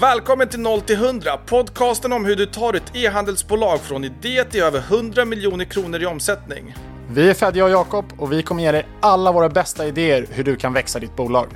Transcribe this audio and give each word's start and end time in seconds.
Välkommen 0.00 0.48
till 0.48 0.60
0 0.60 0.80
till 0.80 0.96
100, 0.96 1.36
podcasten 1.36 2.12
om 2.12 2.24
hur 2.24 2.36
du 2.36 2.46
tar 2.46 2.74
ett 2.74 2.96
e-handelsbolag 2.96 3.80
från 3.80 4.04
idé 4.04 4.44
till 4.44 4.62
över 4.62 4.78
100 4.78 5.24
miljoner 5.24 5.64
kronor 5.64 6.02
i 6.02 6.06
omsättning. 6.06 6.74
Vi 7.10 7.30
är 7.30 7.34
Fedja 7.34 7.64
och 7.64 7.70
Jakob 7.70 8.04
och 8.18 8.32
vi 8.32 8.42
kommer 8.42 8.62
ge 8.62 8.72
dig 8.72 8.86
alla 9.00 9.32
våra 9.32 9.48
bästa 9.48 9.86
idéer 9.86 10.26
hur 10.30 10.44
du 10.44 10.56
kan 10.56 10.72
växa 10.72 10.98
ditt 10.98 11.16
bolag. 11.16 11.48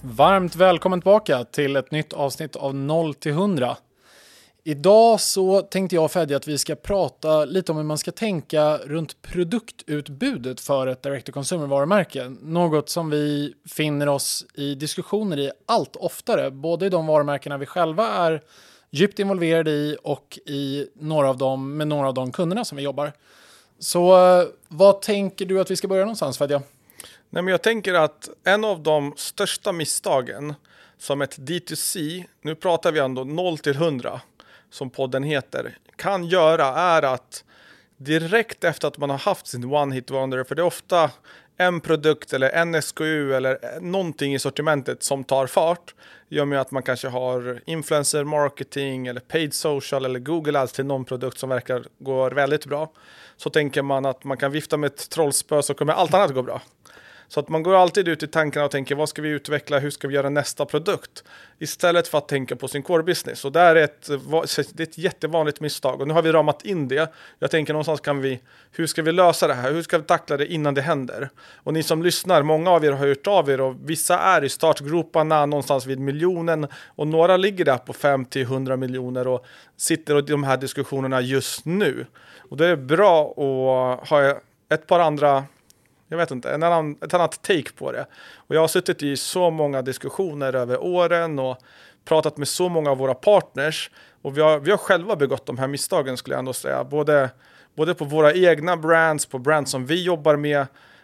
Varmt 0.00 0.56
välkommen 0.56 1.00
tillbaka 1.00 1.44
till 1.44 1.76
ett 1.76 1.90
nytt 1.90 2.12
avsnitt 2.12 2.56
av 2.56 2.74
0 2.74 3.14
till 3.14 3.32
100. 3.32 3.76
Idag 4.68 5.20
så 5.20 5.62
tänkte 5.62 5.94
jag 5.94 6.04
och 6.04 6.12
Fedja 6.12 6.36
att 6.36 6.48
vi 6.48 6.58
ska 6.58 6.74
prata 6.74 7.44
lite 7.44 7.72
om 7.72 7.78
hur 7.78 7.84
man 7.84 7.98
ska 7.98 8.12
tänka 8.12 8.78
runt 8.78 9.22
produktutbudet 9.22 10.60
för 10.60 10.86
ett 10.86 11.02
direct 11.02 11.26
to 11.26 11.32
consumer 11.32 11.66
varumärke. 11.66 12.34
Något 12.40 12.88
som 12.88 13.10
vi 13.10 13.54
finner 13.70 14.08
oss 14.08 14.46
i 14.54 14.74
diskussioner 14.74 15.38
i 15.38 15.50
allt 15.66 15.96
oftare, 15.96 16.50
både 16.50 16.86
i 16.86 16.88
de 16.88 17.06
varumärkena 17.06 17.58
vi 17.58 17.66
själva 17.66 18.08
är 18.08 18.42
djupt 18.90 19.18
involverade 19.18 19.70
i 19.70 19.96
och 20.02 20.38
i 20.46 20.86
några 20.94 21.28
av 21.28 21.38
dem, 21.38 21.76
med 21.76 21.88
några 21.88 22.08
av 22.08 22.14
de 22.14 22.32
kunderna 22.32 22.64
som 22.64 22.76
vi 22.76 22.82
jobbar. 22.82 23.12
Så 23.78 24.16
eh, 24.40 24.46
vad 24.68 25.02
tänker 25.02 25.46
du 25.46 25.60
att 25.60 25.70
vi 25.70 25.76
ska 25.76 25.88
börja 25.88 26.04
någonstans 26.04 26.38
Fedja? 26.38 26.62
Nej, 27.30 27.42
men 27.42 27.52
jag 27.52 27.62
tänker 27.62 27.94
att 27.94 28.28
en 28.44 28.64
av 28.64 28.82
de 28.82 29.14
största 29.16 29.72
misstagen 29.72 30.54
som 30.98 31.22
ett 31.22 31.38
D2C, 31.38 32.24
nu 32.42 32.54
pratar 32.54 32.92
vi 32.92 33.00
ändå 33.00 33.24
0 33.24 33.58
till 33.58 33.74
100, 33.74 34.20
som 34.70 34.90
podden 34.90 35.22
heter, 35.22 35.78
kan 35.96 36.24
göra 36.24 36.66
är 36.66 37.02
att 37.02 37.44
direkt 37.96 38.64
efter 38.64 38.88
att 38.88 38.98
man 38.98 39.10
har 39.10 39.18
haft 39.18 39.46
sin 39.46 39.64
one 39.64 39.94
hit 39.94 40.10
wonder, 40.10 40.44
för 40.44 40.54
det 40.54 40.62
är 40.62 40.66
ofta 40.66 41.10
en 41.56 41.80
produkt 41.80 42.32
eller 42.32 42.50
en 42.50 42.82
SKU 42.82 43.34
eller 43.34 43.80
någonting 43.80 44.34
i 44.34 44.38
sortimentet 44.38 45.02
som 45.02 45.24
tar 45.24 45.46
fart 45.46 45.94
gör 46.28 46.44
med 46.44 46.60
att 46.60 46.70
man 46.70 46.82
kanske 46.82 47.08
har 47.08 47.60
influencer 47.66 48.24
marketing 48.24 49.06
eller 49.06 49.20
paid 49.20 49.54
social 49.54 50.04
eller 50.04 50.18
Google 50.18 50.60
Ads 50.60 50.72
till 50.72 50.86
någon 50.86 51.04
produkt 51.04 51.38
som 51.38 51.48
verkar 51.48 51.84
gå 51.98 52.30
väldigt 52.30 52.66
bra. 52.66 52.92
Så 53.36 53.50
tänker 53.50 53.82
man 53.82 54.06
att 54.06 54.24
man 54.24 54.36
kan 54.36 54.52
vifta 54.52 54.76
med 54.76 54.86
ett 54.86 55.10
trollspö 55.10 55.62
så 55.62 55.74
kommer 55.74 55.92
allt 55.92 56.14
annat 56.14 56.34
gå 56.34 56.42
bra. 56.42 56.60
Så 57.28 57.40
att 57.40 57.48
man 57.48 57.62
går 57.62 57.74
alltid 57.74 58.08
ut 58.08 58.22
i 58.22 58.26
tankarna 58.26 58.64
och 58.64 58.70
tänker 58.70 58.94
vad 58.94 59.08
ska 59.08 59.22
vi 59.22 59.28
utveckla, 59.28 59.78
hur 59.78 59.90
ska 59.90 60.08
vi 60.08 60.14
göra 60.14 60.30
nästa 60.30 60.64
produkt? 60.64 61.24
Istället 61.58 62.08
för 62.08 62.18
att 62.18 62.28
tänka 62.28 62.56
på 62.56 62.68
sin 62.68 62.82
core 62.82 63.02
business. 63.02 63.44
Och 63.44 63.52
det 63.52 63.60
är 63.60 63.76
ett, 63.76 64.06
det 64.72 64.82
är 64.82 64.82
ett 64.82 64.98
jättevanligt 64.98 65.60
misstag. 65.60 66.00
Och 66.00 66.08
nu 66.08 66.14
har 66.14 66.22
vi 66.22 66.32
ramat 66.32 66.64
in 66.64 66.88
det. 66.88 67.12
Jag 67.38 67.50
tänker 67.50 67.72
någonstans 67.72 68.00
kan 68.00 68.20
vi, 68.20 68.40
hur 68.72 68.86
ska 68.86 69.02
vi 69.02 69.12
lösa 69.12 69.46
det 69.46 69.54
här? 69.54 69.72
Hur 69.72 69.82
ska 69.82 69.98
vi 69.98 70.04
tackla 70.04 70.36
det 70.36 70.52
innan 70.52 70.74
det 70.74 70.82
händer? 70.82 71.30
Och 71.54 71.72
ni 71.72 71.82
som 71.82 72.02
lyssnar, 72.02 72.42
många 72.42 72.70
av 72.70 72.84
er 72.84 72.92
har 72.92 73.06
hört 73.06 73.26
av 73.26 73.50
er 73.50 73.60
och 73.60 73.76
vissa 73.84 74.18
är 74.18 74.44
i 74.44 74.48
startgroparna 74.48 75.46
någonstans 75.46 75.86
vid 75.86 76.00
miljonen 76.00 76.66
och 76.86 77.06
några 77.06 77.36
ligger 77.36 77.64
där 77.64 77.78
på 77.78 77.92
50-100 77.92 78.76
miljoner 78.76 79.28
och 79.28 79.46
sitter 79.76 80.18
i 80.18 80.22
de 80.22 80.44
här 80.44 80.56
diskussionerna 80.56 81.20
just 81.20 81.64
nu. 81.64 82.06
Och 82.50 82.56
det 82.56 82.66
är 82.66 82.76
bra 82.76 83.30
att 83.30 84.08
ha 84.08 84.40
ett 84.68 84.86
par 84.86 85.00
andra 85.00 85.44
jag 86.08 86.16
vet 86.16 86.30
inte, 86.30 86.50
en 86.50 86.62
annan, 86.62 86.96
ett 87.02 87.14
annat 87.14 87.42
take 87.42 87.72
på 87.78 87.92
det. 87.92 88.06
Och 88.36 88.54
jag 88.54 88.60
har 88.60 88.68
suttit 88.68 89.02
i 89.02 89.16
så 89.16 89.50
många 89.50 89.82
diskussioner 89.82 90.52
över 90.52 90.82
åren 90.82 91.38
och 91.38 91.58
pratat 92.04 92.36
med 92.36 92.48
så 92.48 92.68
många 92.68 92.90
av 92.90 92.98
våra 92.98 93.14
partners 93.14 93.90
och 94.22 94.36
vi 94.36 94.40
har, 94.40 94.58
vi 94.58 94.70
har 94.70 94.78
själva 94.78 95.16
begått 95.16 95.46
de 95.46 95.58
här 95.58 95.68
misstagen 95.68 96.16
skulle 96.16 96.34
jag 96.34 96.38
ändå 96.38 96.52
säga. 96.52 96.84
Både, 96.84 97.30
både 97.74 97.94
på 97.94 98.04
våra 98.04 98.32
egna 98.32 98.76
brands, 98.76 99.26
på 99.26 99.38
brands 99.38 99.70
som 99.70 99.86
vi 99.86 100.04
jobbar 100.04 100.36
med, 100.36 100.60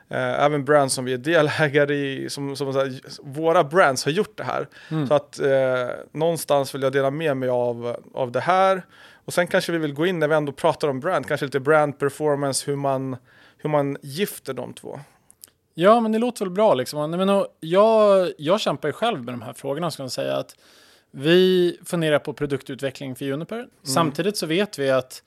eh, 0.08 0.45
även 0.45 0.64
brands 0.64 0.95
som 0.95 1.05
vi 1.05 1.12
är 1.12 1.19
delägare 1.19 1.95
i. 1.95 2.30
Som, 2.30 2.56
som 2.56 2.67
här, 2.67 3.00
våra 3.23 3.64
brands 3.64 4.05
har 4.05 4.12
gjort 4.12 4.36
det 4.36 4.45
här. 4.45 4.69
Mm. 4.91 5.06
Så 5.06 5.14
att 5.14 5.41
eh, 5.41 5.89
någonstans 6.12 6.75
vill 6.75 6.83
jag 6.83 6.92
dela 6.92 7.11
med 7.11 7.36
mig 7.36 7.48
av, 7.48 7.97
av 8.14 8.33
det 8.33 8.41
här. 8.41 8.83
Och 9.24 9.35
sen 9.35 9.46
kanske 9.46 9.73
vi 9.73 9.79
vill 9.79 9.95
gå 9.95 10.07
in 10.07 10.18
när 10.18 10.29
vi 10.29 10.35
ändå 10.35 10.52
pratar 10.52 10.89
om 10.89 11.01
brand, 11.01 11.29
kanske 11.29 11.46
lite 11.46 11.61
brand 11.61 11.98
performance, 11.98 12.70
hur 12.70 12.77
man 12.77 13.17
hur 13.62 13.70
man 13.70 13.96
gifter 14.02 14.55
de 14.55 14.74
två. 14.74 15.00
Ja, 15.74 16.00
men 16.00 16.12
det 16.12 16.18
låter 16.18 16.45
väl 16.45 16.55
bra. 16.55 16.74
Liksom. 16.74 17.11
Men, 17.11 17.45
jag, 17.61 18.33
jag 18.39 18.61
kämpar 18.61 18.89
ju 18.89 18.92
själv 18.92 19.24
med 19.24 19.34
de 19.34 19.42
här 19.42 19.52
frågorna. 19.52 19.90
Ska 19.90 20.02
jag 20.02 20.12
säga 20.12 20.36
att 20.36 20.56
vi 21.11 21.78
funderar 21.84 22.18
på 22.18 22.33
produktutveckling 22.33 23.17
för 23.17 23.24
Juniper. 23.24 23.56
Mm. 23.56 23.70
Samtidigt 23.83 24.36
så 24.36 24.46
vet 24.46 24.78
vi 24.78 24.90
att 24.90 25.23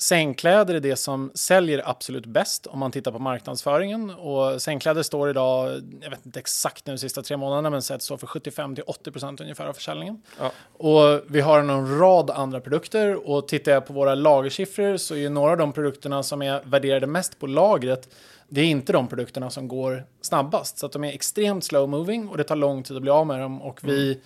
Sängkläder 0.00 0.74
är 0.74 0.80
det 0.80 0.96
som 0.96 1.30
säljer 1.34 1.82
absolut 1.88 2.26
bäst 2.26 2.66
om 2.66 2.78
man 2.78 2.92
tittar 2.92 3.12
på 3.12 3.18
marknadsföringen. 3.18 4.10
Och 4.10 4.62
sängkläder 4.62 5.02
står 5.02 5.30
idag, 5.30 5.82
jag 6.00 6.10
vet 6.10 6.26
inte 6.26 6.40
exakt 6.40 6.86
nu 6.86 6.92
de 6.92 6.98
sista 6.98 7.22
tre 7.22 7.36
månaderna, 7.36 7.70
men 7.70 7.82
står 7.82 8.16
för 8.16 8.26
75 8.26 8.74
80% 8.74 9.42
ungefär 9.42 9.66
av 9.66 9.72
försäljningen. 9.72 10.22
Ja. 10.38 10.52
Och 10.72 11.22
vi 11.26 11.40
har 11.40 11.58
en 11.58 11.98
rad 11.98 12.30
andra 12.30 12.60
produkter 12.60 13.28
och 13.28 13.48
tittar 13.48 13.72
jag 13.72 13.86
på 13.86 13.92
våra 13.92 14.14
lagersiffror 14.14 14.96
så 14.96 15.16
är 15.16 15.30
några 15.30 15.52
av 15.52 15.58
de 15.58 15.72
produkterna 15.72 16.22
som 16.22 16.42
är 16.42 16.62
värderade 16.64 17.06
mest 17.06 17.38
på 17.38 17.46
lagret 17.46 18.08
det 18.52 18.60
är 18.60 18.64
inte 18.64 18.92
de 18.92 19.08
produkterna 19.08 19.50
som 19.50 19.68
går 19.68 20.04
snabbast. 20.20 20.78
Så 20.78 20.86
att 20.86 20.92
de 20.92 21.04
är 21.04 21.12
extremt 21.12 21.64
slow 21.64 21.88
moving 21.88 22.28
och 22.28 22.36
det 22.36 22.44
tar 22.44 22.56
lång 22.56 22.82
tid 22.82 22.96
att 22.96 23.02
bli 23.02 23.10
av 23.10 23.26
med 23.26 23.40
dem. 23.40 23.62
Och 23.62 23.80
vi 23.82 24.12
mm 24.12 24.20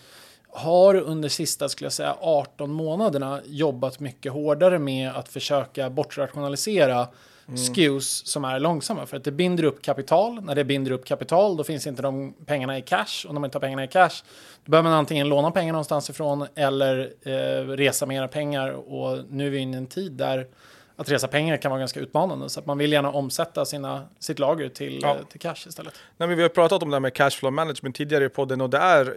har 0.54 0.94
under 0.94 1.28
sista, 1.28 1.68
skulle 1.68 1.86
jag 1.86 1.92
säga, 1.92 2.16
18 2.20 2.70
månaderna 2.70 3.40
jobbat 3.46 4.00
mycket 4.00 4.32
hårdare 4.32 4.78
med 4.78 5.10
att 5.10 5.28
försöka 5.28 5.90
bortrationalisera 5.90 7.08
mm. 7.48 7.56
SKUs 7.56 8.26
som 8.26 8.44
är 8.44 8.60
långsamma. 8.60 9.06
För 9.06 9.16
att 9.16 9.24
det 9.24 9.32
binder 9.32 9.64
upp 9.64 9.82
kapital. 9.82 10.42
När 10.42 10.54
det 10.54 10.64
binder 10.64 10.90
upp 10.90 11.04
kapital, 11.04 11.56
då 11.56 11.64
finns 11.64 11.86
inte 11.86 12.02
de 12.02 12.34
pengarna 12.46 12.78
i 12.78 12.82
cash. 12.82 13.26
Och 13.26 13.34
när 13.34 13.40
man 13.40 13.48
inte 13.48 13.56
har 13.56 13.60
pengarna 13.60 13.84
i 13.84 13.88
cash, 13.88 14.22
då 14.64 14.70
behöver 14.70 14.90
man 14.90 14.98
antingen 14.98 15.28
låna 15.28 15.50
pengar 15.50 15.72
någonstans 15.72 16.10
ifrån 16.10 16.46
eller 16.54 17.12
eh, 17.22 17.66
resa 17.66 18.06
mera 18.06 18.28
pengar. 18.28 18.70
Och 18.70 19.24
nu 19.30 19.46
är 19.46 19.50
vi 19.50 19.58
inne 19.58 19.76
i 19.76 19.78
en 19.78 19.86
tid 19.86 20.12
där 20.12 20.46
att 20.96 21.10
resa 21.10 21.28
pengar 21.28 21.56
kan 21.56 21.70
vara 21.70 21.78
ganska 21.78 22.00
utmanande. 22.00 22.48
Så 22.48 22.60
att 22.60 22.66
man 22.66 22.78
vill 22.78 22.92
gärna 22.92 23.10
omsätta 23.10 23.64
sina, 23.64 24.08
sitt 24.18 24.38
lager 24.38 24.68
till, 24.68 24.98
ja. 25.02 25.18
till 25.30 25.40
cash 25.40 25.68
istället. 25.68 25.94
Nej, 26.16 26.28
men 26.28 26.36
vi 26.36 26.42
har 26.42 26.48
pratat 26.48 26.82
om 26.82 26.90
det 26.90 26.94
här 26.94 27.00
med 27.00 27.14
cashflow 27.14 27.52
management 27.52 27.96
tidigare 27.96 28.24
i 28.24 28.28
podden 28.28 28.60
och 28.60 28.70
det 28.70 28.78
är 28.78 29.16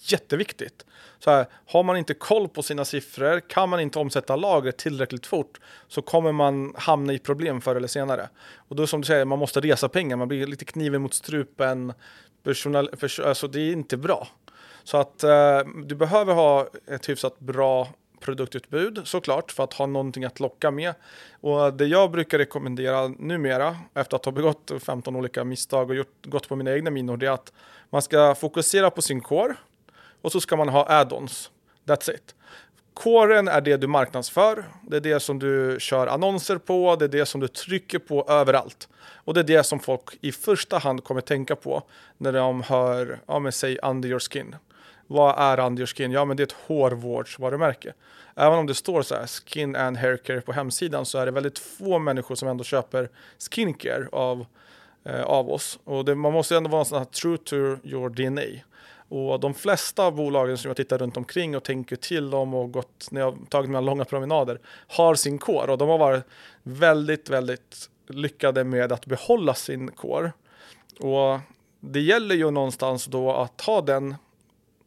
jätteviktigt. 0.00 0.86
Så 1.18 1.30
här, 1.30 1.46
har 1.66 1.82
man 1.82 1.96
inte 1.96 2.14
koll 2.14 2.48
på 2.48 2.62
sina 2.62 2.84
siffror, 2.84 3.40
kan 3.40 3.68
man 3.68 3.80
inte 3.80 3.98
omsätta 3.98 4.36
lagret 4.36 4.76
tillräckligt 4.76 5.26
fort 5.26 5.60
så 5.88 6.02
kommer 6.02 6.32
man 6.32 6.74
hamna 6.76 7.12
i 7.12 7.18
problem 7.18 7.60
förr 7.60 7.76
eller 7.76 7.88
senare. 7.88 8.28
Och 8.68 8.76
då 8.76 8.86
som 8.86 9.00
du 9.00 9.06
säger, 9.06 9.24
man 9.24 9.38
måste 9.38 9.60
resa 9.60 9.88
pengar, 9.88 10.16
man 10.16 10.28
blir 10.28 10.46
lite 10.46 10.64
kniven 10.64 11.02
mot 11.02 11.14
strupen. 11.14 11.92
Personal, 12.42 12.90
för, 12.96 13.22
alltså 13.22 13.48
det 13.48 13.60
är 13.60 13.72
inte 13.72 13.96
bra. 13.96 14.28
Så 14.84 14.96
att 14.96 15.22
eh, 15.22 15.58
du 15.84 15.94
behöver 15.94 16.34
ha 16.34 16.68
ett 16.86 17.08
hyfsat 17.08 17.38
bra 17.38 17.88
produktutbud 18.20 19.00
såklart 19.04 19.52
för 19.52 19.64
att 19.64 19.72
ha 19.72 19.86
någonting 19.86 20.24
att 20.24 20.40
locka 20.40 20.70
med. 20.70 20.94
Och 21.40 21.72
det 21.72 21.86
jag 21.86 22.10
brukar 22.10 22.38
rekommendera 22.38 23.08
numera 23.08 23.76
efter 23.94 24.16
att 24.16 24.24
ha 24.24 24.32
begått 24.32 24.72
15 24.80 25.16
olika 25.16 25.44
misstag 25.44 25.90
och 25.90 25.96
gjort, 25.96 26.26
gått 26.26 26.48
på 26.48 26.56
mina 26.56 26.72
egna 26.72 26.90
minor 26.90 27.16
det 27.16 27.26
är 27.26 27.30
att 27.30 27.52
man 27.90 28.02
ska 28.02 28.34
fokusera 28.34 28.90
på 28.90 29.02
sin 29.02 29.20
core 29.20 29.54
och 30.22 30.32
så 30.32 30.40
ska 30.40 30.56
man 30.56 30.68
ha 30.68 30.86
add-ons. 30.88 31.50
That's 31.84 32.14
it. 32.14 32.34
Coren 32.94 33.48
är 33.48 33.60
det 33.60 33.76
du 33.76 33.86
marknadsför, 33.86 34.64
det 34.82 34.96
är 34.96 35.00
det 35.00 35.20
som 35.20 35.38
du 35.38 35.76
kör 35.80 36.06
annonser 36.06 36.58
på, 36.58 36.96
det 36.96 37.04
är 37.04 37.08
det 37.08 37.26
som 37.26 37.40
du 37.40 37.48
trycker 37.48 37.98
på 37.98 38.24
överallt. 38.28 38.88
Och 38.98 39.34
det 39.34 39.40
är 39.40 39.44
det 39.44 39.62
som 39.64 39.80
folk 39.80 40.18
i 40.20 40.32
första 40.32 40.78
hand 40.78 41.04
kommer 41.04 41.20
tänka 41.20 41.56
på 41.56 41.82
när 42.18 42.32
de 42.32 42.62
hör, 42.62 43.20
ja 43.26 43.38
men 43.38 43.52
säg 43.52 43.78
under 43.82 44.08
your 44.08 44.18
skin. 44.18 44.56
Vad 45.06 45.38
är 45.38 45.60
Under 45.60 45.86
Skin? 45.86 46.12
Ja, 46.12 46.24
men 46.24 46.36
det 46.36 46.42
är 46.42 46.46
ett 46.46 46.56
hårvårdsvarumärke. 46.66 47.92
Även 48.34 48.58
om 48.58 48.66
det 48.66 48.74
står 48.74 49.02
så 49.02 49.14
här 49.14 49.26
skin 49.26 49.76
and 49.76 49.96
hair 49.96 50.16
care 50.16 50.40
på 50.40 50.52
hemsidan 50.52 51.06
så 51.06 51.18
är 51.18 51.26
det 51.26 51.32
väldigt 51.32 51.58
få 51.58 51.98
människor 51.98 52.34
som 52.34 52.48
ändå 52.48 52.64
köper 52.64 53.10
skincare 53.50 54.08
av, 54.12 54.46
eh, 55.04 55.22
av 55.22 55.50
oss. 55.50 55.78
Och 55.84 56.04
det, 56.04 56.14
man 56.14 56.32
måste 56.32 56.56
ändå 56.56 56.70
vara 56.70 56.84
sån 56.84 56.98
här 56.98 57.04
true 57.04 57.38
to 57.38 57.56
your 57.56 58.08
DNA. 58.08 58.62
Och 59.08 59.40
de 59.40 59.54
flesta 59.54 60.06
av 60.06 60.14
bolagen 60.14 60.58
som 60.58 60.68
jag 60.68 60.76
tittar 60.76 60.98
runt 60.98 61.16
omkring 61.16 61.56
och 61.56 61.62
tänker 61.62 61.96
till 61.96 62.34
om 62.34 62.54
och 62.54 62.72
gått 62.72 63.08
när 63.10 63.20
jag 63.20 63.38
tagit 63.48 63.68
mina 63.68 63.80
långa 63.80 64.04
promenader 64.04 64.60
har 64.88 65.14
sin 65.14 65.38
kår 65.38 65.70
och 65.70 65.78
de 65.78 65.88
har 65.88 65.98
varit 65.98 66.24
väldigt, 66.62 67.30
väldigt 67.30 67.90
lyckade 68.08 68.64
med 68.64 68.92
att 68.92 69.06
behålla 69.06 69.54
sin 69.54 69.90
kår. 69.90 70.32
Och 71.00 71.40
det 71.80 72.00
gäller 72.00 72.34
ju 72.34 72.50
någonstans 72.50 73.04
då 73.04 73.32
att 73.32 73.60
ha 73.60 73.80
den 73.80 74.14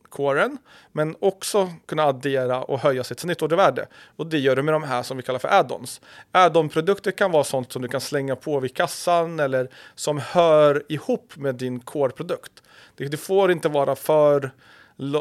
coren, 0.10 0.58
men 0.92 1.16
också 1.20 1.70
kunna 1.86 2.04
addera 2.04 2.62
och 2.62 2.80
höja 2.80 3.04
sitt 3.04 3.20
snittordervärde. 3.20 3.88
Och 4.16 4.28
det 4.28 4.40
gör 4.40 4.56
du 4.56 4.62
med 4.62 4.74
de 4.74 4.84
här 4.84 5.04
som 5.04 5.18
vi 5.18 5.24
kallar 5.24 5.40
för 5.40 5.48
add-ons. 5.48 6.02
Add-on-produkter 6.32 7.12
kan 7.12 7.32
vara 7.32 7.44
sånt 7.44 7.72
som 7.72 7.82
du 7.82 7.88
kan 7.88 8.02
slänga 8.02 8.36
på 8.36 8.60
vid 8.60 8.76
kassan 8.76 9.40
eller 9.40 9.70
som 9.96 10.18
hör 10.18 10.84
ihop 10.90 11.34
med 11.36 11.56
din 11.56 11.80
core-produkt. 11.80 12.64
Det, 12.96 13.06
det 13.06 13.18
får 13.18 13.52
inte 13.52 13.70
vara 13.70 13.96
för 13.96 14.52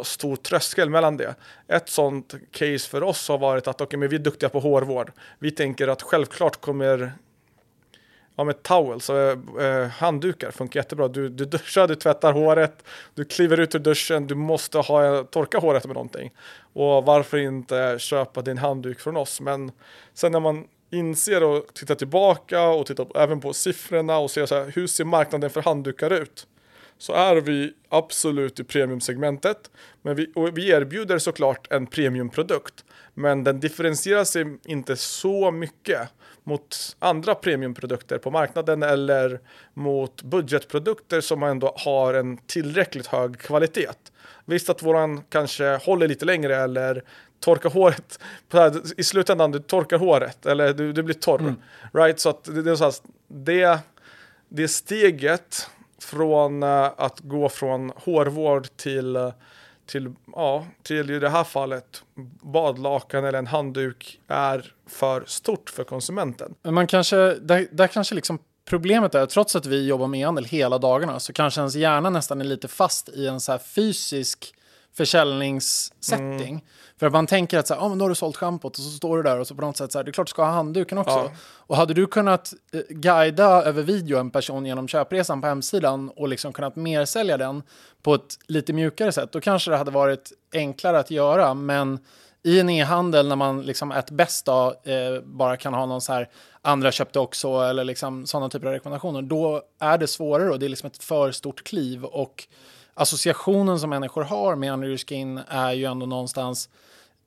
stor 0.05 0.37
tröskel 0.37 0.91
mellan 0.91 1.17
det. 1.17 1.35
Ett 1.69 1.89
sånt 1.89 2.35
case 2.51 2.89
för 2.89 3.03
oss 3.03 3.29
har 3.29 3.39
varit 3.39 3.69
att 3.69 3.81
okay, 3.81 3.99
men 3.99 4.09
vi 4.09 4.17
är 4.17 4.21
duktiga 4.21 4.49
på 4.49 4.61
hårvård. 4.61 5.13
Vi 5.39 5.51
tänker 5.51 5.89
att 5.89 6.03
självklart 6.03 6.61
kommer 6.61 7.13
ja, 8.39 8.45
med 8.45 8.63
towels, 8.63 9.09
och 9.09 9.19
eh, 9.19 9.39
eh, 9.61 9.89
handdukar 9.89 10.51
funkar 10.51 10.81
jättebra. 10.81 11.09
Du, 11.09 11.29
du 11.29 11.45
duschar, 11.45 11.89
du 11.89 11.95
tvättar 11.95 12.33
håret, 12.33 12.85
du 13.15 13.25
kliver 13.25 13.61
ut 13.61 13.75
ur 13.75 13.79
duschen, 13.79 14.27
du 14.27 14.35
måste 14.35 14.79
ha, 14.79 15.25
torka 15.25 15.59
håret 15.59 15.87
med 15.87 15.95
någonting. 15.95 16.31
Och 16.73 17.05
varför 17.05 17.39
inte 17.39 17.97
köpa 17.99 18.43
din 18.43 18.59
handduk 18.59 19.01
från 19.01 19.17
oss? 19.17 19.41
Men 19.41 19.73
sen 20.15 20.33
när 20.33 20.41
man 20.41 20.65
inser 20.91 21.43
och 21.43 21.75
tittar 21.75 21.95
tillbaka 21.95 22.69
och 22.69 22.87
tittar 22.87 23.07
även 23.17 23.41
på 23.41 23.53
siffrorna 23.53 24.19
och 24.19 24.31
ser 24.31 24.47
så 24.47 24.55
här, 24.55 24.73
hur 24.75 24.87
ser 24.87 25.05
marknaden 25.05 25.51
för 25.51 25.63
handdukar 25.63 26.13
ut? 26.13 26.47
Så 26.99 27.13
är 27.13 27.37
vi 27.37 27.73
absolut 27.89 28.61
i 28.61 28.65
premiumsegmentet, 28.65 29.71
men 30.03 30.17
vi, 30.17 30.33
och 30.35 30.59
vi 30.59 30.71
erbjuder 30.71 31.19
såklart 31.19 31.73
en 31.73 31.87
premiumprodukt, 31.87 32.85
men 33.15 33.45
den 33.45 33.61
differentierar 33.61 34.25
sig 34.25 34.59
inte 34.65 34.97
så 34.97 35.51
mycket 35.51 36.09
mot 36.49 36.97
andra 36.99 37.35
premiumprodukter 37.35 38.19
på 38.19 38.31
marknaden 38.31 38.83
eller 38.83 39.41
mot 39.75 40.23
budgetprodukter 40.23 41.21
som 41.21 41.43
ändå 41.43 41.75
har 41.77 42.15
en 42.15 42.37
tillräckligt 42.37 43.07
hög 43.07 43.39
kvalitet. 43.39 43.93
Visst 44.45 44.71
att 44.71 44.83
våran 44.83 45.23
kanske 45.29 45.77
håller 45.77 46.09
lite 46.09 46.25
längre 46.25 46.57
eller 46.57 47.03
torkar 47.41 47.71
håret 47.71 48.19
i 48.97 49.03
slutändan 49.03 49.51
du 49.51 49.59
torkar 49.59 49.99
håret 49.99 50.47
eller 50.47 50.73
du, 50.73 50.93
du 50.93 51.03
blir 51.03 51.15
torr. 51.15 51.41
Mm. 51.41 51.57
Right? 51.93 52.21
Så 52.21 52.29
att 52.29 52.45
det, 52.45 52.71
är 52.71 52.75
så 52.75 52.85
här, 52.85 52.95
det, 53.29 53.79
det 54.49 54.69
steget 54.69 55.71
från 55.99 56.63
uh, 56.63 56.91
att 56.97 57.21
gå 57.21 57.49
från 57.49 57.93
hårvård 57.97 58.77
till 58.77 59.17
uh, 59.17 59.33
till, 59.89 60.15
ja, 60.33 60.67
till 60.83 61.11
i 61.11 61.19
det 61.19 61.29
här 61.29 61.45
fallet 61.45 62.03
badlakan 62.43 63.25
eller 63.25 63.39
en 63.39 63.47
handduk 63.47 64.21
är 64.29 64.73
för 64.87 65.25
stort 65.27 65.71
för 65.71 65.85
konsumenten. 65.85 66.55
Men 66.63 66.75
man 66.75 66.87
kanske, 66.87 67.17
där, 67.35 67.69
där 67.73 67.87
kanske 67.87 68.15
liksom 68.15 68.39
problemet 68.65 69.15
är, 69.15 69.27
trots 69.27 69.57
att 69.57 69.67
vi 69.67 69.87
jobbar 69.87 70.07
med 70.07 70.21
e-handel 70.21 70.45
hela 70.45 70.79
dagarna, 70.79 71.21
så 71.21 71.33
kanske 71.33 71.61
ens 71.61 71.75
hjärna 71.75 72.11
nästan 72.11 72.41
är 72.41 72.45
lite 72.45 72.69
fast 72.69 73.09
i 73.09 73.27
en 73.27 73.41
så 73.41 73.53
här 73.53 73.59
fysisk 73.59 74.55
försäljningssetting. 74.97 76.49
Mm. 76.49 76.61
För 76.99 77.07
att 77.07 77.13
man 77.13 77.27
tänker 77.27 77.59
att 77.59 77.67
så 77.67 77.75
här, 77.75 77.81
ah, 77.81 77.89
men 77.89 77.99
då 77.99 78.05
har 78.05 78.09
du 78.09 78.15
sålt 78.15 78.37
schampot 78.37 78.79
och 78.79 78.85
så 78.85 78.91
står 78.91 79.17
du 79.17 79.23
där 79.23 79.39
och 79.39 79.47
så 79.47 79.55
på 79.55 79.63
något 79.63 79.77
sätt 79.77 79.93
så 79.93 79.99
här, 79.99 80.05
det 80.05 80.11
är 80.11 80.13
klart 80.13 80.27
du 80.27 80.31
ska 80.31 80.45
ha 80.45 80.51
handduken 80.51 80.99
också. 80.99 81.17
Ja. 81.17 81.31
Och 81.41 81.77
hade 81.77 81.95
du 81.95 82.07
kunnat 82.07 82.53
eh, 82.73 82.81
guida 82.89 83.63
över 83.63 83.83
video 83.83 84.19
en 84.19 84.31
person 84.31 84.67
genom 84.67 84.89
köpresan 84.89 85.41
på 85.41 85.47
hemsidan 85.47 86.11
och 86.17 86.29
liksom 86.29 86.53
kunnat 86.53 86.77
mer 86.77 87.05
sälja 87.05 87.37
den 87.37 87.63
på 88.03 88.15
ett 88.15 88.39
lite 88.47 88.73
mjukare 88.73 89.13
sätt, 89.13 89.33
då 89.33 89.41
kanske 89.41 89.71
det 89.71 89.77
hade 89.77 89.91
varit 89.91 90.33
enklare 90.53 90.99
att 90.99 91.11
göra. 91.11 91.55
Men 91.55 91.99
i 92.43 92.61
en 92.61 92.71
e-handel 92.71 93.29
när 93.29 93.37
man 93.37 93.63
liksom 93.63 93.93
ett 93.93 94.11
bäst 94.11 94.49
eh, 94.49 94.55
bara 95.25 95.57
kan 95.57 95.75
ha 95.75 95.87
någon 95.87 96.01
så 96.01 96.13
här 96.13 96.29
andra 96.63 96.93
köpte 96.93 97.19
också 97.19 97.61
eller 97.61 97.85
liksom 97.85 98.27
sådana 98.27 98.49
typer 98.49 98.67
av 98.67 98.73
rekommendationer, 98.73 99.23
då 99.23 99.63
är 99.81 99.99
det 99.99 100.07
svårare 100.07 100.51
och 100.51 100.59
det 100.59 100.67
är 100.67 100.71
liksom 100.71 100.87
ett 100.87 101.05
för 101.05 101.33
stort 101.33 101.65
kliv. 101.65 102.05
Och 102.05 102.49
associationen 102.99 103.81
som 103.81 103.91
människor 103.91 104.23
har 104.23 104.57
med 104.57 104.85
Your 104.85 104.97
Skin 104.97 105.41
är 105.49 105.73
ju 105.73 105.85
ändå 105.85 106.07
någonstans 106.07 106.69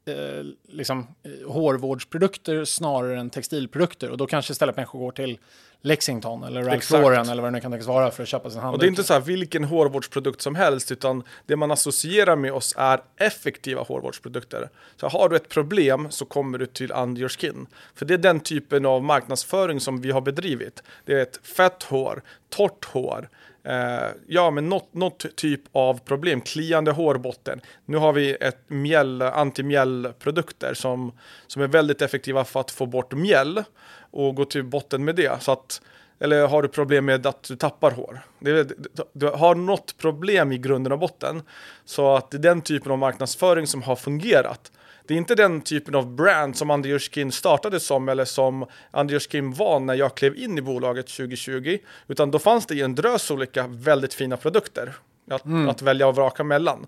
eh, 0.06 0.46
liksom, 0.68 1.08
eh, 1.24 1.52
hårvårdsprodukter 1.52 2.66
snarare 2.66 3.20
än 3.20 3.30
textilprodukter. 3.30 4.10
Och 4.10 4.18
då 4.18 4.28
kanske 4.28 4.52
istället 4.52 4.76
människor 4.76 5.00
går 5.00 5.12
till 5.12 5.38
Lexington 5.84 6.44
eller 6.44 6.64
Ralph 6.64 6.94
Lauren 6.94 7.30
eller 7.30 7.42
vad 7.42 7.52
det 7.52 7.56
nu 7.56 7.62
kan 7.62 7.72
tänkas 7.72 7.88
vara 7.88 8.12
för 8.12 8.24
att 8.24 8.30
köpa 8.30 8.50
sin 8.50 8.60
handduk. 8.60 8.74
Och 8.74 8.80
det 8.80 8.86
är 8.86 8.90
inte 8.90 9.04
så 9.04 9.14
här 9.14 9.22
vilken 9.22 9.64
hårvårdsprodukt 9.64 10.42
som 10.42 10.56
helst 10.56 10.92
utan 10.92 11.24
det 11.46 11.56
man 11.56 11.72
associerar 11.72 12.36
med 12.36 12.54
oss 12.54 12.74
är 12.78 13.02
effektiva 13.18 13.82
hårvårdsprodukter. 13.82 14.70
Så 14.98 15.08
har 15.08 15.30
du 15.30 15.36
ett 15.36 15.50
problem 15.50 16.08
så 16.12 16.26
kommer 16.26 16.58
du 16.58 16.66
till 16.66 16.92
Under 16.92 17.20
Your 17.20 17.30
Skin. 17.30 17.68
För 17.96 18.06
det 18.06 18.14
är 18.14 18.18
den 18.18 18.40
typen 18.40 18.86
av 18.86 19.04
marknadsföring 19.04 19.80
som 19.80 20.02
vi 20.02 20.12
har 20.12 20.22
bedrivit. 20.22 20.84
Det 21.06 21.14
är 21.14 21.22
ett 21.22 21.48
fett 21.48 21.84
hår, 21.84 22.22
torrt 22.50 22.86
hår, 22.86 23.30
Eh, 23.64 24.10
ja, 24.28 24.52
men 24.52 24.70
något, 24.70 24.94
något, 24.94 25.36
typ 25.36 25.62
av 25.72 26.00
problem, 26.00 26.42
kliande 26.42 26.92
hårbotten. 26.92 27.62
Nu 27.86 27.98
har 27.98 28.14
vi 28.14 28.36
ett 28.36 28.60
mjäll, 28.68 29.22
antimjällprodukter 29.22 30.74
som, 30.74 31.12
som 31.48 31.62
är 31.62 31.68
väldigt 31.68 32.02
effektiva 32.02 32.46
för 32.46 32.60
att 32.60 32.72
få 32.72 32.86
bort 32.86 33.14
mjäll 33.14 33.64
och 34.12 34.36
gå 34.36 34.46
till 34.46 34.64
botten 34.64 35.06
med 35.06 35.16
det. 35.16 35.44
Så 35.44 35.52
att, 35.52 35.82
eller 36.20 36.48
har 36.48 36.62
du 36.62 36.68
problem 36.68 37.06
med 37.06 37.26
att 37.26 37.44
du 37.44 37.56
tappar 37.56 37.92
hår? 37.92 38.20
Det, 38.40 38.72
du 39.14 39.28
har 39.28 39.56
något 39.56 39.98
problem 39.98 40.52
i 40.52 40.58
grunden 40.58 40.92
och 40.92 41.00
botten. 41.00 41.42
Så 41.86 42.16
att 42.16 42.32
det 42.32 42.38
är 42.38 42.40
den 42.40 42.62
typen 42.62 42.92
av 42.92 42.98
marknadsföring 42.98 43.68
som 43.68 43.82
har 43.82 43.96
fungerat. 43.96 44.72
Det 45.12 45.16
är 45.16 45.18
inte 45.18 45.36
den 45.36 45.62
typen 45.62 45.96
av 45.96 46.16
brand 46.16 46.58
som 46.58 46.70
Anders 46.72 47.10
Skin 47.12 47.32
startade 47.32 47.80
som 47.80 48.10
eller 48.10 48.26
som 48.26 48.66
Anders 48.92 49.28
Skin 49.32 49.54
var 49.54 49.80
när 49.80 49.94
jag 49.94 50.16
klev 50.16 50.36
in 50.38 50.58
i 50.58 50.62
bolaget 50.62 51.08
2020. 51.08 51.78
Utan 52.08 52.32
då 52.32 52.40
fanns 52.40 52.66
det 52.66 52.82
en 52.82 52.96
drös 52.96 53.32
olika 53.32 53.68
väldigt 53.68 54.14
fina 54.14 54.38
produkter 54.38 54.94
att, 55.32 55.46
mm. 55.46 55.70
att 55.70 55.82
välja 55.82 56.08
och 56.08 56.16
vraka 56.16 56.44
mellan. 56.44 56.88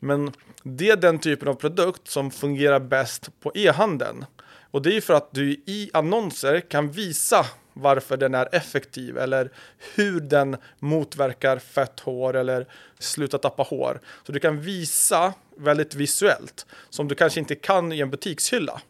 Men 0.00 0.32
det 0.62 0.90
är 0.90 0.96
den 0.96 1.18
typen 1.18 1.48
av 1.48 1.54
produkt 1.54 2.08
som 2.08 2.30
fungerar 2.30 2.80
bäst 2.80 3.40
på 3.40 3.52
e-handeln. 3.54 4.24
Och 4.70 4.82
det 4.82 4.96
är 4.96 5.00
för 5.00 5.14
att 5.14 5.28
du 5.32 5.50
i 5.50 5.90
annonser 5.92 6.60
kan 6.60 6.90
visa 6.90 7.46
varför 7.74 8.16
den 8.16 8.34
är 8.34 8.48
effektiv 8.52 9.18
eller 9.18 9.50
hur 9.94 10.20
den 10.20 10.56
motverkar 10.78 11.58
fett 11.58 12.00
hår 12.00 12.36
eller 12.36 12.66
sluta 12.98 13.38
tappa 13.38 13.62
hår. 13.62 14.00
Så 14.26 14.32
du 14.32 14.40
kan 14.40 14.60
visa 14.60 15.34
väldigt 15.56 15.94
visuellt 15.94 16.66
som 16.90 17.08
du 17.08 17.14
kanske 17.14 17.40
inte 17.40 17.54
kan 17.54 17.92
i 17.92 18.00
en 18.00 18.10
butikshylla. 18.10 18.80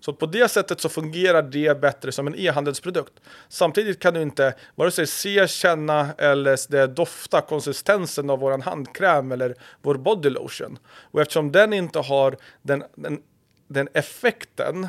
Så 0.00 0.12
på 0.12 0.26
det 0.26 0.48
sättet 0.48 0.80
så 0.80 0.88
fungerar 0.88 1.42
det 1.42 1.80
bättre 1.80 2.12
som 2.12 2.26
en 2.26 2.34
e-handelsprodukt. 2.34 3.12
Samtidigt 3.48 4.00
kan 4.00 4.14
du 4.14 4.22
inte 4.22 4.54
vare 4.74 4.90
sig 4.90 5.06
se, 5.06 5.48
känna 5.48 6.12
eller 6.18 6.86
dofta 6.86 7.40
konsistensen 7.40 8.30
av 8.30 8.38
vår 8.38 8.58
handkräm 8.58 9.32
eller 9.32 9.54
vår 9.82 9.94
body 9.94 10.30
lotion. 10.30 10.78
Och 10.88 11.20
eftersom 11.20 11.52
den 11.52 11.72
inte 11.72 11.98
har 11.98 12.36
den, 12.62 12.84
den, 12.94 13.22
den 13.68 13.88
effekten 13.94 14.88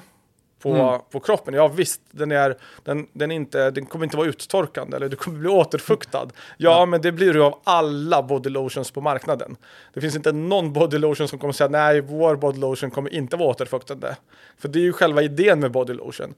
på, 0.60 0.70
mm. 0.74 1.00
på 1.12 1.20
kroppen. 1.20 1.54
Ja 1.54 1.68
visst, 1.68 2.02
den, 2.12 2.32
är, 2.32 2.58
den, 2.84 3.08
den, 3.14 3.32
inte, 3.32 3.72
den 3.72 3.86
kommer 3.86 4.06
inte 4.06 4.18
vara 4.18 4.28
uttorkande 4.28 4.98
eller 4.98 5.10
du 5.10 5.16
kommer 5.16 5.40
bli 5.40 5.50
återfuktad. 5.50 6.28
Ja, 6.58 6.78
mm. 6.78 6.90
men 6.90 7.02
det 7.02 7.12
blir 7.12 7.34
du 7.34 7.44
av 7.44 7.60
alla 7.64 8.24
body 8.24 8.50
lotions 8.50 8.92
på 8.92 9.02
marknaden. 9.02 9.56
Det 9.94 10.02
finns 10.02 10.16
inte 10.16 10.32
någon 10.32 10.74
body 10.74 10.98
lotion 10.98 11.28
som 11.28 11.40
kommer 11.40 11.54
säga 11.54 11.70
nej, 11.70 12.02
vår 12.02 12.36
body 12.36 12.60
lotion 12.60 12.92
kommer 12.92 13.14
inte 13.14 13.38
vara 13.38 13.50
återfuktande. 13.50 14.16
För 14.58 14.68
det 14.68 14.80
är 14.80 14.84
ju 14.84 14.94
själva 14.94 15.22
idén 15.22 15.60
med 15.60 15.72
body 15.72 15.94
lotion. 15.94 16.34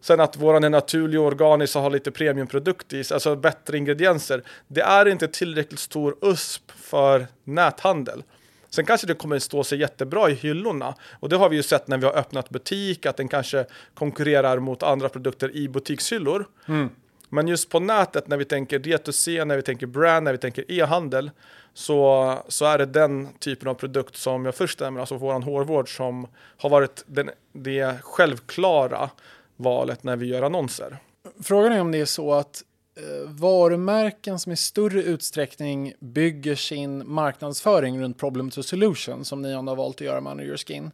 Sen 0.00 0.20
att 0.20 0.36
våran 0.36 0.64
är 0.64 0.70
naturlig 0.70 1.20
och 1.20 1.26
organisk 1.26 1.76
och 1.76 1.82
har 1.82 1.90
lite 1.90 2.10
premiumprodukt 2.10 2.92
i 2.92 3.04
alltså 3.12 3.36
bättre 3.36 3.78
ingredienser. 3.78 4.42
Det 4.68 4.80
är 4.80 5.08
inte 5.08 5.28
tillräckligt 5.28 5.80
stor 5.80 6.16
USP 6.20 6.70
för 6.70 7.26
näthandel. 7.44 8.22
Sen 8.74 8.86
kanske 8.86 9.06
det 9.06 9.14
kommer 9.14 9.38
stå 9.38 9.64
sig 9.64 9.78
jättebra 9.78 10.30
i 10.30 10.34
hyllorna 10.34 10.94
och 11.20 11.28
det 11.28 11.36
har 11.36 11.48
vi 11.48 11.56
ju 11.56 11.62
sett 11.62 11.88
när 11.88 11.98
vi 11.98 12.06
har 12.06 12.16
öppnat 12.16 12.50
butik 12.50 13.06
att 13.06 13.16
den 13.16 13.28
kanske 13.28 13.66
konkurrerar 13.94 14.58
mot 14.58 14.82
andra 14.82 15.08
produkter 15.08 15.56
i 15.56 15.68
butikshyllor. 15.68 16.44
Mm. 16.68 16.88
Men 17.28 17.48
just 17.48 17.70
på 17.70 17.80
nätet 17.80 18.28
när 18.28 18.36
vi 18.36 18.44
tänker 18.44 18.78
D2C, 18.78 19.44
när 19.44 19.56
vi 19.56 19.62
tänker 19.62 19.86
brand, 19.86 20.24
när 20.24 20.32
vi 20.32 20.38
tänker 20.38 20.64
e-handel 20.68 21.30
så, 21.74 22.38
så 22.48 22.64
är 22.64 22.78
det 22.78 22.86
den 22.86 23.28
typen 23.38 23.68
av 23.68 23.74
produkt 23.74 24.16
som 24.16 24.44
jag 24.44 24.54
först 24.54 24.80
nämner, 24.80 25.00
alltså 25.00 25.16
våran 25.16 25.42
hårvård 25.42 25.96
som 25.96 26.26
har 26.56 26.70
varit 26.70 27.04
den, 27.06 27.30
det 27.52 28.02
självklara 28.02 29.10
valet 29.56 30.02
när 30.02 30.16
vi 30.16 30.26
gör 30.26 30.42
annonser. 30.42 30.98
Frågan 31.42 31.72
är 31.72 31.80
om 31.80 31.92
det 31.92 31.98
är 32.00 32.04
så 32.04 32.32
att 32.34 32.62
varumärken 33.26 34.38
som 34.38 34.52
i 34.52 34.56
större 34.56 35.02
utsträckning 35.02 35.94
bygger 36.00 36.54
sin 36.54 37.12
marknadsföring 37.12 38.00
runt 38.00 38.18
problem 38.18 38.50
to 38.50 38.62
solution 38.62 39.24
som 39.24 39.42
ni 39.42 39.52
har 39.52 39.76
valt 39.76 39.96
att 39.96 40.00
göra 40.00 40.20
med 40.20 40.30
Under 40.30 40.44
Your 40.44 40.56
Skin, 40.56 40.90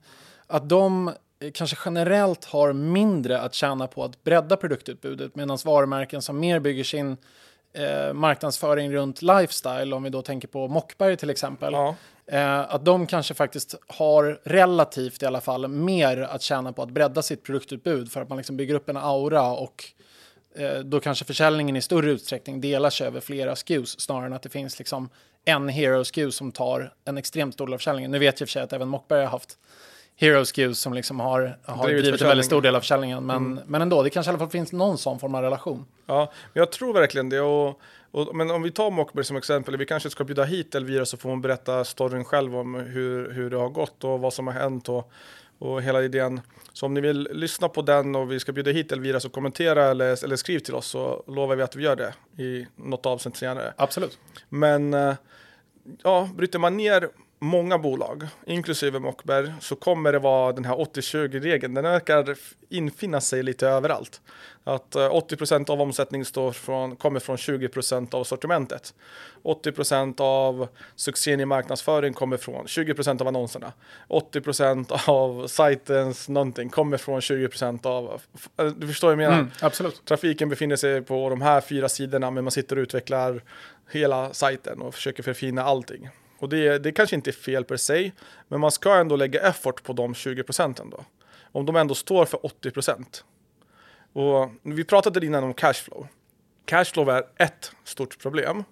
att 0.47 0.69
de 0.69 1.09
eh, 1.09 1.51
kanske 1.55 1.77
generellt 1.85 2.45
har 2.45 2.73
mindre 2.73 3.41
att 3.41 3.55
tjäna 3.55 3.87
på 3.87 4.05
att 4.05 4.25
bredda 4.25 4.57
produktutbudet 4.57 5.37
medan 5.37 5.59
varumärken 5.65 6.23
som 6.23 6.41
mer 6.41 6.61
bygger 6.61 6.85
sin 6.85 7.17
eh, 7.73 8.13
marknadsföring 8.13 8.93
runt 8.93 9.23
lifestyle, 9.23 9.93
om 9.93 10.03
vi 10.03 10.11
då 10.11 10.23
tänker 10.23 10.49
på 10.49 10.69
Mockberg 10.69 11.17
till 11.17 11.31
exempel, 11.31 11.73
ja. 11.73 11.95
eh, 12.27 12.75
att 12.75 12.85
de 12.85 13.07
kanske 13.07 13.35
faktiskt 13.35 13.75
har 13.87 14.41
relativt 14.45 15.23
i 15.23 15.27
alla 15.27 15.41
fall 15.41 15.69
mer 15.69 16.19
att 16.19 16.43
tjäna 16.43 16.73
på 16.73 16.83
att 16.83 16.91
bredda 16.91 17.23
sitt 17.23 17.43
produktutbud 17.43 18.13
för 18.13 18.23
att 18.23 18.29
man 18.29 18.39
liksom 18.39 18.57
bygger 18.57 18.75
upp 18.75 18.89
en 18.89 18.97
aura 18.97 19.53
och 19.53 19.93
Eh, 19.98 19.98
då 20.85 21.01
kanske 21.01 21.25
försäljningen 21.25 21.77
i 21.77 21.83
större 21.83 22.11
utsträckning 22.11 22.61
delar 22.61 22.91
sig 22.91 23.07
över 23.07 23.21
flera 23.21 23.57
SKUs 23.57 24.01
snarare 24.01 24.27
än 24.27 24.33
att 24.33 24.43
det 24.43 24.49
finns 24.49 24.79
liksom 24.79 25.09
en 25.45 25.69
hero 25.69 26.05
SKU 26.05 26.31
som 26.31 26.53
tar 26.53 26.95
en 27.05 27.19
extremt 27.19 27.55
stor 27.55 27.67
del 27.67 27.75
av 27.75 27.79
försäljningen. 27.79 28.11
Nu 28.11 28.19
vet 28.19 28.41
jag 28.41 28.49
för 28.49 28.53
sig 28.53 28.63
att 28.63 28.73
även 28.73 28.89
Mockberg 28.89 29.25
har 29.25 29.31
haft 29.31 29.59
hero 30.17 30.45
SKUs 30.45 30.81
som 30.81 30.95
liksom 30.95 31.21
har, 31.21 31.59
har 31.65 31.89
drivit 31.89 32.21
en 32.21 32.29
väldigt 32.29 32.47
stor 32.47 32.63
del 32.63 32.77
av 32.77 32.81
försäljningen. 32.81 33.27
Men, 33.27 33.37
mm. 33.37 33.61
men 33.67 33.83
ändå, 33.83 34.03
det 34.03 34.11
kanske 34.11 34.29
i 34.29 34.31
alla 34.31 34.39
fall 34.39 34.51
finns 34.51 34.73
någon 34.73 34.99
sån 34.99 35.19
form 35.19 35.35
av 35.35 35.43
relation. 35.43 35.85
Ja, 36.07 36.33
jag 36.53 36.73
tror 36.73 36.95
verkligen 36.95 37.29
det. 37.29 37.41
Och, 37.41 37.81
och, 38.11 38.37
men 38.37 38.51
om 38.51 38.63
vi 38.63 38.71
tar 38.71 38.91
Mockberg 38.91 39.25
som 39.25 39.37
exempel, 39.37 39.77
vi 39.77 39.87
kanske 39.87 40.11
ska 40.11 40.25
bjuda 40.25 40.45
hit 40.45 40.75
Elvira 40.75 41.07
så 41.07 41.17
får 41.17 41.31
hon 41.31 41.41
berätta 41.41 41.85
storyn 41.85 42.25
själv 42.25 42.57
om 42.57 42.75
hur, 42.75 43.33
hur 43.33 43.51
det 43.51 43.57
har 43.57 43.69
gått 43.69 44.05
och 44.05 44.21
vad 44.21 44.33
som 44.33 44.47
har 44.47 44.55
hänt 44.55 44.89
och 44.89 45.13
och 45.59 45.83
hela 45.83 46.03
idén. 46.03 46.41
Så 46.73 46.87
om 46.87 46.95
ni 46.95 47.01
vill 47.01 47.29
lyssna 47.33 47.69
på 47.69 47.83
den 47.83 48.17
och 48.17 48.33
vi 48.33 48.41
ska 48.41 48.53
bjuda 48.53 48.71
hit 48.71 48.93
Elvira 48.93 49.21
så 49.21 49.29
kommentera 49.29 49.85
eller, 49.85 50.25
eller 50.25 50.37
skriv 50.37 50.59
till 50.59 50.75
oss 50.75 50.87
så 50.87 51.25
lovar 51.27 51.57
vi 51.57 51.63
att 51.63 51.77
vi 51.77 51.83
gör 51.83 51.97
det 51.97 52.43
i 52.43 52.67
något 52.77 53.07
avsnitt 53.07 53.37
senare. 53.37 53.75
Absolut. 53.77 54.19
Men 54.49 54.95
eh, 54.95 55.15
ja, 56.03 56.29
bryter 56.37 56.59
man 56.59 56.77
ner 56.77 57.09
många 57.39 57.79
bolag, 57.79 58.27
inklusive 58.47 58.99
Mockberg, 58.99 59.53
så 59.61 59.77
kommer 59.77 60.13
det 60.13 60.19
vara 60.19 60.53
den 60.53 60.65
här 60.65 60.75
80-20-regeln. 60.75 61.75
Den 61.75 61.85
verkar 61.85 62.37
infinna 62.69 63.21
sig 63.21 63.43
lite 63.43 63.69
överallt. 63.69 64.21
Att 64.65 64.95
80% 64.95 65.69
eh, 65.69 65.75
av 65.75 65.81
omsättningen 65.81 66.25
står 66.25 66.53
från, 66.53 66.97
kommer 66.97 67.21
från 67.21 67.37
20% 67.37 68.15
av 68.15 68.25
sortimentet. 68.25 68.95
80% 69.43 70.21
av 70.21 70.69
succén 70.97 71.41
i 71.41 71.45
marknadsföring 71.45 72.13
kommer 72.13 72.37
från 72.37 72.67
20% 72.67 73.21
av 73.21 73.29
annonserna. 73.29 73.73
80% 74.09 75.09
av 75.11 75.47
sajtens 75.47 76.29
någonting 76.29 76.69
kommer 76.69 76.97
från 76.97 77.21
20% 77.21 77.87
av... 77.87 78.21
Eh, 78.57 78.67
du 78.67 78.87
förstår 78.87 79.09
vad 79.09 79.13
jag 79.13 79.19
menar? 79.19 79.39
Mm, 79.39 79.51
absolut. 79.61 80.05
Trafiken 80.05 80.49
befinner 80.49 80.77
sig 80.77 81.03
på 81.03 81.31
de 81.31 81.43
här 81.43 81.61
fyra 81.61 81.89
sidorna 81.89 82.31
men 82.31 82.45
man 82.45 82.51
sitter 82.51 82.77
och 82.77 82.83
utvecklar 82.83 83.43
hela 83.91 84.33
sajten 84.33 84.83
och 84.83 84.95
försöker 84.95 85.23
förfina 85.23 85.63
allting. 85.63 86.09
Och 86.39 86.49
det, 86.49 86.79
det 86.79 86.93
kanske 86.93 87.17
inte 87.17 87.31
är 87.31 87.33
fel 87.33 87.65
per 87.65 87.77
se, 87.77 88.13
men 88.49 88.61
man 88.61 88.71
ska 88.71 88.95
ändå 88.95 89.17
lägga 89.17 89.41
effort 89.41 89.83
på 89.83 89.93
de 89.93 90.15
20 90.15 90.43
procenten 90.43 90.91
då. 90.91 91.05
Om 91.53 91.67
de 91.67 91.77
ändå 91.77 91.95
står 91.95 92.25
för 92.25 92.47
80 92.47 92.71
procent. 92.71 93.25
Och 94.13 94.51
vi 94.63 94.85
pratade 94.85 95.27
innan 95.27 95.45
om 95.45 95.55
cashflow. 95.55 96.07
Cashflow 96.65 97.09
är 97.11 97.23
ett 97.37 97.73
stort 97.85 98.19
problem. 98.19 98.65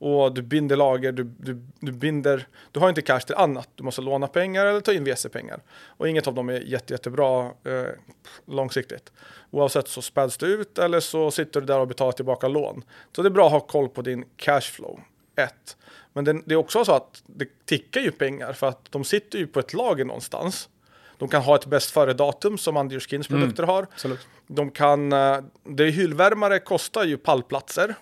Och 0.00 0.34
du 0.34 0.42
binder 0.42 0.76
lager, 0.76 1.12
du, 1.12 1.24
du, 1.24 1.62
du 1.80 1.92
binder, 1.92 2.46
du 2.72 2.80
har 2.80 2.88
inte 2.88 3.02
cash 3.02 3.20
till 3.20 3.34
annat. 3.34 3.68
Du 3.74 3.82
måste 3.82 4.02
låna 4.02 4.26
pengar 4.26 4.66
eller 4.66 4.80
ta 4.80 4.92
in 4.92 5.04
VC-pengar. 5.04 5.62
Och 5.70 6.08
inget 6.08 6.26
av 6.26 6.34
dem 6.34 6.48
är 6.48 6.60
jätte, 6.60 6.94
jättebra 6.94 7.44
eh, 7.44 7.84
långsiktigt. 8.46 9.12
Oavsett 9.50 9.88
så 9.88 10.02
späds 10.02 10.36
du 10.38 10.46
ut 10.46 10.78
eller 10.78 11.00
så 11.00 11.30
sitter 11.30 11.60
du 11.60 11.66
där 11.66 11.78
och 11.78 11.88
betalar 11.88 12.12
tillbaka 12.12 12.48
lån. 12.48 12.84
Så 13.16 13.22
det 13.22 13.28
är 13.28 13.30
bra 13.30 13.46
att 13.46 13.52
ha 13.52 13.60
koll 13.60 13.88
på 13.88 14.02
din 14.02 14.24
cashflow. 14.36 15.00
Ett. 15.38 15.76
Men 16.12 16.24
det, 16.24 16.40
det 16.46 16.54
är 16.54 16.56
också 16.56 16.84
så 16.84 16.92
att 16.92 17.22
det 17.26 17.66
tickar 17.66 18.00
ju 18.00 18.10
pengar 18.10 18.52
för 18.52 18.68
att 18.68 18.92
de 18.92 19.04
sitter 19.04 19.38
ju 19.38 19.46
på 19.46 19.60
ett 19.60 19.72
lager 19.72 20.04
någonstans. 20.04 20.68
De 21.18 21.28
kan 21.28 21.42
ha 21.42 21.54
ett 21.54 21.66
bäst 21.66 21.90
före-datum 21.90 22.58
som 22.58 22.76
Under 22.76 23.00
Skins 23.00 23.30
mm, 23.30 23.40
produkter 23.40 23.62
mm, 23.62 23.74
har. 23.74 23.82
Absolut. 23.82 24.26
De 24.46 24.70
kan, 24.70 25.12
eh, 25.12 25.38
det 25.64 25.84
är 25.84 25.90
hyllvärmare 25.90 26.58
kostar 26.58 27.04
ju 27.04 27.16
pallplatser. 27.16 27.94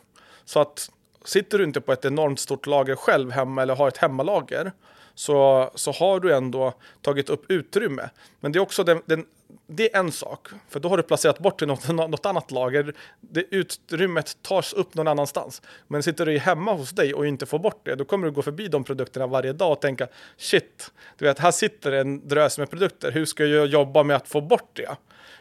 Så 0.45 0.61
att 0.61 0.91
sitter 1.25 1.59
du 1.59 1.65
inte 1.65 1.81
på 1.81 1.93
ett 1.93 2.05
enormt 2.05 2.41
stort 2.41 2.67
lager 2.67 2.97
själv 2.97 3.31
hemma 3.31 3.63
eller 3.63 3.77
har 3.77 3.89
ett 3.89 3.97
hemmalager 3.97 4.73
så, 5.15 5.71
så 5.75 5.93
har 5.93 6.21
du 6.21 6.35
ändå 6.35 6.75
tagit 7.03 7.31
upp 7.31 7.51
utrymme. 7.51 8.11
Men 8.41 8.53
det 8.53 8.59
är 8.59 8.61
också 8.61 8.85
den, 8.85 9.03
den 9.07 9.27
det 9.67 9.95
är 9.95 9.99
en 9.99 10.13
sak, 10.13 10.49
för 10.69 10.81
då 10.81 10.89
har 10.89 10.97
du 10.97 11.03
placerat 11.03 11.39
bort 11.39 11.59
till 11.59 11.69
något, 11.69 11.89
något 11.95 12.27
annat 12.27 12.51
lager. 12.51 12.95
Det 13.21 13.45
utrymmet 13.51 14.43
tas 14.43 14.73
upp 14.73 14.95
någon 14.95 15.09
annanstans. 15.09 15.63
Men 15.89 16.03
sitter 16.03 16.27
du 16.27 16.39
hemma 16.39 16.73
hos 16.73 16.91
dig 16.91 17.15
och 17.15 17.27
inte 17.27 17.47
får 17.47 17.59
bort 17.59 17.81
det, 17.85 17.95
då 17.95 18.05
kommer 18.05 18.27
du 18.27 18.33
gå 18.33 18.43
förbi 18.43 18.69
de 18.69 18.85
produkterna 18.85 19.27
varje 19.27 19.53
dag 19.53 19.73
och 19.73 19.81
tänka 19.81 20.09
shit, 20.37 20.93
du 21.19 21.25
vet, 21.25 21.39
här 21.39 21.51
sitter 21.51 21.93
en 21.93 22.29
drös 22.29 22.59
med 22.59 22.71
produkter. 22.71 23.13
Hur 23.13 23.25
ska 23.25 23.45
jag 23.45 23.67
jobba 23.67 24.03
med 24.03 24.17
att 24.17 24.29
få 24.29 24.41
bort 24.41 24.71
det? 24.73 24.97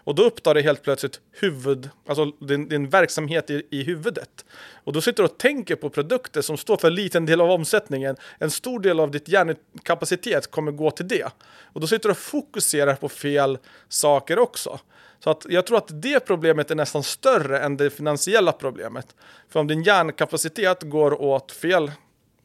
Och 0.06 0.16
då 0.16 0.24
upptar 0.24 0.54
det 0.54 0.62
helt 0.62 0.84
plötsligt 0.84 1.20
huvud, 1.32 1.90
alltså 2.08 2.26
din, 2.26 2.70
din 2.70 2.90
verksamhet 2.90 3.50
i, 3.50 3.64
i 3.70 3.84
huvudet. 3.84 4.46
Och 4.84 4.94
då 4.94 5.02
sitter 5.02 5.24
du 5.24 5.30
och 5.30 5.38
tänker 5.38 5.76
på 5.76 5.90
produkter 5.90 6.42
som 6.42 6.58
står 6.58 6.78
för 6.78 6.88
en 6.88 6.96
liten 6.96 7.26
del 7.26 7.42
av 7.42 7.52
omsättningen. 7.52 8.16
En 8.40 8.52
stor 8.52 8.80
del 8.80 9.00
av 9.00 9.12
ditt 9.12 9.28
hjärnkapacitet 9.28 10.52
kommer 10.52 10.72
gå 10.72 10.92
till 10.92 11.08
det. 11.08 11.32
Och 11.74 11.82
då 11.82 11.88
sitter 11.88 12.10
du 12.10 12.12
och 12.12 12.18
fokuserar 12.18 12.96
på 12.96 13.10
fel 13.10 13.58
saker 13.90 14.40
också. 14.40 14.80
Så 15.24 15.30
att 15.30 15.46
jag 15.50 15.66
tror 15.66 15.78
att 15.78 16.02
det 16.02 16.20
problemet 16.20 16.72
är 16.72 16.76
nästan 16.76 17.04
större 17.04 17.60
än 17.60 17.78
det 17.78 17.90
finansiella 17.90 18.52
problemet. 18.52 19.16
För 19.50 19.60
om 19.60 19.68
din 19.68 19.84
hjärnkapacitet 19.84 20.84
går 20.84 21.22
åt 21.22 21.52
fel 21.52 21.92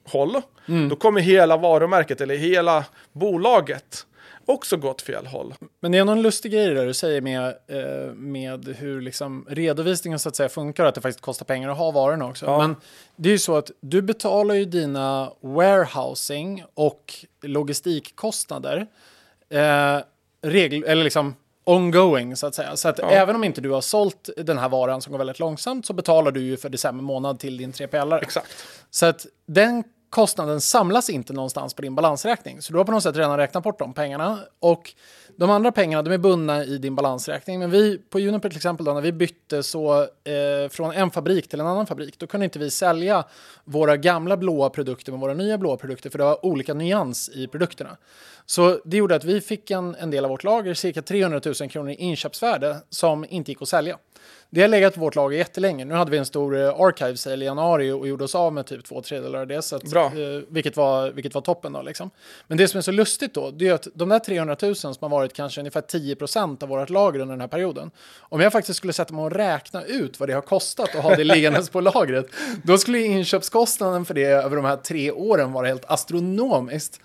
håll, 0.04 0.42
mm. 0.68 0.88
då 0.88 0.96
kommer 0.96 1.20
hela 1.20 1.56
varumärket 1.56 2.20
eller 2.20 2.36
hela 2.36 2.84
bolaget 3.12 4.06
också 4.50 4.76
gått 4.76 5.02
fel 5.02 5.26
håll. 5.26 5.54
Men 5.80 5.92
det 5.92 5.98
är 5.98 6.04
någon 6.04 6.22
lustig 6.22 6.52
grej 6.52 6.74
där 6.74 6.86
du 6.86 6.94
säger 6.94 7.20
med, 7.20 7.46
eh, 7.66 8.14
med 8.14 8.68
hur 8.68 9.00
liksom 9.00 9.46
redovisningen 9.48 10.18
så 10.18 10.28
att 10.28 10.36
säga 10.36 10.48
funkar, 10.48 10.84
att 10.84 10.94
det 10.94 11.00
faktiskt 11.00 11.20
kostar 11.20 11.44
pengar 11.44 11.68
att 11.68 11.78
ha 11.78 11.90
varorna 11.90 12.26
också. 12.26 12.46
Ja. 12.46 12.58
Men 12.58 12.76
det 13.16 13.28
är 13.28 13.32
ju 13.32 13.38
så 13.38 13.56
att 13.56 13.70
du 13.80 14.02
betalar 14.02 14.54
ju 14.54 14.64
dina 14.64 15.32
warehousing 15.40 16.64
och 16.74 17.14
logistikkostnader 17.42 18.86
eh, 19.48 19.98
regel, 20.42 20.84
eller 20.84 21.04
liksom 21.04 21.34
ongoing 21.64 22.36
så 22.36 22.46
att 22.46 22.54
säga. 22.54 22.76
Så 22.76 22.88
att 22.88 22.98
ja. 22.98 23.10
även 23.10 23.36
om 23.36 23.44
inte 23.44 23.60
du 23.60 23.70
har 23.70 23.80
sålt 23.80 24.30
den 24.36 24.58
här 24.58 24.68
varan 24.68 25.02
som 25.02 25.10
går 25.10 25.18
väldigt 25.18 25.38
långsamt 25.38 25.86
så 25.86 25.92
betalar 25.92 26.30
du 26.30 26.40
ju 26.40 26.56
för 26.56 26.68
december 26.68 27.04
månad 27.04 27.38
till 27.38 27.56
din 27.56 27.72
3PL. 27.72 28.22
Exakt. 28.22 28.66
Så 28.90 29.06
att 29.06 29.26
den 29.46 29.84
kostnaden 30.10 30.60
samlas 30.60 31.10
inte 31.10 31.32
någonstans 31.32 31.74
på 31.74 31.82
din 31.82 31.94
balansräkning. 31.94 32.62
Så 32.62 32.72
du 32.72 32.78
har 32.78 32.84
på 32.84 32.92
något 32.92 33.02
sätt 33.02 33.16
redan 33.16 33.36
räknat 33.36 33.64
bort 33.64 33.78
de 33.78 33.94
pengarna. 33.94 34.38
Och 34.60 34.94
de 35.36 35.50
andra 35.50 35.72
pengarna 35.72 36.02
de 36.02 36.12
är 36.12 36.18
bundna 36.18 36.64
i 36.64 36.78
din 36.78 36.94
balansräkning. 36.94 37.58
Men 37.58 37.70
vi 37.70 37.98
på 37.98 38.20
Juniper 38.20 38.48
till 38.48 38.56
exempel, 38.56 38.86
då, 38.86 38.94
när 38.94 39.00
vi 39.00 39.12
bytte 39.12 39.62
så 39.62 40.00
eh, 40.02 40.68
från 40.70 40.92
en 40.92 41.10
fabrik 41.10 41.48
till 41.48 41.60
en 41.60 41.66
annan 41.66 41.86
fabrik, 41.86 42.18
då 42.18 42.26
kunde 42.26 42.44
inte 42.44 42.58
vi 42.58 42.70
sälja 42.70 43.24
våra 43.64 43.96
gamla 43.96 44.36
blåa 44.36 44.70
produkter 44.70 45.12
med 45.12 45.20
våra 45.20 45.34
nya 45.34 45.58
blåa 45.58 45.76
produkter, 45.76 46.10
för 46.10 46.18
det 46.18 46.24
var 46.24 46.46
olika 46.46 46.74
nyans 46.74 47.30
i 47.34 47.46
produkterna. 47.46 47.96
Så 48.46 48.80
det 48.84 48.96
gjorde 48.96 49.14
att 49.16 49.24
vi 49.24 49.40
fick 49.40 49.70
en, 49.70 49.94
en 49.94 50.10
del 50.10 50.24
av 50.24 50.30
vårt 50.30 50.44
lager, 50.44 50.74
cirka 50.74 51.02
300 51.02 51.40
000 51.60 51.70
kronor 51.70 51.90
i 51.90 51.94
inköpsvärde, 51.94 52.76
som 52.88 53.26
inte 53.28 53.50
gick 53.50 53.62
att 53.62 53.68
sälja. 53.68 53.98
Det 54.52 54.60
har 54.60 54.68
legat 54.68 54.94
på 54.94 55.00
vårt 55.00 55.14
lager 55.14 55.38
jättelänge. 55.38 55.84
Nu 55.84 55.94
hade 55.94 56.10
vi 56.10 56.18
en 56.18 56.26
stor 56.26 56.56
uh, 56.56 56.80
archive 56.80 57.16
sale 57.16 57.44
i 57.44 57.46
januari 57.46 57.90
och 57.90 58.08
gjorde 58.08 58.24
oss 58.24 58.34
av 58.34 58.52
med 58.52 58.66
typ 58.66 58.84
två 58.84 59.02
tredjedelar 59.02 59.40
av 59.40 59.46
det. 59.46 59.62
Så 59.62 59.76
att, 59.76 59.82
Bra. 59.82 60.12
Uh, 60.16 60.42
vilket, 60.48 60.76
var, 60.76 61.10
vilket 61.10 61.34
var 61.34 61.42
toppen 61.42 61.72
då 61.72 61.82
liksom. 61.82 62.10
Men 62.46 62.58
det 62.58 62.68
som 62.68 62.78
är 62.78 62.82
så 62.82 62.90
lustigt 62.90 63.34
då, 63.34 63.50
det 63.50 63.68
är 63.68 63.74
att 63.74 63.88
de 63.94 64.08
där 64.08 64.18
300 64.18 64.56
000 64.62 64.76
som 64.76 64.96
har 65.00 65.08
varit 65.08 65.32
kanske 65.32 65.60
ungefär 65.60 65.80
10% 65.80 66.62
av 66.62 66.68
vårt 66.68 66.90
lager 66.90 67.20
under 67.20 67.32
den 67.32 67.40
här 67.40 67.48
perioden. 67.48 67.90
Om 68.18 68.40
jag 68.40 68.52
faktiskt 68.52 68.76
skulle 68.76 68.92
sätta 68.92 69.14
mig 69.14 69.24
och 69.24 69.32
räkna 69.32 69.84
ut 69.84 70.20
vad 70.20 70.28
det 70.28 70.32
har 70.32 70.42
kostat 70.42 70.94
att 70.94 71.02
ha 71.02 71.16
det 71.16 71.24
liggandes 71.24 71.70
på 71.70 71.80
lagret, 71.80 72.26
då 72.62 72.78
skulle 72.78 73.00
inköpskostnaden 73.00 74.04
för 74.04 74.14
det 74.14 74.24
över 74.24 74.56
de 74.56 74.64
här 74.64 74.76
tre 74.76 75.10
åren 75.10 75.52
vara 75.52 75.66
helt 75.66 75.84
astronomiskt. 75.84 77.00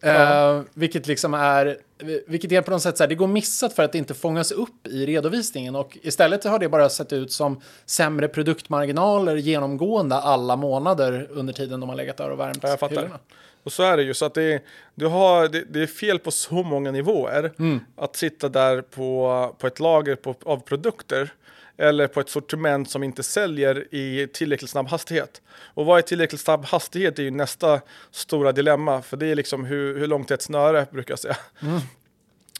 Ja. 0.00 0.54
Uh, 0.54 0.62
vilket 0.74 1.06
liksom 1.06 1.34
är, 1.34 1.78
vilket 2.26 2.52
är 2.52 2.62
på 2.62 2.70
något 2.70 2.82
sätt 2.82 2.96
så 2.96 3.02
här, 3.02 3.08
det 3.08 3.14
går 3.14 3.26
missat 3.26 3.72
för 3.72 3.82
att 3.82 3.92
det 3.92 3.98
inte 3.98 4.14
fångas 4.14 4.52
upp 4.52 4.86
i 4.86 5.06
redovisningen 5.06 5.76
och 5.76 5.98
istället 6.02 6.44
har 6.44 6.58
det 6.58 6.68
bara 6.68 6.88
sett 6.88 7.12
ut 7.12 7.32
som 7.32 7.60
sämre 7.86 8.28
produktmarginaler 8.28 9.36
genomgående 9.36 10.16
alla 10.16 10.56
månader 10.56 11.28
under 11.30 11.52
tiden 11.52 11.80
de 11.80 11.88
har 11.88 11.96
legat 11.96 12.16
där 12.16 12.30
och 12.30 12.40
värmt 12.40 12.58
ja, 12.62 12.68
jag 12.68 12.80
fattar. 12.80 12.96
hyllorna. 12.96 13.18
Och 13.62 13.72
så 13.72 13.82
är 13.82 13.96
det 13.96 14.02
ju, 14.02 14.14
så 14.14 14.24
att 14.24 14.34
det, 14.34 14.62
du 14.94 15.06
har, 15.06 15.48
det, 15.48 15.64
det 15.70 15.82
är 15.82 15.86
fel 15.86 16.18
på 16.18 16.30
så 16.30 16.54
många 16.54 16.90
nivåer 16.90 17.52
mm. 17.58 17.80
att 17.96 18.16
sitta 18.16 18.48
där 18.48 18.82
på, 18.82 19.54
på 19.58 19.66
ett 19.66 19.80
lager 19.80 20.14
på, 20.14 20.34
av 20.44 20.60
produkter 20.60 21.32
eller 21.78 22.06
på 22.06 22.20
ett 22.20 22.28
sortiment 22.28 22.90
som 22.90 23.02
inte 23.02 23.22
säljer 23.22 23.94
i 23.94 24.28
tillräckligt 24.32 24.70
snabb 24.70 24.88
hastighet. 24.88 25.42
Och 25.58 25.86
vad 25.86 25.98
är 25.98 26.02
tillräckligt 26.02 26.40
snabb 26.40 26.64
hastighet 26.64 27.18
är 27.18 27.22
ju 27.22 27.30
nästa 27.30 27.80
stora 28.10 28.52
dilemma, 28.52 29.02
för 29.02 29.16
det 29.16 29.26
är 29.26 29.34
liksom 29.34 29.64
hur, 29.64 29.98
hur 29.98 30.06
långt 30.06 30.30
är 30.30 30.34
ett 30.34 30.42
snöre, 30.42 30.86
brukar 30.90 31.12
jag 31.12 31.18
säga. 31.18 31.36
Mm. 31.62 31.80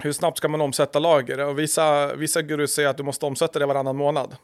Hur 0.01 0.13
snabbt 0.13 0.39
ska 0.39 0.49
man 0.49 0.61
omsätta 0.61 0.99
lager? 0.99 1.39
Och 1.39 1.59
vissa, 1.59 2.15
vissa 2.15 2.43
gurus 2.43 2.75
säger 2.75 2.89
att 2.89 2.97
du 2.97 3.03
måste 3.03 3.27
omsätta 3.27 3.59
det 3.59 3.67
varannan 3.67 3.97
månad. 3.97 4.37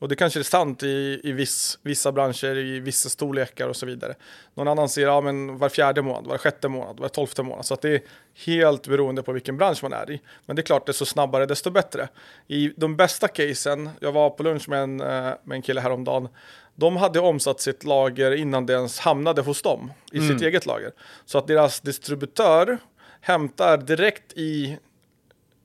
Och 0.00 0.08
det 0.08 0.16
kanske 0.16 0.40
är 0.40 0.44
sant 0.44 0.82
i, 0.82 1.20
i 1.24 1.32
viss, 1.32 1.78
vissa 1.82 2.12
branscher, 2.12 2.56
i 2.56 2.80
vissa 2.80 3.08
storlekar 3.08 3.68
och 3.68 3.76
så 3.76 3.86
vidare. 3.86 4.14
Någon 4.54 4.68
annan 4.68 4.88
säger 4.88 5.08
ja, 5.08 5.20
men 5.20 5.58
var 5.58 5.68
fjärde 5.68 6.02
månad, 6.02 6.26
var 6.26 6.38
sjätte 6.38 6.68
månad, 6.68 7.00
var 7.00 7.08
tolfte 7.08 7.42
månad. 7.42 7.66
Så 7.66 7.74
att 7.74 7.82
det 7.82 7.94
är 7.94 8.00
helt 8.34 8.88
beroende 8.88 9.22
på 9.22 9.32
vilken 9.32 9.56
bransch 9.56 9.82
man 9.82 9.92
är 9.92 10.10
i. 10.10 10.20
Men 10.46 10.56
det 10.56 10.60
är 10.60 10.64
klart, 10.64 10.86
desto 10.86 11.04
snabbare 11.04 11.46
desto 11.46 11.70
bättre. 11.70 12.08
I 12.48 12.72
de 12.76 12.96
bästa 12.96 13.28
casen, 13.28 13.90
jag 14.00 14.12
var 14.12 14.30
på 14.30 14.42
lunch 14.42 14.68
med 14.68 14.82
en, 14.82 15.00
eh, 15.00 15.06
med 15.44 15.56
en 15.56 15.62
kille 15.62 15.80
häromdagen, 15.80 16.28
de 16.74 16.96
hade 16.96 17.20
omsatt 17.20 17.60
sitt 17.60 17.84
lager 17.84 18.32
innan 18.32 18.66
det 18.66 18.72
ens 18.72 18.98
hamnade 18.98 19.42
hos 19.42 19.62
dem, 19.62 19.92
i 20.12 20.18
mm. 20.18 20.28
sitt 20.28 20.42
eget 20.46 20.66
lager. 20.66 20.92
Så 21.24 21.38
att 21.38 21.46
deras 21.46 21.80
distributör 21.80 22.78
hämtar 23.20 23.78
direkt 23.78 24.32
i 24.32 24.78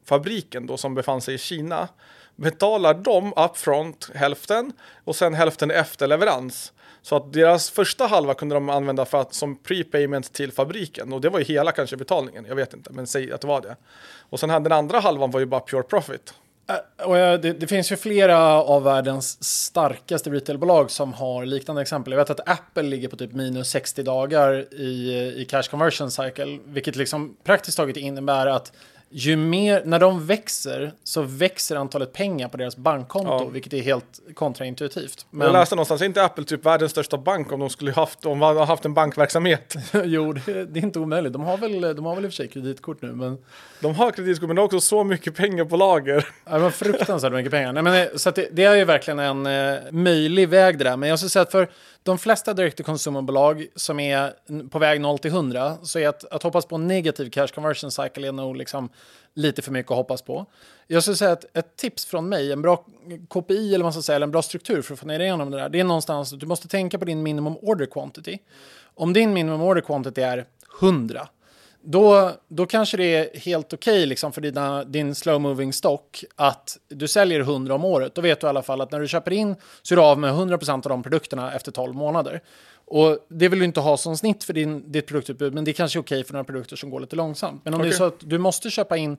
fabriken 0.06 0.68
då 0.68 0.78
som 0.78 0.96
befann 0.96 1.22
sig 1.22 1.36
i 1.36 1.38
Kina 1.38 1.88
betalar 2.36 2.94
de 2.94 3.34
upfront 3.36 4.10
hälften 4.16 4.72
och 5.04 5.16
sen 5.16 5.34
hälften 5.34 5.72
efter 5.72 6.08
leverans. 6.08 6.74
Så 7.02 7.16
att 7.16 7.34
deras 7.34 7.70
första 7.70 8.08
halva 8.08 8.34
kunde 8.34 8.56
de 8.56 8.70
använda 8.70 9.06
för 9.06 9.22
att, 9.22 9.34
som 9.34 9.56
prepayment 9.56 10.34
till 10.34 10.52
fabriken 10.52 11.14
och 11.14 11.22
det 11.22 11.30
var 11.30 11.40
ju 11.40 11.46
hela 11.46 11.72
kanske 11.72 11.98
betalningen, 11.98 12.46
jag 12.46 12.56
vet 12.56 12.74
inte, 12.74 12.94
men 12.94 13.08
säg 13.08 13.32
att 13.32 13.42
det 13.42 13.48
var 13.48 13.62
det. 13.62 13.76
Och 14.30 14.40
sen 14.40 14.64
den 14.64 14.72
andra 14.72 15.00
halvan 15.00 15.32
var 15.32 15.40
ju 15.40 15.46
bara 15.46 15.62
pure 15.62 15.84
profit. 15.84 16.34
Äh, 16.68 17.06
och 17.08 17.18
eh, 17.18 17.40
det, 17.40 17.54
det, 17.54 17.68
finns 17.68 17.92
ju 17.92 17.96
flera 17.96 18.38
av 18.64 18.84
världens 18.84 19.44
starkaste 19.44 20.30
retailbolag 20.30 20.92
som 20.92 21.14
har 21.14 21.46
liknande 21.46 21.82
exempel. 21.82 22.14
Jag 22.14 22.18
vet 22.18 22.30
att 22.30 22.50
Apple 22.50 22.84
ligger 22.84 23.08
på 23.08 23.16
typ 23.16 23.32
minus 23.32 23.70
60 23.70 24.04
dagar 24.04 24.74
i, 24.74 25.14
eh, 25.14 25.42
i 25.42 25.46
cash 25.50 25.64
conversion 25.72 26.12
cycle, 26.12 26.60
vilket 26.66 26.96
liksom 26.96 27.38
praktiskt 27.44 27.78
taget 27.78 27.98
innebär 27.98 28.48
att 28.48 28.72
ju 29.10 29.36
mer, 29.36 29.82
när 29.86 30.00
de 30.00 30.26
växer 30.26 30.94
så 31.04 31.22
växer 31.22 31.76
antalet 31.76 32.14
pengar 32.14 32.48
på 32.48 32.58
deras 32.58 32.78
bankkonto, 32.78 33.30
Ja. 33.32 33.46
vilket 33.46 33.74
är 33.74 33.82
helt 33.82 34.20
kontraintuitivt. 34.34 35.26
Jag 35.32 35.38
Men 35.38 35.52
läste 35.52 35.76
någonstans, 35.76 36.02
är 36.02 36.06
inte 36.06 36.24
Apple 36.24 36.44
typ 36.44 36.66
världens 36.66 36.92
största 36.92 37.18
bank 37.18 37.52
om 37.52 37.60
de 37.60 37.70
skulle 37.70 37.92
haft, 37.92 38.26
om 38.26 38.40
de 38.40 38.58
haft 38.58 38.86
en 38.86 38.94
bankverksamhet? 38.94 39.76
jo, 40.04 40.34
det, 40.34 40.66
det 40.66 40.80
är 40.80 40.84
inte 40.84 41.00
omöjligt. 41.00 41.34
De 41.34 41.42
har, 41.44 41.58
väl, 41.58 41.96
de 41.96 42.06
har 42.06 42.16
väl 42.16 42.26
i 42.26 42.28
och 42.28 42.32
för 42.32 42.36
sig 42.36 42.48
kreditkort 42.48 43.02
nu, 43.02 43.12
men 43.12 43.38
De 43.80 43.96
har 43.96 44.12
kreditkort 44.12 44.48
men 44.48 44.56
de 44.56 44.60
har 44.62 44.66
också 44.66 44.80
så 44.82 45.04
mycket 45.04 45.36
pengar 45.36 45.66
på 45.66 45.78
lager. 45.78 46.28
Ja, 46.46 46.60
var 46.60 46.70
fruktansvärt 46.70 47.34
mycket 47.34 47.52
pengar. 47.52 47.74
Nej, 47.74 47.84
men, 47.84 48.02
eh, 48.02 48.08
så 48.16 48.32
det, 48.32 48.48
det 48.52 48.64
är 48.64 48.76
ju 48.76 48.86
verkligen 48.86 49.20
en 49.20 49.46
eh, 49.46 49.80
möjlig 49.92 50.50
väg 50.50 50.78
det 50.78 50.84
där. 50.84 50.98
Men 50.98 51.10
jag 51.10 51.20
skulle 51.20 51.30
säga 51.30 51.44
att 51.44 51.52
för 51.52 51.70
de 52.06 52.18
flesta 52.18 52.54
direct 52.54 52.78
to 52.78 52.84
consumer-bolag 52.84 53.68
som 53.76 54.00
är 54.00 54.34
på 54.70 54.80
väg 54.80 55.02
0 55.02 55.20
till 55.20 55.32
100 55.32 55.78
så 55.84 56.00
är 56.00 56.08
att, 56.08 56.26
att 56.26 56.44
hoppas 56.44 56.66
på 56.66 56.76
en 56.76 56.88
negativ 56.88 57.30
cash 57.30 57.48
conversion 57.48 57.92
cycle 57.92 58.28
är 58.28 58.32
nog 58.32 58.58
liksom 58.58 58.90
lite 59.34 59.62
för 59.62 59.72
mycket 59.72 59.92
att 59.92 59.98
hoppas 59.98 60.22
på. 60.22 60.46
Jag 60.88 61.04
skulle 61.04 61.18
säga 61.18 61.32
att 61.32 61.58
ett 61.58 61.76
tips 61.76 62.06
från 62.06 62.30
mig, 62.30 62.52
en 62.52 62.62
bra 62.62 62.86
KPI 63.30 63.68
eller, 63.68 63.78
vad 63.78 63.86
man 63.86 63.94
ska 63.94 64.02
säga, 64.02 64.16
eller 64.16 64.28
en 64.28 64.32
bra 64.32 64.42
struktur 64.42 64.82
för 64.82 64.94
att 64.94 65.00
få 65.00 65.08
ner 65.08 65.20
igenom 65.20 65.52
det 65.52 65.58
där, 65.58 65.70
det 65.70 65.80
är 65.80 65.84
någonstans 65.84 66.34
att 66.34 66.40
du 66.40 66.46
måste 66.46 66.68
tänka 66.68 67.00
på 67.00 67.06
din 67.06 67.24
minimum 67.24 67.58
order 67.58 67.86
quantity. 67.86 68.38
Om 68.84 69.14
din 69.14 69.34
minimum 69.34 69.62
order 69.62 69.82
quantity 69.82 70.22
är 70.22 70.46
100, 70.82 71.28
då, 71.86 72.32
då 72.48 72.66
kanske 72.66 72.98
det 72.98 73.16
är 73.16 73.40
helt 73.40 73.74
okej 73.74 74.06
liksom 74.06 74.32
för 74.32 74.42
dina, 74.42 74.84
din 74.84 75.16
slow 75.16 75.42
moving 75.42 75.74
stock 75.74 76.24
att 76.36 76.78
du 76.88 77.08
säljer 77.08 77.40
100 77.40 77.76
om 77.76 77.86
året. 77.86 78.16
Då 78.16 78.22
vet 78.22 78.42
du 78.42 78.48
i 78.48 78.50
alla 78.50 78.62
fall 78.62 78.82
att 78.82 78.92
när 78.92 79.00
du 79.00 79.08
köper 79.08 79.34
in 79.34 79.56
så 79.82 79.94
är 79.94 79.96
du 79.96 80.02
av 80.02 80.20
med 80.20 80.34
100% 80.34 80.74
av 80.74 80.82
de 80.82 81.04
produkterna 81.04 81.54
efter 81.54 81.72
12 81.72 81.96
månader. 81.96 82.42
Och 82.86 83.26
det 83.28 83.50
vill 83.50 83.60
du 83.60 83.66
inte 83.66 83.80
ha 83.80 83.98
som 83.98 84.18
snitt 84.18 84.44
för 84.44 84.54
din, 84.54 84.92
ditt 84.92 85.08
produktutbud, 85.08 85.54
men 85.54 85.66
det 85.66 85.72
är 85.72 85.74
kanske 85.74 86.00
okej 86.00 86.24
för 86.24 86.34
några 86.34 86.44
produkter 86.44 86.76
som 86.76 86.90
går 86.90 87.00
lite 87.00 87.16
långsamt. 87.16 87.62
Men 87.66 87.74
om 87.74 87.82
det 87.82 87.88
är 87.88 87.92
så 87.92 88.04
att 88.04 88.20
du 88.20 88.38
måste 88.38 88.70
köpa 88.70 88.98
in 88.98 89.18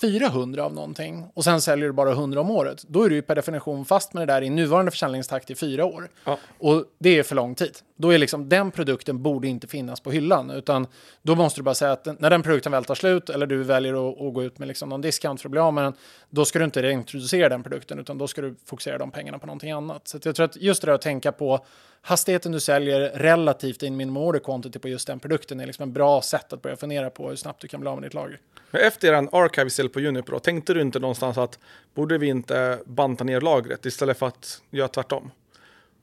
400 0.00 0.64
av 0.64 0.74
någonting 0.74 1.26
och 1.34 1.44
sen 1.44 1.60
säljer 1.60 1.86
du 1.86 1.92
bara 1.92 2.10
100 2.10 2.40
om 2.40 2.50
året, 2.50 2.84
då 2.88 3.02
är 3.02 3.08
du 3.08 3.14
ju 3.14 3.22
per 3.22 3.34
definition 3.34 3.84
fast 3.84 4.12
med 4.12 4.28
det 4.28 4.32
där 4.32 4.42
i 4.42 4.50
nuvarande 4.50 4.90
försäljningstakt 4.90 5.50
i 5.50 5.54
fyra 5.54 5.84
år. 5.84 6.08
Ja. 6.24 6.38
Och 6.58 6.84
det 6.98 7.18
är 7.18 7.22
för 7.22 7.34
lång 7.34 7.54
tid. 7.54 7.78
Då 7.96 8.10
är 8.10 8.18
liksom 8.18 8.48
den 8.48 8.70
produkten 8.70 9.22
borde 9.22 9.48
inte 9.48 9.66
finnas 9.66 10.00
på 10.00 10.10
hyllan, 10.10 10.50
utan 10.50 10.86
då 11.22 11.34
måste 11.34 11.60
du 11.60 11.64
bara 11.64 11.74
säga 11.74 11.92
att 11.92 12.20
när 12.20 12.30
den 12.30 12.42
produkten 12.42 12.72
väl 12.72 12.84
tar 12.84 12.94
slut 12.94 13.30
eller 13.30 13.46
du 13.46 13.62
väljer 13.62 14.10
att, 14.10 14.20
att 14.20 14.34
gå 14.34 14.42
ut 14.42 14.58
med 14.58 14.68
liksom 14.68 14.88
någon 14.88 15.00
discount 15.00 15.42
för 15.42 15.48
att 15.48 15.50
bli 15.50 15.60
av 15.60 15.74
med 15.74 15.84
den, 15.84 15.92
då 16.30 16.44
ska 16.44 16.58
du 16.58 16.64
inte 16.64 16.82
reintroducera 16.82 17.48
den 17.48 17.62
produkten, 17.62 17.98
utan 17.98 18.18
då 18.18 18.28
ska 18.28 18.40
du 18.42 18.54
fokusera 18.64 18.98
de 18.98 19.10
pengarna 19.10 19.38
på 19.38 19.46
någonting 19.46 19.70
annat. 19.70 20.08
Så 20.08 20.18
jag 20.22 20.36
tror 20.36 20.44
att 20.44 20.56
just 20.56 20.82
det 20.82 20.86
där 20.86 20.94
att 20.94 21.02
tänka 21.02 21.32
på 21.32 21.64
hastigheten 22.02 22.52
du 22.52 22.60
säljer 22.60 23.00
relativt 23.00 23.82
in 23.82 23.96
minimum 23.96 24.22
order 24.22 24.40
quantity 24.40 24.78
på 24.78 24.88
just 24.88 25.06
den 25.06 25.20
produkten 25.20 25.60
är 25.60 25.66
liksom 25.66 25.82
en 25.82 25.92
bra 25.92 26.22
sätt 26.22 26.52
att 26.52 26.62
börja 26.62 26.76
fundera 26.76 27.10
på 27.10 27.28
hur 27.28 27.36
snabbt 27.36 27.60
du 27.62 27.68
kan 27.68 27.80
bli 27.80 27.90
av 27.90 27.96
med 27.96 28.04
ditt 28.04 28.14
lager. 28.14 28.40
Men 28.70 28.82
efter 28.82 29.12
en 29.12 29.28
archive 29.32 29.70
sale 29.70 29.88
på 29.88 30.00
Juniper 30.00 30.32
då, 30.32 30.38
tänkte 30.38 30.74
du 30.74 30.80
inte 30.80 30.98
någonstans 30.98 31.38
att 31.38 31.58
borde 31.94 32.18
vi 32.18 32.26
inte 32.26 32.78
banta 32.84 33.24
ner 33.24 33.40
lagret 33.40 33.86
istället 33.86 34.18
för 34.18 34.26
att 34.26 34.62
göra 34.70 34.88
tvärtom? 34.88 35.30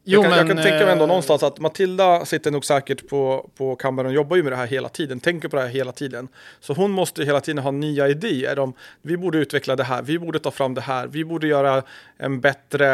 Jo, 0.03 0.23
jag, 0.23 0.29
kan, 0.29 0.37
jag 0.37 0.47
kan 0.47 0.55
men, 0.55 0.65
tänka 0.65 0.83
mig 0.85 0.91
ändå 0.91 1.03
eh, 1.03 1.07
någonstans 1.07 1.43
att 1.43 1.59
Matilda 1.59 2.25
sitter 2.25 2.51
nog 2.51 2.65
säkert 2.65 3.07
på, 3.07 3.49
på 3.57 3.75
kammaren 3.75 4.07
och 4.07 4.13
jobbar 4.13 4.35
ju 4.35 4.43
med 4.43 4.51
det 4.51 4.55
här 4.55 4.67
hela 4.67 4.89
tiden, 4.89 5.19
tänker 5.19 5.47
på 5.47 5.55
det 5.55 5.61
här 5.61 5.69
hela 5.69 5.91
tiden. 5.91 6.27
Så 6.59 6.73
hon 6.73 6.91
måste 6.91 7.23
hela 7.23 7.41
tiden 7.41 7.63
ha 7.63 7.71
nya 7.71 8.07
idéer 8.07 8.59
om 8.59 8.73
vi 9.01 9.17
borde 9.17 9.37
utveckla 9.37 9.75
det 9.75 9.83
här, 9.83 10.01
vi 10.01 10.19
borde 10.19 10.39
ta 10.39 10.51
fram 10.51 10.73
det 10.73 10.81
här, 10.81 11.07
vi 11.07 11.25
borde 11.25 11.47
göra 11.47 11.83
en 12.17 12.41
bättre 12.41 12.85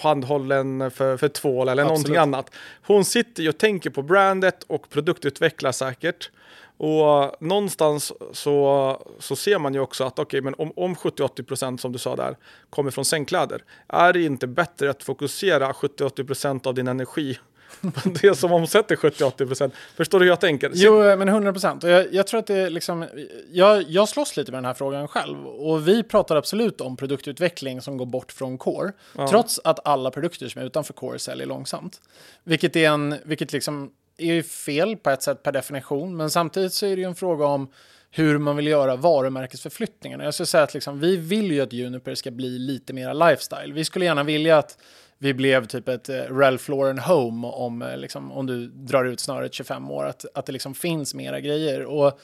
handhållen 0.00 0.90
för, 0.90 1.16
för 1.16 1.28
tvål 1.28 1.68
eller 1.68 1.82
Absolut. 1.82 1.88
någonting 1.88 2.16
annat. 2.16 2.54
Hon 2.86 3.04
sitter 3.04 3.42
ju 3.42 3.48
och 3.48 3.58
tänker 3.58 3.90
på 3.90 4.02
brandet 4.02 4.64
och 4.66 4.90
produktutvecklar 4.90 5.72
säkert. 5.72 6.30
Och 6.78 7.42
någonstans 7.42 8.12
så, 8.32 9.02
så 9.18 9.36
ser 9.36 9.58
man 9.58 9.74
ju 9.74 9.80
också 9.80 10.04
att 10.04 10.18
okej, 10.18 10.40
men 10.40 10.54
om, 10.58 10.72
om 10.76 10.94
70-80% 10.94 11.76
som 11.76 11.92
du 11.92 11.98
sa 11.98 12.16
där 12.16 12.36
kommer 12.70 12.90
från 12.90 13.04
sängkläder, 13.04 13.64
är 13.88 14.12
det 14.12 14.22
inte 14.22 14.46
bättre 14.46 14.90
att 14.90 15.02
fokusera 15.02 15.72
70-80% 15.72 16.66
av 16.66 16.74
din 16.74 16.88
energi 16.88 17.38
på 17.80 18.08
det 18.22 18.34
som 18.34 18.52
omsätter 18.52 18.96
70-80%? 18.96 19.70
Förstår 19.96 20.18
du 20.18 20.24
hur 20.24 20.32
jag 20.32 20.40
tänker? 20.40 20.70
Jo, 20.74 21.16
men 21.16 21.28
100 21.28 21.52
procent. 21.52 21.82
Jag, 21.82 22.14
jag 22.14 22.26
tror 22.26 22.40
att 22.40 22.46
det 22.46 22.54
är 22.54 22.70
liksom, 22.70 23.06
jag, 23.52 23.82
jag 23.82 24.08
slåss 24.08 24.36
lite 24.36 24.52
med 24.52 24.58
den 24.58 24.64
här 24.64 24.74
frågan 24.74 25.08
själv. 25.08 25.46
Och 25.46 25.88
vi 25.88 26.02
pratar 26.02 26.36
absolut 26.36 26.80
om 26.80 26.96
produktutveckling 26.96 27.82
som 27.82 27.96
går 27.96 28.06
bort 28.06 28.32
från 28.32 28.58
core. 28.58 28.92
Trots 29.30 29.60
att 29.64 29.86
alla 29.86 30.10
produkter 30.10 30.48
som 30.48 30.62
är 30.62 30.66
utanför 30.66 30.92
core 30.92 31.18
säljer 31.18 31.46
långsamt. 31.46 32.00
Vilket 32.44 32.76
är 32.76 32.88
en, 32.88 33.14
vilket 33.24 33.52
liksom 33.52 33.90
är 34.18 34.34
ju 34.34 34.42
fel 34.42 34.96
på 34.96 35.10
ett 35.10 35.22
sätt 35.22 35.42
per 35.42 35.52
definition. 35.52 36.16
Men 36.16 36.30
samtidigt 36.30 36.72
så 36.72 36.86
är 36.86 36.96
det 36.96 37.02
ju 37.02 37.08
en 37.08 37.14
fråga 37.14 37.46
om 37.46 37.70
hur 38.10 38.38
man 38.38 38.56
vill 38.56 38.66
göra 38.66 38.96
varumärkesförflyttningarna. 38.96 40.24
Jag 40.24 40.34
skulle 40.34 40.46
säga 40.46 40.64
att 40.64 40.74
liksom, 40.74 41.00
vi 41.00 41.16
vill 41.16 41.52
ju 41.52 41.60
att 41.60 41.72
Juniper 41.72 42.14
ska 42.14 42.30
bli 42.30 42.58
lite 42.58 42.92
mer 42.92 43.14
lifestyle. 43.14 43.72
Vi 43.72 43.84
skulle 43.84 44.04
gärna 44.04 44.22
vilja 44.22 44.58
att 44.58 44.78
vi 45.18 45.34
blev 45.34 45.66
typ 45.66 45.88
ett 45.88 46.08
eh, 46.08 46.14
Ralph 46.16 46.70
Lauren 46.70 46.98
Home 46.98 47.46
om, 47.46 47.82
eh, 47.82 47.96
liksom, 47.96 48.32
om 48.32 48.46
du 48.46 48.66
drar 48.66 49.04
ut 49.04 49.20
snöret 49.20 49.54
25 49.54 49.90
år, 49.90 50.04
att, 50.04 50.24
att 50.34 50.46
det 50.46 50.52
liksom 50.52 50.74
finns 50.74 51.14
mera 51.14 51.40
grejer. 51.40 51.84
Och 51.84 52.20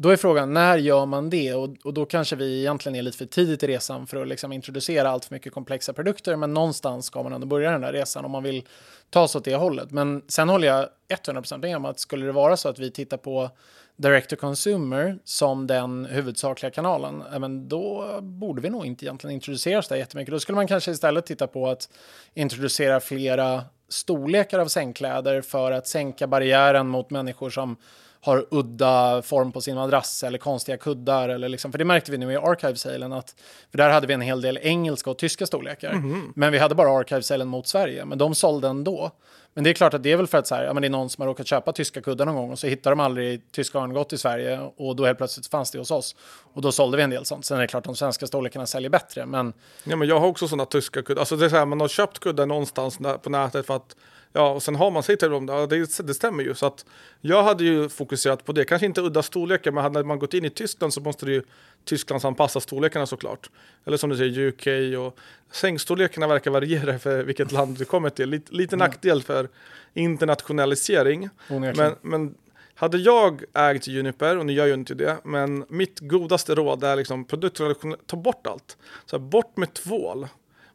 då 0.00 0.10
är 0.10 0.16
frågan, 0.16 0.54
när 0.54 0.76
gör 0.76 1.06
man 1.06 1.30
det? 1.30 1.54
Och, 1.54 1.68
och 1.84 1.94
då 1.94 2.06
kanske 2.06 2.36
vi 2.36 2.58
egentligen 2.58 2.96
är 2.96 3.02
lite 3.02 3.18
för 3.18 3.26
tidigt 3.26 3.62
i 3.62 3.66
resan 3.66 4.06
för 4.06 4.22
att 4.22 4.28
liksom 4.28 4.52
introducera 4.52 5.10
allt 5.10 5.24
för 5.24 5.34
mycket 5.34 5.52
komplexa 5.52 5.92
produkter, 5.92 6.36
men 6.36 6.54
någonstans 6.54 7.06
ska 7.06 7.22
man 7.22 7.32
ändå 7.32 7.46
börja 7.46 7.70
den 7.70 7.80
där 7.80 7.92
resan 7.92 8.24
om 8.24 8.30
man 8.30 8.42
vill 8.42 8.64
ta 9.10 9.28
sig 9.28 9.38
åt 9.38 9.44
det 9.44 9.54
hållet. 9.54 9.90
Men 9.90 10.22
sen 10.28 10.48
håller 10.48 10.68
jag 10.68 10.88
100% 11.08 11.58
med 11.58 11.76
om 11.76 11.84
att 11.84 12.00
skulle 12.00 12.26
det 12.26 12.32
vara 12.32 12.56
så 12.56 12.68
att 12.68 12.78
vi 12.78 12.90
tittar 12.90 13.16
på 13.16 13.50
direct 13.96 14.30
to 14.30 14.36
consumer 14.36 15.18
som 15.24 15.66
den 15.66 16.04
huvudsakliga 16.04 16.70
kanalen, 16.70 17.24
men 17.40 17.68
då 17.68 18.18
borde 18.20 18.62
vi 18.62 18.70
nog 18.70 18.86
inte 18.86 19.04
egentligen 19.04 19.34
introducera 19.34 19.78
oss 19.78 19.88
där 19.88 19.96
jättemycket. 19.96 20.32
Då 20.32 20.40
skulle 20.40 20.56
man 20.56 20.66
kanske 20.66 20.90
istället 20.90 21.26
titta 21.26 21.46
på 21.46 21.68
att 21.68 21.88
introducera 22.34 23.00
flera 23.00 23.64
storlekar 23.88 24.58
av 24.58 24.68
sängkläder 24.68 25.40
för 25.42 25.72
att 25.72 25.86
sänka 25.86 26.26
barriären 26.26 26.88
mot 26.88 27.10
människor 27.10 27.50
som 27.50 27.76
har 28.20 28.46
udda 28.50 29.22
form 29.22 29.52
på 29.52 29.60
sin 29.60 29.74
madrass 29.74 30.22
eller 30.22 30.38
konstiga 30.38 30.78
kuddar. 30.78 31.28
Eller 31.28 31.48
liksom, 31.48 31.72
för 31.72 31.78
det 31.78 31.84
märkte 31.84 32.10
vi 32.10 32.18
nu 32.18 32.32
i 32.32 32.36
archive-salen 32.36 33.12
att 33.12 33.34
för 33.70 33.78
där 33.78 33.90
hade 33.90 34.06
vi 34.06 34.14
en 34.14 34.20
hel 34.20 34.40
del 34.40 34.58
engelska 34.62 35.10
och 35.10 35.18
tyska 35.18 35.46
storlekar. 35.46 35.92
Men 36.34 36.52
vi 36.52 36.58
hade 36.58 36.74
bara 36.74 37.00
archive-salen 37.00 37.48
mot 37.48 37.66
Sverige, 37.66 38.04
men 38.04 38.18
de 38.18 38.34
sålde 38.34 38.68
ändå. 38.68 39.10
Men 39.54 39.64
det 39.64 39.70
är 39.70 39.74
klart 39.74 39.94
att 39.94 40.02
det 40.02 40.12
är 40.12 40.16
väl 40.16 40.26
för 40.26 40.38
att 40.38 40.46
så 40.46 40.54
här, 40.54 40.64
ja, 40.64 40.72
men 40.72 40.80
det 40.80 40.88
är 40.88 40.90
någon 40.90 41.10
som 41.10 41.22
har 41.22 41.28
råkat 41.28 41.46
köpa 41.46 41.72
tyska 41.72 42.00
kuddar 42.00 42.26
någon 42.26 42.34
gång 42.34 42.50
och 42.50 42.58
så 42.58 42.66
hittar 42.66 42.90
de 42.90 43.00
aldrig 43.00 43.52
tyska 43.52 43.78
örngott 43.78 44.12
i 44.12 44.18
Sverige 44.18 44.60
och 44.76 44.96
då 44.96 45.06
helt 45.06 45.18
plötsligt 45.18 45.46
fanns 45.46 45.70
det 45.70 45.78
hos 45.78 45.90
oss. 45.90 46.16
Och 46.52 46.62
då 46.62 46.72
sålde 46.72 46.96
vi 46.96 47.02
en 47.02 47.10
del 47.10 47.24
sånt. 47.24 47.44
Sen 47.44 47.56
är 47.56 47.60
det 47.60 47.68
klart 47.68 47.80
att 47.80 47.84
de 47.84 47.96
svenska 47.96 48.26
storlekarna 48.26 48.66
säljer 48.66 48.90
bättre, 48.90 49.26
men 49.26 49.52
Ja, 49.84 49.96
men 49.96 50.08
jag 50.08 50.20
har 50.20 50.26
också 50.26 50.48
sådana 50.48 50.64
tyska 50.64 51.02
kuddar. 51.02 51.20
Alltså 51.20 51.36
det 51.36 51.44
är 51.44 51.48
så 51.48 51.56
här, 51.56 51.66
man 51.66 51.80
har 51.80 51.88
köpt 51.88 52.18
kuddar 52.18 52.46
någonstans 52.46 52.98
på 53.22 53.30
nätet 53.30 53.66
för 53.66 53.76
att 53.76 53.96
Ja, 54.32 54.50
och 54.50 54.62
sen 54.62 54.76
har 54.76 54.90
man 54.90 55.02
sig 55.02 55.16
till 55.16 55.30
dem. 55.30 55.48
Ja, 55.48 55.66
det, 55.66 56.06
det 56.06 56.14
stämmer 56.14 56.42
ju. 56.42 56.54
Så 56.54 56.66
att 56.66 56.84
jag 57.20 57.42
hade 57.42 57.64
ju 57.64 57.88
fokuserat 57.88 58.44
på 58.44 58.52
det. 58.52 58.64
Kanske 58.64 58.86
inte 58.86 59.00
udda 59.00 59.22
storlekar, 59.22 59.70
men 59.70 59.82
hade 59.82 60.04
man 60.04 60.18
gått 60.18 60.34
in 60.34 60.44
i 60.44 60.50
Tyskland 60.50 60.94
så 60.94 61.00
måste 61.00 61.26
det 61.26 61.32
ju 61.32 61.42
Tysklands 61.84 62.24
anpassa 62.24 62.60
storlekarna 62.60 63.06
såklart. 63.06 63.50
Eller 63.84 63.96
som 63.96 64.10
du 64.10 64.16
säger, 64.16 64.38
UK 64.38 64.98
och 64.98 65.18
sängstorlekarna 65.50 66.26
verkar 66.26 66.50
variera 66.50 66.98
för 66.98 67.22
vilket 67.22 67.52
land 67.52 67.78
du 67.78 67.84
kommer 67.84 68.10
till. 68.10 68.30
Lite, 68.30 68.54
lite 68.54 68.76
nackdel 68.76 69.22
för 69.22 69.48
internationalisering. 69.94 71.28
Men, 71.76 71.94
men 72.02 72.34
hade 72.74 72.98
jag 72.98 73.44
ägt 73.54 73.88
Juniper, 73.88 74.38
och 74.38 74.46
nu 74.46 74.52
gör 74.52 74.62
jag 74.62 74.68
ju 74.68 74.74
inte 74.74 74.94
det, 74.94 75.16
men 75.24 75.64
mitt 75.68 76.00
godaste 76.00 76.54
råd 76.54 76.84
är 76.84 76.96
liksom 76.96 77.24
produktrelation, 77.24 77.96
ta 78.06 78.16
bort 78.16 78.46
allt. 78.46 78.76
Så 79.06 79.18
här, 79.18 79.24
bort 79.24 79.56
med 79.56 79.74
tvål, 79.74 80.28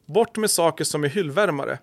bort 0.05 0.37
med 0.37 0.51
saker 0.51 0.83
som 0.83 1.03
är 1.03 1.07
hyllvärmare. 1.09 1.79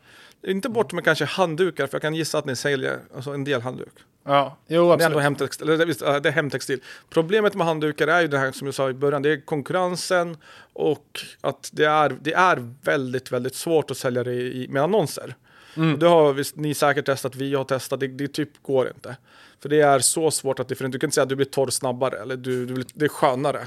Inte 0.47 0.69
bort 0.69 0.93
med 0.93 1.05
kanske 1.05 1.25
handdukar, 1.25 1.87
för 1.87 1.95
jag 1.95 2.03
kan 2.03 2.15
gissa 2.15 2.39
att 2.39 2.45
ni 2.45 2.57
säljer 2.57 2.99
alltså 3.17 3.31
en 3.31 3.45
del 3.45 3.61
handduk. 3.63 3.93
ja, 4.25 4.57
jo, 4.67 4.83
Det 4.83 4.89
är 4.89 4.93
absolut. 4.95 5.07
ändå 5.07 5.19
hemtextil. 5.19 5.69
Eller, 5.69 5.79
det- 5.79 5.85
visst, 5.85 6.01
det 6.01 6.07
är 6.29 6.31
hemtextil. 6.33 6.81
Problemet 7.11 7.55
med 7.55 7.67
handdukar 7.67 8.09
är 8.09 8.21
ju 8.21 8.29
det 8.29 8.39
här 8.39 8.53
som 8.53 8.67
jag 8.67 8.75
sa 8.75 8.91
i 8.91 8.93
början, 8.93 9.23
det 9.23 9.33
är 9.33 9.41
konkurrensen 9.41 10.37
och 10.73 11.21
att 11.41 11.71
det 11.73 11.85
är, 11.85 12.17
det 12.21 12.33
är 12.33 12.75
väldigt, 12.83 13.33
väldigt 13.33 13.55
svårt 13.55 13.91
att 13.91 13.97
sälja 13.97 14.25
det 14.25 14.33
i, 14.35 14.67
med 14.71 14.83
annonser. 14.83 15.35
Mm. 15.77 15.99
Det 15.99 16.07
har 16.07 16.33
visst, 16.33 16.57
ni 16.57 16.75
säkert 16.75 17.07
testat, 17.07 17.35
vi 17.35 17.55
har 17.55 17.65
testat, 17.65 18.01
det, 18.01 18.09
det 18.09 18.29
typ 18.29 18.63
går 18.63 18.89
inte. 18.89 19.17
För 19.63 19.69
det 19.69 19.81
är 19.81 19.99
så 19.99 20.31
svårt 20.31 20.59
att 20.61 20.69
differentiera. 20.69 20.93
Du 20.93 20.99
kan 20.99 21.07
inte 21.09 21.15
säga 21.15 21.23
att 21.23 21.29
du 21.29 21.37
blir 21.37 21.47
torr 21.47 21.71
snabbare, 21.71 22.19
eller 22.19 22.37
du, 22.37 22.67
du 22.67 22.75
blir, 22.75 22.87
det 22.95 23.05
är 23.05 23.09
skönare. 23.09 23.67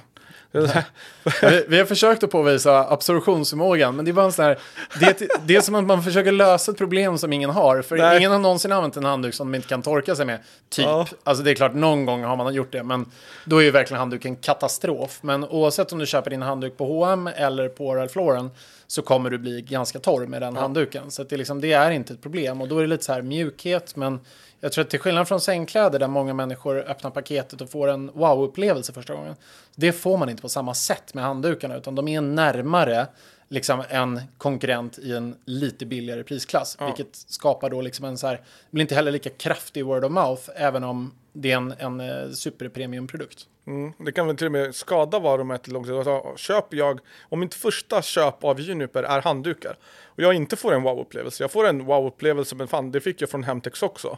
Vi, 0.54 1.66
vi 1.68 1.78
har 1.78 1.86
försökt 1.86 2.24
att 2.24 2.32
påvisa 2.32 2.88
absorptionsförmågan, 2.90 3.96
men 3.96 4.06
det 4.06 4.12
är 4.12 4.14
bara 4.14 4.26
en 4.26 4.32
sån 4.32 4.46
här, 4.46 4.60
det, 5.00 5.22
det 5.46 5.56
är 5.56 5.62
som 5.62 5.76
att 5.76 5.84
man 5.84 6.04
försöker 6.04 6.32
lösa 6.32 6.72
ett 6.72 6.78
problem 6.78 7.18
som 7.18 7.34
ingen 7.34 7.50
har. 7.50 7.82
För 7.82 7.98
Nej. 7.98 8.18
ingen 8.18 8.32
har 8.32 8.40
någonsin 8.40 8.72
använt 8.72 8.98
en 8.98 9.06
handduk 9.06 9.34
som 9.34 9.52
de 9.52 9.56
inte 9.56 9.68
kan 9.68 9.82
torka 9.82 10.16
sig 10.16 10.26
med. 10.26 10.40
Typ. 10.70 10.86
Ja. 10.86 11.08
Alltså 11.24 11.44
det 11.44 11.52
är 11.52 11.56
klart, 11.56 11.74
någon 11.74 12.06
gång 12.06 12.24
har 12.24 12.36
man 12.36 12.54
gjort 12.54 12.72
det, 12.72 12.84
men 12.84 13.06
då 13.46 13.58
är 13.58 13.64
ju 13.64 13.72
verkligen 13.72 14.00
handduken 14.00 14.36
katastrof. 14.36 15.20
Men 15.22 15.44
oavsett 15.44 15.94
om 15.94 16.00
du 16.00 16.06
köper 16.06 16.30
din 16.30 16.42
handduk 16.42 16.78
på 16.78 16.86
H&M 16.86 17.30
eller 17.36 17.70
på 17.70 17.96
Ralph 17.96 18.18
Lauren 18.18 18.50
så 18.88 19.02
kommer 19.02 19.30
du 19.30 19.38
bli 19.38 19.62
ganska 19.62 20.00
torr 20.00 20.26
med 20.26 20.42
den 20.42 20.56
handduken. 20.56 21.12
Så 21.12 21.24
det, 21.24 21.38
liksom, 21.38 21.62
det 21.62 21.72
är 21.72 21.92
inte 21.92 22.14
ett 22.14 22.22
problem. 22.22 22.62
Och 22.62 22.68
då 22.68 22.78
är 22.78 22.82
det 22.82 22.88
lite 22.88 23.04
så 23.04 23.14
här 23.14 23.22
mjukhet, 23.22 23.96
men 23.96 24.20
jag 24.64 24.72
tror 24.72 24.84
att 24.84 24.90
till 24.90 25.00
skillnad 25.00 25.28
från 25.28 25.42
sängkläder 25.42 26.00
där 26.00 26.08
många 26.08 26.34
människor 26.34 26.78
öppnar 26.78 27.12
paketet 27.12 27.62
och 27.62 27.70
får 27.70 27.88
en 27.88 28.12
wow-upplevelse 28.14 28.94
första 28.94 29.14
gången. 29.14 29.36
Det 29.76 29.92
får 29.92 30.18
man 30.18 30.30
inte 30.30 30.42
på 30.42 30.50
samma 30.50 30.74
sätt 30.74 31.14
med 31.14 31.24
handdukarna, 31.24 31.76
utan 31.76 31.96
de 31.96 32.08
är 32.08 32.22
närmare 32.22 33.08
liksom 33.54 33.84
en 33.90 34.22
konkurrent 34.38 35.00
i 35.00 35.14
en 35.14 35.36
lite 35.46 35.86
billigare 35.86 36.24
prisklass. 36.24 36.78
Ja. 36.80 36.86
Vilket 36.86 37.16
skapar 37.16 37.70
då 37.70 37.82
liksom 37.82 38.06
en 38.06 38.18
så 38.18 38.28
här, 38.28 38.42
blir 38.72 38.82
inte 38.82 38.96
heller 38.96 39.12
lika 39.12 39.30
kraftig 39.30 39.86
word 39.86 40.06
of 40.06 40.12
mouth, 40.12 40.42
även 40.56 40.84
om 40.84 41.14
det 41.34 41.52
är 41.52 41.58
en, 41.58 41.74
en 41.78 42.00
eh, 42.00 42.30
superpremiumprodukt. 42.32 43.48
Mm. 43.68 43.94
Det 43.98 44.12
kan 44.12 44.28
väl 44.28 44.38
till 44.38 44.46
och 44.46 44.52
med 44.52 44.76
skada 44.76 45.20
varumärket 45.20 45.68
långt. 45.68 45.90
Alltså, 45.90 46.34
köper 46.38 46.78
jag, 46.78 47.00
om 47.30 47.40
mitt 47.40 47.54
första 47.54 48.02
köp 48.02 48.44
av 48.44 48.60
Juniper 48.60 49.04
är 49.04 49.22
handdukar 49.22 49.78
och 50.06 50.24
jag 50.24 50.34
inte 50.34 50.56
får 50.56 50.74
en 50.74 50.84
wow-upplevelse, 50.84 51.44
jag 51.44 51.52
får 51.52 51.68
en 51.68 51.86
wow-upplevelse, 51.86 52.56
men 52.56 52.68
fan 52.68 52.92
det 52.92 53.02
fick 53.02 53.22
jag 53.22 53.30
från 53.30 53.44
Hemtex 53.44 53.84
också. 53.84 54.18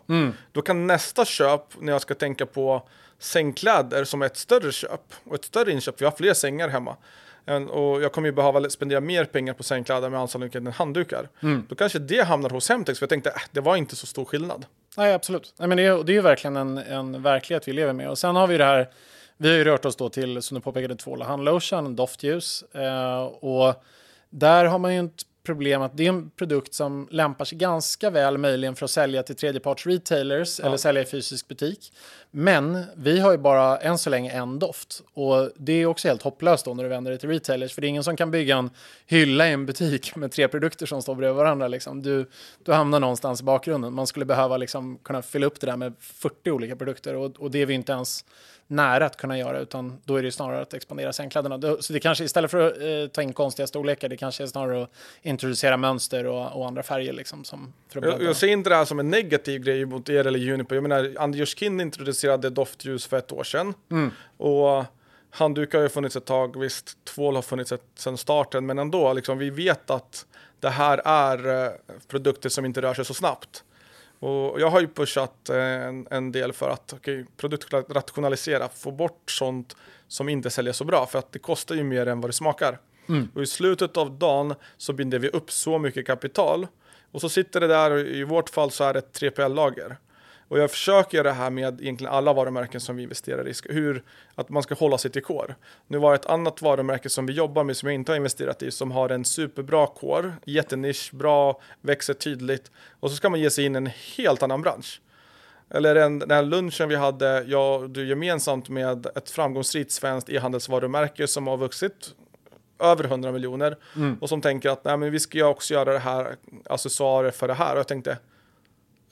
Då 0.52 0.62
kan 0.62 0.88
nästa 0.88 1.26
köp, 1.26 1.62
när 1.80 1.91
jag 1.91 2.02
ska 2.02 2.13
tänka 2.13 2.45
på 2.45 2.88
sängkläder 3.19 4.04
som 4.04 4.21
är 4.21 4.26
ett 4.26 4.38
större 4.38 4.71
köp 4.71 5.13
och 5.24 5.36
ett 5.36 5.45
större 5.45 5.71
inköp, 5.71 5.98
för 5.98 6.06
jag 6.06 6.12
har 6.12 6.17
fler 6.17 6.34
sängar 6.34 6.69
hemma. 6.69 6.95
Och 7.69 8.01
jag 8.01 8.12
kommer 8.12 8.27
ju 8.27 8.31
behöva 8.31 8.69
spendera 8.69 9.01
mer 9.01 9.25
pengar 9.25 9.53
på 9.53 9.63
sängkläder 9.63 10.10
med 10.10 10.19
anställning 10.19 10.49
än 10.53 10.67
handdukar. 10.67 11.29
Då 11.69 11.75
kanske 11.75 11.99
det 11.99 12.23
hamnar 12.23 12.49
hos 12.49 12.69
Hemtex, 12.69 12.99
för 12.99 13.03
jag 13.03 13.10
tänkte 13.10 13.29
äh, 13.29 13.41
det 13.51 13.62
var 13.62 13.75
inte 13.75 13.95
så 13.95 14.08
stor 14.08 14.25
skillnad. 14.25 14.65
Nej, 14.97 15.13
absolut. 15.13 15.53
Nej, 15.58 15.67
men 15.67 15.77
det, 15.77 15.84
är, 15.84 16.03
det 16.03 16.12
är 16.12 16.13
ju 16.13 16.21
verkligen 16.21 16.55
en, 16.55 16.77
en 16.77 17.21
verklighet 17.23 17.67
vi 17.67 17.73
lever 17.73 17.93
med. 17.93 18.10
Och 18.10 18.17
sen 18.17 18.36
har 18.36 18.47
vi 18.47 18.58
det 18.58 18.65
här, 18.65 18.89
vi 19.38 19.49
har 19.49 19.55
ju 19.55 19.63
rört 19.63 19.86
oss 19.86 19.95
då 19.95 20.10
till, 20.10 20.41
som 20.41 20.55
du 20.55 20.62
påpekade, 20.62 20.95
tvål 20.95 21.21
och 21.21 21.27
handlotion, 21.27 21.95
doftljus. 21.95 22.63
Eh, 22.63 23.23
och 23.23 23.84
där 24.29 24.65
har 24.65 24.79
man 24.79 24.95
ju 24.95 25.05
ett 25.05 25.21
problem 25.45 25.81
att 25.81 25.97
det 25.97 26.05
är 26.05 26.10
en 26.10 26.29
produkt 26.29 26.73
som 26.73 27.08
lämpar 27.12 27.45
sig 27.45 27.58
ganska 27.58 28.10
väl 28.10 28.38
möjligen 28.38 28.75
för 28.75 28.86
att 28.86 28.91
sälja 28.91 29.23
till 29.23 29.36
tredjeparts 29.36 29.88
retailers 29.88 30.60
eller 30.60 30.77
sälja 30.77 31.01
i 31.01 31.05
fysisk 31.05 31.47
butik. 31.47 31.93
Men 32.31 32.84
vi 32.95 33.19
har 33.19 33.31
ju 33.31 33.38
bara 33.38 33.77
än 33.77 33.97
så 33.97 34.10
länge 34.10 34.31
en 34.31 34.60
doft 34.60 35.03
och 35.13 35.51
det 35.58 35.73
är 35.73 35.86
också 35.86 36.08
helt 36.08 36.21
hopplöst 36.21 36.65
då 36.65 36.73
när 36.73 36.84
du 36.84 36.89
vänder 36.89 37.12
dig 37.12 37.19
till 37.19 37.29
retailers 37.29 37.73
för 37.73 37.81
det 37.81 37.88
är 37.88 37.89
ingen 37.89 38.03
som 38.03 38.17
kan 38.17 38.31
bygga 38.31 38.58
en 38.58 38.69
hylla 39.05 39.49
i 39.49 39.51
en 39.51 39.65
butik 39.65 40.15
med 40.15 40.31
tre 40.31 40.47
produkter 40.47 40.86
som 40.86 41.01
står 41.01 41.15
bredvid 41.15 41.36
varandra. 41.36 41.67
Liksom. 41.67 42.01
Du, 42.01 42.29
du 42.63 42.73
hamnar 42.73 42.99
någonstans 42.99 43.41
i 43.41 43.43
bakgrunden. 43.43 43.93
Man 43.93 44.08
skulle 44.08 44.25
behöva 44.25 44.58
liksom 44.58 44.97
kunna 44.97 45.21
fylla 45.21 45.45
upp 45.45 45.60
det 45.60 45.67
där 45.67 45.77
med 45.77 45.93
40 45.99 46.51
olika 46.51 46.75
produkter 46.75 47.15
och, 47.15 47.39
och 47.39 47.51
det 47.51 47.62
är 47.62 47.65
vi 47.65 47.73
inte 47.73 47.91
ens 47.91 48.25
nära 48.67 49.06
att 49.06 49.17
kunna 49.17 49.38
göra 49.38 49.60
utan 49.60 50.01
då 50.06 50.15
är 50.15 50.23
det 50.23 50.32
snarare 50.32 50.62
att 50.62 50.73
expandera 50.73 51.13
sängkläderna. 51.13 51.78
Så 51.80 51.93
det 51.93 51.99
kanske 51.99 52.23
istället 52.23 52.51
för 52.51 52.67
att 52.67 52.78
eh, 52.78 53.12
ta 53.13 53.21
in 53.21 53.34
konstiga 53.34 53.67
storlekar, 53.67 54.10
det 54.10 54.17
kanske 54.17 54.43
är 54.43 54.47
snarare 54.47 54.84
att 54.84 54.91
introducera 55.21 55.78
mönster 55.78 56.25
och, 56.25 56.60
och 56.60 56.67
andra 56.67 56.84
färger 56.84 57.13
liksom 57.13 57.43
som 57.43 57.73
Jag, 57.93 58.23
jag 58.23 58.36
ser 58.36 58.47
inte 58.47 58.69
det 58.69 58.75
här 58.75 58.86
som 58.86 58.99
en 58.99 59.10
negativ 59.10 59.62
grej 59.62 59.86
mot 59.86 60.10
er 60.10 60.28
eller 60.28 60.39
Juniper. 60.39 60.75
Jag 60.75 60.82
menar, 60.82 61.15
Anders 61.19 61.58
Kind 61.58 61.82
introducerade 61.82 62.49
doftljus 62.49 63.08
för 63.08 63.17
ett 63.17 63.32
år 63.32 63.43
sedan. 63.43 63.73
Och 64.38 64.86
handdukar 65.30 65.78
har 65.78 65.84
ju 65.84 65.89
funnits 65.89 66.15
ett 66.15 66.25
tag, 66.25 66.60
visst, 66.60 67.06
tvål 67.06 67.36
har 67.36 67.41
funnits 67.41 67.71
ett, 67.71 67.84
sedan 67.95 68.17
starten, 68.17 68.65
men 68.65 68.80
ändå, 68.80 69.13
liksom, 69.13 69.38
vi 69.38 69.49
vet 69.49 69.89
att 69.89 70.25
det 70.60 70.69
här 70.69 71.01
är 71.06 71.65
eh, 71.65 71.71
produkter 72.08 72.49
som 72.49 72.65
inte 72.65 72.82
rör 72.82 72.93
sig 72.93 73.06
så 73.06 73.13
snabbt. 73.13 73.63
Och 74.19 74.62
jag 74.62 74.69
har 74.69 74.82
ju 74.82 74.88
pushat 74.88 75.49
eh, 75.49 75.58
en, 75.58 76.08
en 76.12 76.32
del 76.32 76.54
för 76.54 76.69
att 76.69 76.93
okay, 76.93 77.25
produktrationalisera, 77.38 78.69
få 78.69 78.91
bort 78.91 79.32
sånt 79.32 79.75
som 80.08 80.30
inte 80.30 80.49
säljer 80.49 80.73
så 80.73 80.84
bra, 80.84 81.06
för 81.06 81.19
att 81.19 81.32
det 81.32 81.39
kostar 81.39 81.75
ju 81.75 81.84
mer 81.84 82.06
än 82.06 82.21
vad 82.21 82.30
det 82.30 82.34
smakar. 82.34 82.80
Och 83.34 83.41
i 83.41 83.45
slutet 83.45 83.97
av 83.97 84.12
dagen 84.12 84.56
så 84.78 84.93
binder 84.93 85.19
vi 85.19 85.30
upp 85.30 85.51
så 85.51 85.80
mycket 85.80 86.08
kapital 86.08 86.67
och 87.12 87.21
så 87.21 87.30
sitter 87.30 87.60
det 87.60 87.67
där, 87.67 88.08
i 88.08 88.23
vårt 88.23 88.49
fall 88.49 88.71
så 88.71 88.84
är 88.84 88.93
det 88.93 88.99
ett 88.99 89.21
3PL-lager. 89.21 89.97
Och 90.47 90.60
jag 90.60 90.71
försöker 90.71 91.17
göra 91.17 91.27
det 91.27 91.34
här 91.34 91.49
med 91.49 91.81
egentligen 91.81 92.13
alla 92.13 92.34
varumärken 92.34 92.81
som 92.81 92.95
vi 92.95 93.03
investerar 93.03 93.47
i, 93.47 93.53
hur 93.69 94.03
att 94.36 94.49
man 94.49 94.63
ska 94.63 94.75
hålla 94.75 94.97
sig 94.97 95.12
till 95.12 95.23
core. 95.23 95.55
Nu 95.88 95.97
var 95.97 96.12
det 96.12 96.15
ett 96.15 96.25
annat 96.25 96.62
varumärke 96.62 97.10
som 97.10 97.25
vi 97.25 97.34
jobbar 97.34 97.63
med 97.63 97.77
som 97.77 97.89
jag 97.89 97.95
inte 97.95 98.12
har 98.12 98.17
investerat 98.17 98.63
i 98.63 98.71
som 98.71 98.91
har 98.91 99.10
en 99.10 99.25
superbra 99.25 99.88
core, 99.88 100.34
jättenisch, 100.45 101.10
bra, 101.13 101.62
växer 101.81 102.13
tydligt 102.13 102.71
och 102.99 103.10
så 103.10 103.15
ska 103.15 103.29
man 103.29 103.39
ge 103.39 103.49
sig 103.49 103.65
in 103.65 103.75
i 103.75 103.77
en 103.77 103.89
helt 104.17 104.43
annan 104.43 104.62
bransch. 104.62 105.01
Eller 105.69 105.95
den, 105.95 106.19
den 106.19 106.31
här 106.31 106.43
lunchen 106.43 106.89
vi 106.89 106.95
hade, 106.95 107.43
jag 107.47 107.89
du 107.89 108.08
gemensamt 108.08 108.69
med 108.69 109.05
ett 109.05 109.29
framgångsrikt 109.29 109.91
svenskt 109.91 110.29
e-handelsvarumärke 110.29 111.27
som 111.27 111.47
har 111.47 111.58
vuxit 111.58 112.13
över 112.79 113.03
100 113.03 113.31
miljoner 113.31 113.77
och 114.21 114.29
som 114.29 114.41
tänker 114.41 114.69
att 114.69 114.84
Nej, 114.84 114.97
men 114.97 115.12
vi 115.12 115.19
ska 115.19 115.47
också 115.47 115.73
göra 115.73 115.93
det 115.93 115.99
här, 115.99 116.36
accessoarer 116.65 117.31
för 117.31 117.47
det 117.47 117.53
här. 117.53 117.73
Och 117.73 117.79
jag 117.79 117.88
tänkte, 117.88 118.17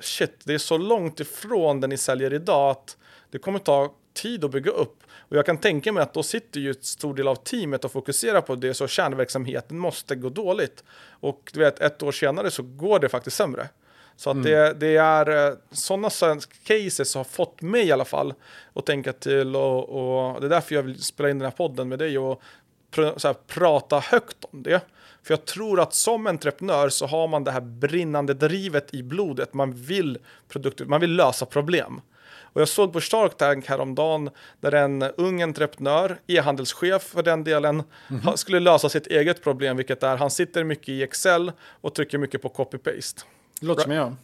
shit, 0.03 0.41
det 0.43 0.53
är 0.53 0.57
så 0.57 0.77
långt 0.77 1.19
ifrån 1.19 1.81
det 1.81 1.87
ni 1.87 1.97
säljer 1.97 2.33
idag 2.33 2.71
att 2.71 2.97
det 3.31 3.37
kommer 3.37 3.59
ta 3.59 3.93
tid 4.13 4.45
att 4.45 4.51
bygga 4.51 4.71
upp. 4.71 5.03
Och 5.17 5.37
jag 5.37 5.45
kan 5.45 5.57
tänka 5.57 5.91
mig 5.91 6.03
att 6.03 6.13
då 6.13 6.23
sitter 6.23 6.59
ju 6.59 6.71
ett 6.71 6.85
stor 6.85 7.13
del 7.13 7.27
av 7.27 7.35
teamet 7.35 7.85
och 7.85 7.91
fokuserar 7.91 8.41
på 8.41 8.55
det, 8.55 8.73
så 8.73 8.87
kärnverksamheten 8.87 9.77
måste 9.77 10.15
gå 10.15 10.29
dåligt. 10.29 10.83
Och 11.09 11.51
du 11.53 11.59
vet, 11.59 11.79
ett 11.79 12.03
år 12.03 12.11
senare 12.11 12.51
så 12.51 12.63
går 12.63 12.99
det 12.99 13.09
faktiskt 13.09 13.37
sämre. 13.37 13.69
Så 14.15 14.29
att 14.29 14.43
det, 14.43 14.73
det 14.73 14.97
är 14.97 15.55
sådana 15.71 16.09
cases 16.63 17.09
som 17.09 17.19
har 17.19 17.23
fått 17.23 17.61
mig 17.61 17.87
i 17.87 17.91
alla 17.91 18.05
fall 18.05 18.33
att 18.73 18.85
tänka 18.85 19.13
till 19.13 19.55
och, 19.55 19.89
och 19.89 20.41
det 20.41 20.47
är 20.47 20.49
därför 20.49 20.75
jag 20.75 20.83
vill 20.83 21.03
spela 21.03 21.29
in 21.29 21.39
den 21.39 21.45
här 21.45 21.57
podden 21.57 21.89
med 21.89 21.99
dig 21.99 22.17
och 22.17 22.41
pr 22.91 23.01
här, 23.01 23.33
prata 23.47 23.99
högt 23.99 24.45
om 24.51 24.63
det. 24.63 24.81
För 25.23 25.33
jag 25.33 25.45
tror 25.45 25.79
att 25.79 25.93
som 25.93 26.27
entreprenör 26.27 26.89
så 26.89 27.05
har 27.05 27.27
man 27.27 27.43
det 27.43 27.51
här 27.51 27.61
brinnande 27.61 28.33
drivet 28.33 28.93
i 28.93 29.03
blodet. 29.03 29.53
Man 29.53 29.73
vill 29.73 30.17
produkter, 30.49 30.85
man 30.85 31.01
vill 31.01 31.15
lösa 31.15 31.45
problem. 31.45 32.01
Och 32.53 32.61
jag 32.61 32.67
såg 32.67 32.93
på 32.93 33.01
Shark 33.01 33.37
Tank 33.37 33.65
häromdagen 33.67 34.29
där 34.61 34.71
en 34.71 35.01
ung 35.01 35.41
entreprenör, 35.41 36.19
e-handelschef 36.27 37.01
för 37.03 37.23
den 37.23 37.43
delen, 37.43 37.83
ha- 38.23 38.37
skulle 38.37 38.59
lösa 38.59 38.89
sitt 38.89 39.07
eget 39.07 39.43
problem, 39.43 39.77
vilket 39.77 40.03
är 40.03 40.17
han 40.17 40.31
sitter 40.31 40.63
mycket 40.63 40.89
i 40.89 41.03
Excel 41.03 41.51
och 41.81 41.93
trycker 41.95 42.17
mycket 42.17 42.41
på 42.41 42.49
copy-paste. 42.49 43.23
Låter 43.61 43.81
som 43.83 43.91
jag. 43.91 44.15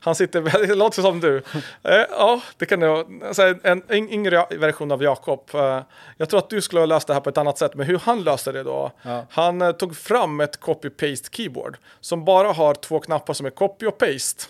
Han 0.00 0.14
sitter, 0.14 0.66
det 0.66 0.74
låter 0.74 1.02
som 1.02 1.20
du. 1.20 1.42
Eh, 1.82 1.94
ja, 2.10 2.40
det 2.56 2.66
kan 2.66 2.80
jag. 2.82 3.22
Alltså, 3.24 3.42
en, 3.42 3.82
en 3.88 4.10
yngre 4.10 4.46
version 4.50 4.92
av 4.92 5.02
Jakob. 5.02 5.50
Eh, 5.54 5.80
jag 6.16 6.28
tror 6.28 6.38
att 6.38 6.50
du 6.50 6.62
skulle 6.62 6.80
ha 6.80 6.86
löst 6.86 7.06
det 7.06 7.14
här 7.14 7.20
på 7.20 7.30
ett 7.30 7.38
annat 7.38 7.58
sätt, 7.58 7.74
men 7.74 7.86
hur 7.86 7.98
han 7.98 8.22
löste 8.22 8.52
det 8.52 8.62
då? 8.62 8.92
Ja. 9.02 9.26
Han 9.30 9.62
eh, 9.62 9.72
tog 9.72 9.96
fram 9.96 10.40
ett 10.40 10.60
copy-paste 10.60 11.36
keyboard 11.36 11.76
som 12.00 12.24
bara 12.24 12.52
har 12.52 12.74
två 12.74 13.00
knappar 13.00 13.34
som 13.34 13.46
är 13.46 13.50
copy 13.50 13.86
och 13.86 13.98
paste. 13.98 14.44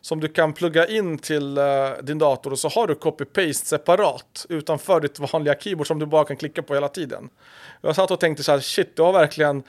Som 0.00 0.20
du 0.20 0.28
kan 0.28 0.52
plugga 0.52 0.86
in 0.86 1.18
till 1.18 1.58
eh, 1.58 1.64
din 2.02 2.18
dator 2.18 2.50
och 2.50 2.58
så 2.58 2.68
har 2.68 2.86
du 2.86 2.94
copy-paste 2.94 3.66
separat 3.66 4.46
utanför 4.48 5.00
ditt 5.00 5.18
vanliga 5.32 5.54
keyboard 5.54 5.86
som 5.86 5.98
du 5.98 6.06
bara 6.06 6.24
kan 6.24 6.36
klicka 6.36 6.62
på 6.62 6.74
hela 6.74 6.88
tiden. 6.88 7.28
Jag 7.80 7.96
satt 7.96 8.10
och 8.10 8.20
tänkte 8.20 8.44
så 8.44 8.52
här, 8.52 8.60
shit, 8.60 8.96
du 8.96 9.02
har 9.02 9.12
verkligen 9.12 9.62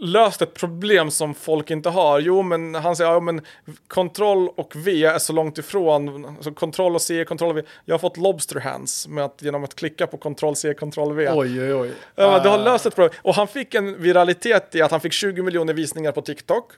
löst 0.00 0.42
ett 0.42 0.54
problem 0.54 1.10
som 1.10 1.34
folk 1.34 1.70
inte 1.70 1.88
har. 1.90 2.20
Jo, 2.20 2.42
men 2.42 2.74
han 2.74 2.96
säger, 2.96 3.10
ja 3.10 3.20
men 3.20 3.40
kontroll 3.88 4.48
och 4.48 4.72
V 4.76 5.04
är 5.04 5.18
så 5.18 5.32
långt 5.32 5.58
ifrån. 5.58 6.24
Alltså 6.24 6.52
kontroll 6.52 6.94
och 6.94 7.02
C, 7.02 7.24
kontroll 7.24 7.50
och 7.50 7.56
V. 7.56 7.62
Jag 7.84 7.94
har 7.94 7.98
fått 7.98 8.16
lobster 8.16 8.60
hands 8.60 9.08
med 9.08 9.24
att, 9.24 9.42
genom 9.42 9.64
att 9.64 9.74
klicka 9.74 10.06
på 10.06 10.16
kontroll 10.16 10.56
C, 10.56 10.74
kontroll 10.74 11.12
V. 11.14 11.30
Oj, 11.32 11.60
oj, 11.62 11.74
oj. 11.74 11.92
Ja, 12.14 12.38
du 12.42 12.48
har 12.48 12.58
Ah. 12.58 12.64
löst 12.64 12.86
ett 12.86 12.94
problem. 12.94 13.14
Och 13.22 13.34
han 13.34 13.48
fick 13.48 13.74
en 13.74 14.02
viralitet 14.02 14.74
i 14.74 14.82
att 14.82 14.90
han 14.90 15.00
fick 15.00 15.12
20 15.12 15.42
miljoner 15.42 15.74
visningar 15.74 16.12
på 16.12 16.22
TikTok. 16.22 16.72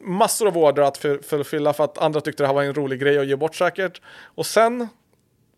Massor 0.00 0.46
av 0.48 0.58
order 0.58 0.82
att 0.82 0.98
för- 0.98 1.18
förfylla 1.22 1.72
för 1.72 1.84
att 1.84 1.98
andra 1.98 2.20
tyckte 2.20 2.42
det 2.42 2.46
här 2.46 2.54
var 2.54 2.62
en 2.62 2.74
rolig 2.74 3.00
grej 3.00 3.18
att 3.18 3.26
ge 3.26 3.36
bort 3.36 3.54
säkert. 3.54 4.00
Och 4.34 4.46
sen 4.46 4.88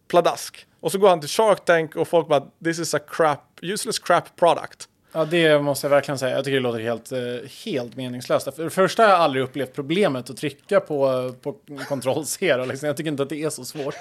pladask. 0.08 0.66
Och 0.80 0.92
så 0.92 0.98
går 0.98 1.08
han 1.08 1.20
till 1.20 1.28
Shark 1.28 1.64
Tank 1.64 1.96
och 1.96 2.08
folk 2.08 2.28
bara 2.28 2.42
this 2.64 2.78
is 2.78 2.94
a 2.94 2.98
crap, 3.10 3.40
useless 3.62 3.98
crap 3.98 4.36
product. 4.36 4.88
Ja, 5.16 5.24
det 5.24 5.62
måste 5.62 5.86
jag 5.86 5.90
verkligen 5.90 6.18
säga. 6.18 6.36
Jag 6.36 6.44
tycker 6.44 6.56
det 6.56 6.62
låter 6.62 6.80
helt, 6.80 7.12
eh, 7.12 7.18
helt 7.64 7.96
meningslöst. 7.96 8.54
För 8.56 8.64
det 8.64 8.70
första 8.70 9.02
har 9.02 9.10
jag 9.10 9.20
aldrig 9.20 9.44
upplevt 9.44 9.72
problemet 9.74 10.30
att 10.30 10.36
trycka 10.36 10.80
på, 10.80 11.32
på 11.42 11.52
Ctrl-C. 11.88 12.56
Liksom. 12.66 12.86
Jag 12.86 12.96
tycker 12.96 13.10
inte 13.10 13.22
att 13.22 13.28
det 13.28 13.42
är 13.42 13.50
så 13.50 13.64
svårt. 13.64 13.94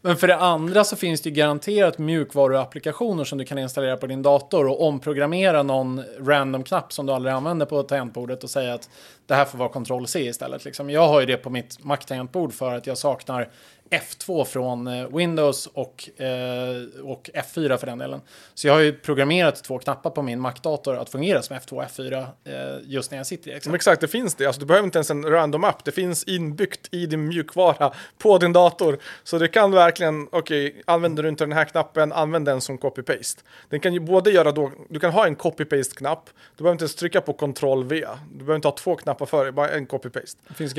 Men 0.00 0.16
för 0.16 0.26
det 0.26 0.36
andra 0.36 0.84
så 0.84 0.96
finns 0.96 1.20
det 1.20 1.28
ju 1.28 1.34
garanterat 1.34 1.98
mjukvaruapplikationer 1.98 3.24
som 3.24 3.38
du 3.38 3.44
kan 3.44 3.58
installera 3.58 3.96
på 3.96 4.06
din 4.06 4.22
dator 4.22 4.66
och 4.66 4.82
omprogrammera 4.82 5.62
någon 5.62 6.04
random 6.20 6.64
knapp 6.64 6.92
som 6.92 7.06
du 7.06 7.12
aldrig 7.12 7.34
använder 7.34 7.66
på 7.66 7.82
tangentbordet 7.82 8.44
och 8.44 8.50
säga 8.50 8.74
att 8.74 8.90
det 9.26 9.34
här 9.34 9.44
får 9.44 9.58
vara 9.58 9.68
Ctrl-C 9.68 10.20
istället. 10.20 10.64
Liksom. 10.64 10.90
Jag 10.90 11.08
har 11.08 11.20
ju 11.20 11.26
det 11.26 11.36
på 11.36 11.50
mitt 11.50 11.84
Mac-tangentbord 11.84 12.52
för 12.52 12.74
att 12.74 12.86
jag 12.86 12.98
saknar 12.98 13.48
F2 13.90 14.44
från 14.44 14.86
eh, 14.86 15.16
Windows 15.16 15.66
och, 15.66 16.20
eh, 16.20 17.02
och 17.04 17.30
F4 17.34 17.76
för 17.76 17.86
den 17.86 17.98
delen. 17.98 18.20
Så 18.54 18.66
jag 18.66 18.74
har 18.74 18.80
ju 18.80 18.92
programmerat 18.92 19.64
två 19.64 19.78
knappar 19.78 20.10
på 20.10 20.22
min 20.22 20.40
Mac-dator 20.40 20.96
att 20.96 21.10
fungera 21.10 21.42
som 21.42 21.56
F2 21.56 21.72
och 21.72 21.82
F4 21.82 22.26
eh, 22.44 22.78
just 22.84 23.10
när 23.10 23.18
jag 23.18 23.26
sitter 23.26 23.48
i 23.48 23.50
Men 23.50 23.56
Excel. 23.56 23.74
exakt, 23.74 24.00
det 24.00 24.08
finns 24.08 24.34
det. 24.34 24.46
Alltså, 24.46 24.60
du 24.60 24.66
behöver 24.66 24.84
inte 24.84 24.98
ens 24.98 25.10
en 25.10 25.24
random 25.24 25.64
app. 25.64 25.84
Det 25.84 25.92
finns 25.92 26.24
inbyggt 26.24 26.88
i 26.90 27.06
din 27.06 27.28
mjukvara 27.28 27.92
på 28.18 28.38
din 28.38 28.52
dator. 28.52 28.98
Så 29.24 29.38
det 29.38 29.48
kan 29.48 29.70
verkligen 29.70 30.28
okej, 30.32 30.82
använder 30.84 31.22
du 31.22 31.28
inte 31.28 31.44
den 31.44 31.52
här 31.52 31.64
knappen, 31.64 32.12
använd 32.12 32.46
den 32.46 32.60
som 32.60 32.78
copy-paste. 32.78 33.42
Den 33.68 33.80
kan 33.80 33.94
ju 33.94 34.00
både 34.00 34.30
göra 34.30 34.52
då, 34.52 34.72
du 34.88 35.00
kan 35.00 35.12
ha 35.12 35.26
en 35.26 35.36
copy-paste-knapp, 35.36 36.30
du 36.56 36.62
behöver 36.62 36.72
inte 36.72 36.82
ens 36.82 36.94
trycka 36.94 37.20
på 37.20 37.32
Ctrl-V, 37.32 38.06
du 38.32 38.38
behöver 38.38 38.56
inte 38.56 38.68
ha 38.68 38.72
två 38.76 38.96
knappar 38.96 39.26
för 39.26 39.44
dig, 39.44 39.52
bara 39.52 39.68
en 39.68 39.86
copy-paste. 39.86 40.36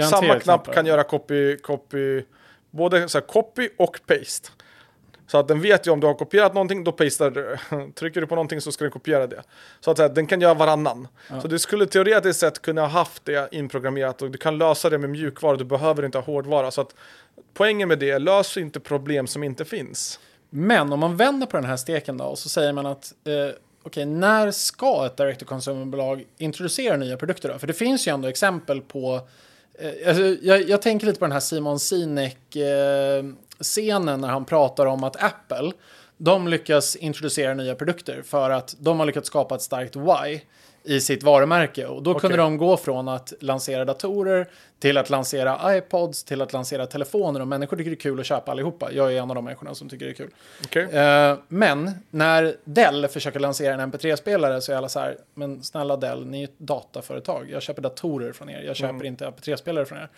Samma 0.10 0.22
knapp 0.22 0.44
knappar. 0.44 0.74
kan 0.74 0.86
göra 0.86 1.04
copy, 1.04 1.58
copy, 1.58 2.24
både 2.72 3.10
så 3.10 3.18
här, 3.18 3.26
copy 3.26 3.70
och 3.78 4.00
paste. 4.08 4.50
Så 5.28 5.38
att 5.38 5.48
den 5.48 5.62
vet 5.62 5.88
ju 5.88 5.92
om 5.92 6.00
du 6.00 6.08
har 6.08 6.14
kopierat 6.14 6.54
någonting, 6.54 6.84
då 6.84 6.92
pastar 6.92 7.32
du. 7.32 7.58
Trycker 7.96 8.22
du 8.22 8.28
på 8.28 8.36
någonting 8.36 8.62
så 8.62 8.72
ska 8.72 8.84
den 8.84 8.92
kopiera 8.92 9.28
det. 9.28 9.44
Så 9.80 9.92
att 9.92 9.98
säga, 9.98 10.10
den 10.10 10.28
kan 10.28 10.42
göra 10.42 10.54
varannan. 10.54 11.08
Så 11.42 11.48
du 11.48 11.60
skulle 11.60 11.86
teoretiskt 11.86 12.40
sett 12.40 12.62
kunna 12.62 12.82
ha 12.82 12.88
haft 12.88 13.26
det 13.26 13.50
inprogrammerat 13.52 14.22
och 14.22 14.32
du 14.32 14.38
kan 14.38 14.58
lösa 14.58 14.90
det 14.90 14.98
med 14.98 15.10
mjukvara, 15.10 15.58
du 15.58 15.64
behöver 15.64 16.06
inte 16.06 16.18
ha 16.18 16.26
hårdvara. 16.26 16.72
Så 16.72 16.82
att 16.82 16.96
poängen 17.54 17.88
med 17.88 18.00
det, 18.00 18.20
lös 18.20 18.58
inte 18.58 18.80
problem 18.80 19.28
som 19.28 19.44
inte 19.44 19.66
finns. 19.66 20.20
Men 20.50 20.94
om 20.94 21.00
man 21.00 21.18
vänder 21.18 21.48
på 21.48 21.58
den 21.58 21.66
här 21.66 21.78
steken 21.78 22.18
då 22.18 22.26
och 22.26 22.40
så 22.40 22.50
säger 22.50 22.74
man 22.74 22.86
att 22.86 23.14
eh, 23.24 23.56
okej, 23.84 24.06
när 24.06 24.52
ska 24.52 25.06
ett 25.06 25.18
direct 25.18 25.40
to 25.40 25.46
consumer-bolag 25.46 26.26
introducera 26.38 26.98
nya 26.98 27.18
produkter 27.18 27.50
då? 27.50 27.60
För 27.60 27.68
det 27.68 27.74
finns 27.74 28.08
ju 28.08 28.14
ändå 28.14 28.28
exempel 28.28 28.82
på 28.82 29.22
Eh, 29.80 30.08
alltså, 30.08 30.24
jag, 30.42 30.70
jag 30.70 30.82
tänker 30.82 31.08
lite 31.08 31.20
på 31.20 31.26
den 31.26 31.32
här 31.32 31.40
Simon 31.40 31.80
Sinek-scenen 31.80 34.10
eh, 34.10 34.18
när 34.18 34.28
han 34.28 34.46
pratar 34.46 34.86
om 34.86 35.04
att 35.04 35.24
Apple 35.24 35.72
de 36.18 36.48
lyckas 36.48 36.96
introducera 36.96 37.54
nya 37.54 37.76
produkter 37.76 38.22
för 38.22 38.50
att 38.50 38.76
de 38.80 39.00
har 39.00 39.06
lyckats 39.06 39.28
skapa 39.28 39.56
ett 39.56 39.62
starkt 39.62 39.96
why 39.96 40.42
i 40.84 41.02
sitt 41.02 41.24
varumärke 41.24 41.86
och 41.86 42.04
då 42.04 42.14
kunde 42.14 42.36
Okej. 42.36 42.44
de 42.44 42.58
gå 42.58 42.78
från 42.78 43.08
att 43.08 43.34
lansera 43.40 43.86
datorer 43.86 44.48
till 44.80 44.98
att 44.98 45.10
lansera 45.10 45.78
iPods 45.78 46.24
till 46.24 46.42
att 46.42 46.54
lansera 46.54 46.86
telefoner 46.86 47.40
och 47.40 47.48
människor 47.48 47.78
tycker 47.78 47.90
det 47.90 47.96
är 47.96 48.02
kul 48.02 48.20
att 48.20 48.26
köpa 48.26 48.52
allihopa. 48.52 48.92
Jag 48.92 49.14
är 49.14 49.22
en 49.22 49.30
av 49.30 49.36
de 49.36 49.46
människorna 49.46 49.76
som 49.76 49.90
tycker 49.90 50.06
det 50.06 50.12
är 50.12 50.16
kul. 50.16 50.30
Okej? 50.66 50.84
Eh, 50.84 51.38
men 51.48 51.92
när 52.10 52.56
Dell 52.64 53.08
försöker 53.08 53.40
lansera 53.40 53.74
en 53.74 53.92
MP3-spelare 53.92 54.62
så 54.62 54.72
är 54.72 54.76
alla 54.76 54.90
så 54.90 55.00
här, 55.00 55.18
men 55.34 55.64
snälla 55.64 55.98
Dell, 55.98 56.26
ni 56.26 56.40
är 56.40 56.44
ett 56.44 56.60
dataföretag. 56.60 57.50
Jag 57.52 57.62
köper 57.62 57.82
datorer 57.82 58.32
från 58.32 58.50
er, 58.50 58.62
jag 58.62 58.76
köper 58.76 59.06
inte 59.06 59.26
MP3-spelare 59.26 59.86
från 59.86 59.98
er. 59.98 60.10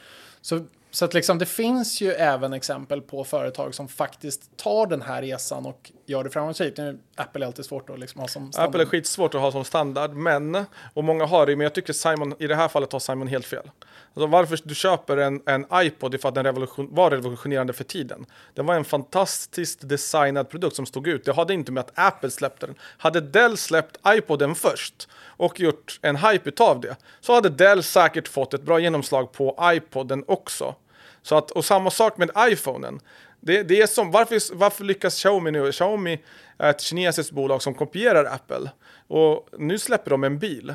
Så, 0.42 0.66
så 0.92 1.06
att 1.06 1.14
liksom, 1.14 1.38
det 1.38 1.46
finns 1.46 2.02
ju 2.02 2.12
även 2.12 2.54
exempel 2.54 3.02
på 3.02 3.24
företag 3.24 3.76
som 3.76 3.88
faktiskt 3.88 4.58
tar 4.58 4.88
den 4.88 5.02
här 5.02 5.22
resan 5.22 5.66
och 5.66 5.92
gör 6.06 6.24
det 6.24 6.30
framgångsrikt. 6.30 6.78
Nu, 6.78 7.00
Apple 7.16 7.46
är 7.46 7.48
alltid 7.48 7.66
svårt 7.66 7.90
att 7.90 8.00
liksom 8.00 8.22
ha 8.22 8.28
som 8.28 8.52
standard. 8.52 8.70
Apple 8.70 8.84
är 8.84 8.86
skitsvårt 8.86 9.36
att 9.36 9.42
ha 9.42 9.52
som 9.52 9.66
standard, 9.66 10.12
men, 10.14 10.66
och 10.94 11.04
många 11.04 11.26
har 11.26 11.46
det, 11.46 11.56
men 11.56 11.64
jag 11.64 11.74
tycker 11.74 11.94
Simon, 11.94 12.36
i 12.40 12.48
det 12.48 12.56
här 12.56 12.68
fallet 12.68 12.92
har 12.92 13.00
Simon 13.00 13.28
helt 13.28 13.46
fel. 13.46 13.72
Alltså 14.14 14.28
varför 14.28 14.60
du 14.64 14.76
köper 14.76 15.18
en, 15.18 15.42
en 15.46 15.66
iPod 15.74 16.14
är 16.14 16.18
för 16.18 16.30
att 16.30 16.36
den 16.36 16.46
revolution, 16.46 16.90
var 16.92 17.12
revolutionerande 17.12 17.74
för 17.74 17.84
tiden. 17.84 18.26
Det 18.54 18.62
var 18.62 18.76
en 18.76 18.86
fantastiskt 18.86 19.90
designad 19.90 20.50
produkt 20.50 20.76
som 20.76 20.86
stod 20.86 21.08
ut. 21.08 21.26
Det 21.26 21.34
hade 21.34 21.54
inte 21.54 21.72
med 21.72 21.82
att 21.82 21.92
Apple 21.96 22.32
släppte 22.32 22.66
den. 22.66 22.76
Hade 22.98 23.22
Dell 23.22 23.58
släppt 23.58 23.98
iPoden 24.08 24.56
först 24.56 25.10
och 25.42 25.60
gjort 25.60 26.00
en 26.02 26.16
hype 26.16 26.50
utav 26.50 26.82
det, 26.82 26.96
så 27.20 27.34
hade 27.34 27.50
Dell 27.50 27.84
säkert 27.84 28.28
fått 28.28 28.54
ett 28.54 28.62
bra 28.62 28.80
genomslag 28.80 29.32
på 29.32 29.58
iPoden 29.62 30.24
också. 30.28 30.76
Så 31.22 31.38
att, 31.38 31.52
och 31.52 31.66
samma 31.66 31.92
sak 31.92 32.18
med 32.18 32.32
iPhonen. 32.38 33.00
Det, 33.40 33.64
det 33.64 33.82
är 33.82 33.88
som, 33.88 34.12
varför, 34.12 34.56
varför 34.56 34.84
lyckas 34.84 35.16
Xiaomi 35.16 35.52
nu? 35.52 35.72
Xiaomi 35.72 36.24
är 36.58 36.70
ett 36.70 36.82
kinesiskt 36.82 37.32
bolag 37.32 37.62
som 37.62 37.74
kopierar 37.74 38.26
Apple. 38.26 38.72
Och 39.08 39.50
nu 39.58 39.80
släpper 39.80 40.12
de 40.12 40.24
en 40.24 40.40
bil. 40.40 40.74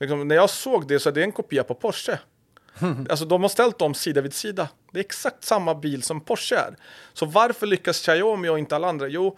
Liksom, 0.00 0.28
när 0.28 0.34
jag 0.34 0.50
såg 0.50 0.88
det 0.88 1.00
så 1.00 1.08
är 1.08 1.12
det 1.12 1.22
en 1.22 1.32
kopia 1.32 1.64
på 1.64 1.74
Porsche. 1.74 2.18
Alltså 3.10 3.24
de 3.24 3.42
har 3.42 3.48
ställt 3.48 3.78
dem 3.78 3.94
sida 3.94 4.20
vid 4.20 4.34
sida. 4.34 4.68
Det 4.92 4.98
är 4.98 5.04
exakt 5.04 5.44
samma 5.44 5.74
bil 5.74 6.02
som 6.02 6.20
Porsche 6.20 6.56
är. 6.56 6.76
Så 7.12 7.26
varför 7.26 7.66
lyckas 7.66 8.00
Xiaomi 8.00 8.48
och 8.48 8.58
inte 8.58 8.76
alla 8.76 8.88
andra? 8.88 9.08
Jo, 9.08 9.36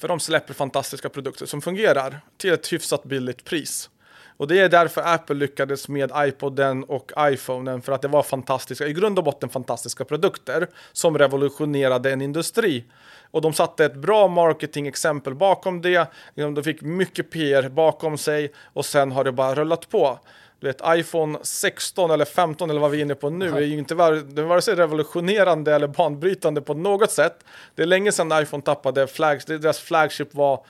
för 0.00 0.08
de 0.08 0.20
släpper 0.20 0.54
fantastiska 0.54 1.08
produkter 1.08 1.46
som 1.46 1.62
fungerar 1.62 2.20
till 2.36 2.52
ett 2.52 2.72
hyfsat 2.72 3.04
billigt 3.04 3.44
pris. 3.44 3.90
Och 4.36 4.48
det 4.48 4.58
är 4.58 4.68
därför 4.68 5.02
Apple 5.14 5.36
lyckades 5.36 5.88
med 5.88 6.12
iPoden 6.16 6.84
och 6.84 7.12
iPhonen 7.18 7.82
för 7.82 7.92
att 7.92 8.02
det 8.02 8.08
var 8.08 8.22
fantastiska, 8.22 8.86
i 8.86 8.92
grund 8.92 9.18
och 9.18 9.24
botten 9.24 9.48
fantastiska 9.48 10.04
produkter 10.04 10.68
som 10.92 11.18
revolutionerade 11.18 12.12
en 12.12 12.22
industri. 12.22 12.84
Och 13.30 13.42
de 13.42 13.52
satte 13.52 13.84
ett 13.84 13.96
bra 13.96 14.28
marketingexempel 14.28 15.34
bakom 15.34 15.82
det, 15.82 16.06
de 16.34 16.62
fick 16.62 16.82
mycket 16.82 17.30
PR 17.30 17.68
bakom 17.68 18.18
sig 18.18 18.52
och 18.72 18.84
sen 18.84 19.12
har 19.12 19.24
det 19.24 19.32
bara 19.32 19.54
rullat 19.54 19.88
på. 19.88 20.18
Du 20.60 20.66
vet, 20.66 20.80
iPhone 20.86 21.38
16 21.42 22.10
eller 22.10 22.24
15 22.24 22.70
eller 22.70 22.80
vad 22.80 22.90
vi 22.90 22.98
är 22.98 23.02
inne 23.02 23.14
på 23.14 23.30
nu 23.30 23.50
är 23.56 23.60
ju 23.60 23.78
inte 23.78 23.94
vare 23.94 24.62
sig 24.62 24.74
revolutionerande 24.74 25.74
eller 25.74 25.86
banbrytande 25.86 26.60
på 26.60 26.74
något 26.74 27.10
sätt. 27.10 27.44
Det 27.74 27.82
är 27.82 27.86
länge 27.86 28.12
sedan 28.12 28.42
iPhone 28.42 28.62
tappade 28.62 29.06
flags, 29.06 29.44
deras 29.44 29.78
flagship 29.78 30.34
var 30.34 30.64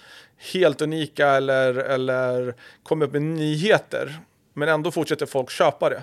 helt 0.53 0.83
unika 0.83 1.29
eller, 1.29 1.75
eller 1.75 2.55
kom 2.83 3.03
upp 3.03 3.13
med 3.13 3.23
nyheter. 3.23 4.21
Men 4.55 4.69
ändå 4.69 4.91
fortsätter 4.91 5.27
folk 5.27 5.51
köpa 5.51 5.91
det. 5.91 6.03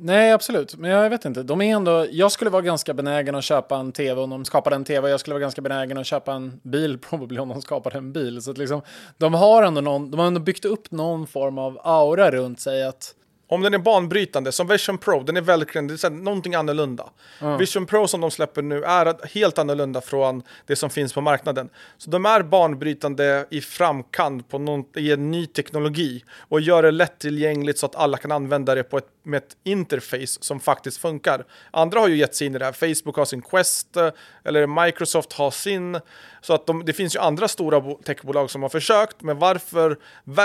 Nej, 0.00 0.32
absolut. 0.32 0.76
Men 0.76 0.90
jag 0.90 1.10
vet 1.10 1.24
inte. 1.24 1.42
De 1.42 1.60
är 1.60 1.76
ändå, 1.76 2.06
jag 2.10 2.32
skulle 2.32 2.50
vara 2.50 2.62
ganska 2.62 2.94
benägen 2.94 3.34
att 3.34 3.44
köpa 3.44 3.76
en 3.76 3.92
tv 3.92 4.20
om 4.20 4.30
de 4.30 4.44
skapade 4.44 4.76
en 4.76 4.84
tv. 4.84 5.10
Jag 5.10 5.20
skulle 5.20 5.34
vara 5.34 5.40
ganska 5.40 5.62
benägen 5.62 5.98
att 5.98 6.06
köpa 6.06 6.32
en 6.32 6.60
bil 6.62 6.98
probably 7.10 7.38
om 7.38 7.48
de 7.48 7.62
skapade 7.62 7.98
en 7.98 8.12
bil. 8.12 8.42
Så 8.42 8.50
att 8.50 8.58
liksom, 8.58 8.82
de 9.16 9.34
har 9.34 9.62
ändå 9.62 9.80
någon, 9.80 10.10
de 10.10 10.20
har 10.20 10.26
ändå 10.26 10.40
byggt 10.40 10.64
upp 10.64 10.90
någon 10.90 11.26
form 11.26 11.58
av 11.58 11.80
aura 11.82 12.30
runt 12.30 12.60
sig 12.60 12.84
att 12.84 13.14
om 13.50 13.62
den 13.62 13.74
är 13.74 13.78
banbrytande, 13.78 14.52
som 14.52 14.66
Vision 14.66 14.98
Pro, 14.98 15.22
den 15.22 15.36
är 15.36 15.40
verkligen 15.40 15.86
det 15.86 16.04
är 16.04 16.10
någonting 16.10 16.54
annorlunda. 16.54 17.10
Vision 17.58 17.86
Pro 17.86 18.08
som 18.08 18.20
de 18.20 18.30
släpper 18.30 18.62
nu 18.62 18.84
är 18.84 19.34
helt 19.34 19.58
annorlunda 19.58 20.00
från 20.00 20.42
det 20.66 20.76
som 20.76 20.90
finns 20.90 21.12
på 21.12 21.20
marknaden. 21.20 21.68
Så 21.98 22.10
de 22.10 22.26
är 22.26 22.42
banbrytande 22.42 23.46
i 23.50 23.60
framkant 23.60 24.48
på 24.48 24.58
någon, 24.58 24.84
i 24.96 25.12
en 25.12 25.30
ny 25.30 25.46
teknologi 25.46 26.24
och 26.38 26.60
gör 26.60 26.82
det 26.82 26.90
lättillgängligt 26.90 27.78
så 27.78 27.86
att 27.86 27.96
alla 27.96 28.16
kan 28.16 28.32
använda 28.32 28.74
det 28.74 28.82
på 28.82 28.98
ett, 28.98 29.08
med 29.22 29.38
ett 29.38 29.56
interface 29.64 30.38
som 30.40 30.60
faktiskt 30.60 30.98
funkar. 30.98 31.44
Andra 31.70 32.00
har 32.00 32.08
ju 32.08 32.16
gett 32.16 32.34
sig 32.34 32.46
in 32.46 32.54
i 32.54 32.58
det 32.58 32.64
här. 32.64 32.72
Facebook 32.72 33.16
har 33.16 33.24
sin 33.24 33.42
Quest, 33.42 33.96
eh, 33.96 34.08
eller 34.44 34.84
Microsoft 34.84 35.32
har 35.32 35.50
sin. 35.50 36.00
Så 36.40 36.54
att 36.54 36.66
de, 36.66 36.84
det 36.84 36.92
finns 36.92 37.16
ju 37.16 37.20
andra 37.20 37.48
stora 37.48 37.94
techbolag 37.94 38.50
som 38.50 38.62
har 38.62 38.68
försökt, 38.68 39.22
men 39.22 39.38
varför? 39.38 39.98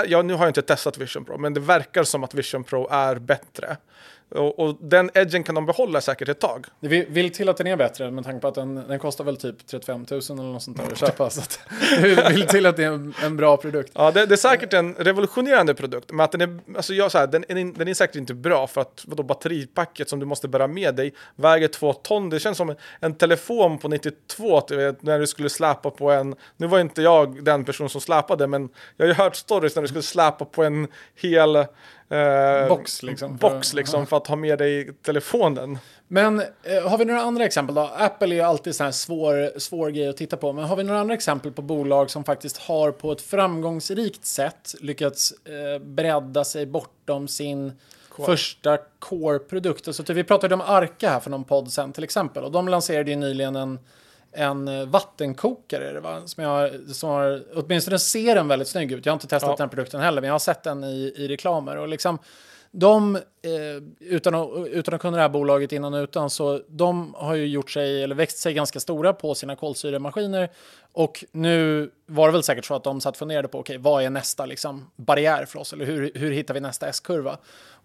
Ja, 0.06 0.22
nu 0.22 0.34
har 0.34 0.44
jag 0.44 0.50
inte 0.50 0.62
testat 0.62 0.98
Vision 0.98 1.24
Pro, 1.24 1.38
men 1.38 1.54
det 1.54 1.60
verkar 1.60 2.04
som 2.04 2.24
att 2.24 2.34
Vision 2.34 2.64
Pro 2.64 2.88
är 2.90 3.16
bättre. 3.16 3.76
Och, 4.28 4.58
och 4.58 4.76
den 4.80 5.10
edgen 5.14 5.44
kan 5.44 5.54
de 5.54 5.66
behålla 5.66 6.00
säkert 6.00 6.28
ett 6.28 6.40
tag. 6.40 6.66
Det 6.80 6.88
vill, 6.88 7.06
vill 7.08 7.32
till 7.32 7.48
att 7.48 7.56
den 7.56 7.66
är 7.66 7.76
bättre 7.76 8.10
med 8.10 8.24
tanke 8.24 8.40
på 8.40 8.48
att 8.48 8.54
den, 8.54 8.74
den 8.74 8.98
kostar 8.98 9.24
väl 9.24 9.36
typ 9.36 9.66
35 9.66 10.06
000 10.10 10.20
eller 10.20 10.52
något 10.52 10.62
sånt 10.62 10.76
där 10.76 10.84
att 10.84 10.98
köpa. 10.98 11.30
så 11.30 11.40
att 11.40 11.60
vill 12.30 12.46
till 12.46 12.66
att 12.66 12.76
det 12.76 12.84
är 12.84 12.92
en, 12.92 13.14
en 13.22 13.36
bra 13.36 13.56
produkt. 13.56 13.92
Ja, 13.94 14.10
det, 14.10 14.26
det 14.26 14.34
är 14.34 14.36
säkert 14.36 14.72
en 14.72 14.94
revolutionerande 14.94 15.74
produkt, 15.74 16.12
men 16.12 16.24
att 16.24 16.32
den 16.32 16.40
är, 16.40 16.58
alltså 16.76 16.94
jag, 16.94 17.12
så 17.12 17.18
här, 17.18 17.26
den, 17.26 17.44
är, 17.48 17.78
den 17.78 17.88
är 17.88 17.94
säkert 17.94 18.16
inte 18.16 18.34
bra 18.34 18.66
för 18.66 18.80
att 18.80 19.04
vadå, 19.06 19.22
batteripacket 19.22 20.08
som 20.08 20.20
du 20.20 20.26
måste 20.26 20.48
bära 20.48 20.66
med 20.66 20.94
dig 20.94 21.14
väger 21.36 21.68
två 21.68 21.92
ton. 21.92 22.30
Det 22.30 22.40
känns 22.40 22.58
som 22.58 22.70
en, 22.70 22.76
en 23.00 23.14
telefon 23.14 23.78
på 23.78 23.88
92 23.88 24.62
du 24.68 24.76
vet, 24.76 25.02
när 25.02 25.18
du 25.18 25.26
skulle 25.26 25.50
släpa 25.50 25.90
på 25.90 26.10
en, 26.10 26.34
nu 26.56 26.66
var 26.66 26.80
inte 26.80 27.02
jag 27.02 27.44
den 27.44 27.64
person 27.64 27.88
som 27.88 28.00
släpade, 28.00 28.46
men 28.46 28.68
jag 28.96 29.04
har 29.04 29.08
ju 29.08 29.14
hört 29.14 29.36
stories 29.36 29.74
när 29.74 29.82
du 29.82 29.88
skulle 29.88 30.02
släpa 30.02 30.44
på 30.44 30.64
en 30.64 30.88
hel 31.14 31.66
eh, 32.08 32.68
Box, 32.68 33.02
liksom, 33.02 33.36
box 33.36 33.70
för- 33.70 33.76
liksom, 33.76 34.06
för 34.06 34.16
att 34.16 34.26
ha 34.26 34.36
med 34.36 34.58
dig 34.58 34.92
telefonen. 35.02 35.78
Men 36.08 36.40
eh, 36.40 36.88
har 36.88 36.98
vi 36.98 37.04
några 37.04 37.20
andra 37.20 37.44
exempel 37.44 37.74
då? 37.74 37.90
Apple 37.96 38.28
är 38.28 38.34
ju 38.34 38.40
alltid 38.40 38.80
här 38.80 38.90
svår, 38.90 39.58
svår 39.58 39.90
grej 39.90 40.08
att 40.08 40.16
titta 40.16 40.36
på. 40.36 40.52
Men 40.52 40.64
har 40.64 40.76
vi 40.76 40.84
några 40.84 41.00
andra 41.00 41.14
exempel 41.14 41.52
på 41.52 41.62
bolag 41.62 42.10
som 42.10 42.24
faktiskt 42.24 42.58
har 42.58 42.92
på 42.92 43.12
ett 43.12 43.20
framgångsrikt 43.20 44.24
sätt 44.24 44.74
lyckats 44.80 45.32
eh, 45.44 45.82
bredda 45.82 46.44
sig 46.44 46.66
bortom 46.66 47.28
sin 47.28 47.72
första 48.26 48.78
core-produkt? 48.98 49.88
Alltså, 49.88 50.02
typ, 50.02 50.16
vi 50.16 50.24
pratade 50.24 50.54
om 50.54 50.60
Arca 50.60 51.08
här 51.10 51.20
för 51.20 51.30
någon 51.30 51.44
podd 51.44 51.72
sen 51.72 51.92
till 51.92 52.04
exempel. 52.04 52.44
Och 52.44 52.52
de 52.52 52.68
lanserade 52.68 53.10
ju 53.10 53.16
nyligen 53.16 53.56
en, 53.56 53.78
en 54.34 54.68
eh, 54.68 54.86
vattenkokare 54.86 55.92
det 55.92 56.00
va? 56.00 56.22
Som, 56.26 56.44
jag, 56.44 56.70
som 56.90 57.10
har, 57.10 57.42
åtminstone 57.54 57.98
ser 57.98 58.34
den 58.34 58.48
väldigt 58.48 58.68
snygg 58.68 58.92
ut. 58.92 59.06
Jag 59.06 59.12
har 59.12 59.16
inte 59.16 59.26
testat 59.26 59.50
Ja. 59.50 59.56
den 59.58 59.68
produkten 59.68 60.00
heller, 60.00 60.20
men 60.20 60.28
jag 60.28 60.34
har 60.34 60.38
sett 60.38 60.62
den 60.62 60.84
i, 60.84 61.12
i 61.16 61.28
reklamer. 61.28 61.76
Och 61.76 61.88
liksom, 61.88 62.18
de, 62.70 63.16
eh, 63.16 63.22
utan, 64.00 64.34
att, 64.34 64.48
utan 64.66 64.94
att 64.94 65.00
kunna 65.00 65.16
det 65.16 65.22
här 65.22 65.28
bolaget 65.28 65.72
innan 65.72 65.94
och 65.94 66.02
utan, 66.02 66.30
så 66.30 66.60
de 66.68 67.14
har 67.14 67.34
ju 67.34 67.46
gjort 67.46 67.70
sig, 67.70 68.02
eller 68.02 68.14
växt 68.14 68.38
sig 68.38 68.54
ganska 68.54 68.80
stora 68.80 69.12
på 69.12 69.34
sina 69.34 69.56
kolsyremaskiner. 69.56 70.50
Och 70.92 71.24
nu 71.32 71.90
var 72.06 72.28
det 72.28 72.32
väl 72.32 72.42
säkert 72.42 72.64
så 72.64 72.74
att 72.74 72.84
de 72.84 73.00
satt 73.00 73.14
och 73.14 73.18
funderade 73.18 73.48
på, 73.48 73.58
okej, 73.58 73.78
vad 73.78 74.04
är 74.04 74.10
nästa 74.10 74.46
liksom, 74.46 74.90
barriär 74.96 75.44
för 75.44 75.58
oss? 75.58 75.72
Eller 75.72 75.84
hur, 75.84 76.10
hur 76.14 76.30
hittar 76.30 76.54
vi 76.54 76.60
nästa 76.60 76.88
S-kurva? 76.88 77.38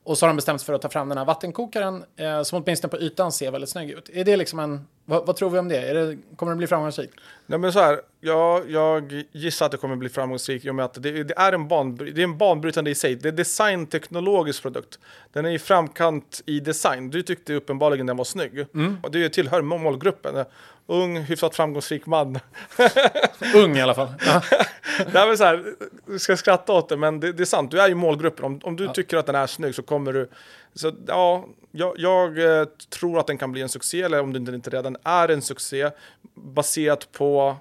Och 0.03 0.17
så 0.17 0.25
har 0.25 0.29
de 0.29 0.35
bestämt 0.35 0.61
sig 0.61 0.65
för 0.65 0.73
att 0.73 0.81
ta 0.81 0.89
fram 0.89 1.09
den 1.09 1.17
här 1.17 1.25
vattenkokaren, 1.25 2.03
eh, 2.15 2.43
som 2.43 2.63
åtminstone 2.63 2.91
på 2.91 2.97
ytan 2.97 3.31
ser 3.31 3.51
väldigt 3.51 3.69
snygg 3.69 3.89
ut. 3.89 4.09
Är 4.13 4.25
det 4.25 4.37
liksom 4.37 4.59
en 4.59 4.87
Vad, 5.05 5.25
vad 5.25 5.35
tror 5.35 5.49
vi 5.49 5.59
om 5.59 5.67
det? 5.67 5.77
Är 5.77 5.93
det? 5.93 6.17
Kommer 6.35 6.51
det 6.51 6.57
bli 6.57 6.67
framgångsrikt? 6.67 7.13
Nej, 7.45 7.59
men 7.59 7.73
så 7.73 7.79
här, 7.79 8.01
ja, 8.19 8.63
jag 8.67 9.23
gissar 9.31 9.65
att 9.65 9.71
det 9.71 9.77
kommer 9.77 9.95
bli 9.95 10.09
framgångsrikt 10.09 10.65
i 10.65 10.69
och 10.69 10.75
med 10.75 10.85
att 10.85 10.93
det, 10.93 11.23
det 11.23 11.33
är 11.37 11.53
en, 11.53 11.67
ban, 11.67 11.95
det 11.95 12.21
är 12.21 12.23
en 12.23 12.37
banbrytande 12.37 12.91
i 12.91 12.95
sig. 12.95 13.15
Det 13.15 13.27
är 13.27 13.31
designteknologisk 13.31 14.61
produkt. 14.61 14.99
Den 15.33 15.45
är 15.45 15.49
i 15.49 15.59
framkant 15.59 16.41
i 16.45 16.59
design. 16.59 17.09
Du 17.09 17.21
tyckte 17.21 17.53
uppenbarligen 17.53 18.05
den 18.05 18.17
var 18.17 18.25
snygg. 18.25 18.65
Mm. 18.73 18.97
Och 19.03 19.11
det 19.11 19.29
tillhör 19.29 19.61
målgruppen. 19.61 20.45
Ung, 20.89 21.17
hyfsat 21.17 21.55
framgångsrik 21.55 22.05
man. 22.05 22.39
Ung 23.55 23.77
i 23.77 23.81
alla 23.81 23.93
fall. 23.93 24.07
Det 25.11 25.19
är 25.19 25.35
så 25.35 25.43
här, 25.43 25.73
du 26.05 26.19
ska 26.19 26.37
skratta 26.37 26.73
åt 26.73 26.89
det, 26.89 26.97
men 26.97 27.19
det, 27.19 27.33
det 27.33 27.43
är 27.43 27.45
sant. 27.45 27.71
Du 27.71 27.81
är 27.81 27.87
ju 27.87 27.95
målgruppen. 27.95 28.45
Om, 28.45 28.59
om 28.63 28.75
du 28.75 28.83
Ja. 28.83 28.93
tycker 28.93 29.17
att 29.17 29.25
den 29.25 29.35
är 29.35 29.47
snygg 29.47 29.75
så 29.75 29.81
kommer 29.81 30.13
du... 30.13 30.29
Så, 30.73 30.91
ja, 31.07 31.45
jag, 31.71 31.93
jag 31.97 32.59
eh, 32.59 32.65
tror 32.89 33.19
att 33.19 33.27
den 33.27 33.37
kan 33.37 33.51
bli 33.51 33.61
en 33.61 33.69
succé, 33.69 34.01
eller 34.01 34.21
om 34.21 34.33
den 34.33 34.55
inte 34.55 34.69
redan 34.69 34.97
är 35.03 35.29
en 35.29 35.41
succé, 35.41 35.89
baserat 36.35 37.11
på 37.11 37.55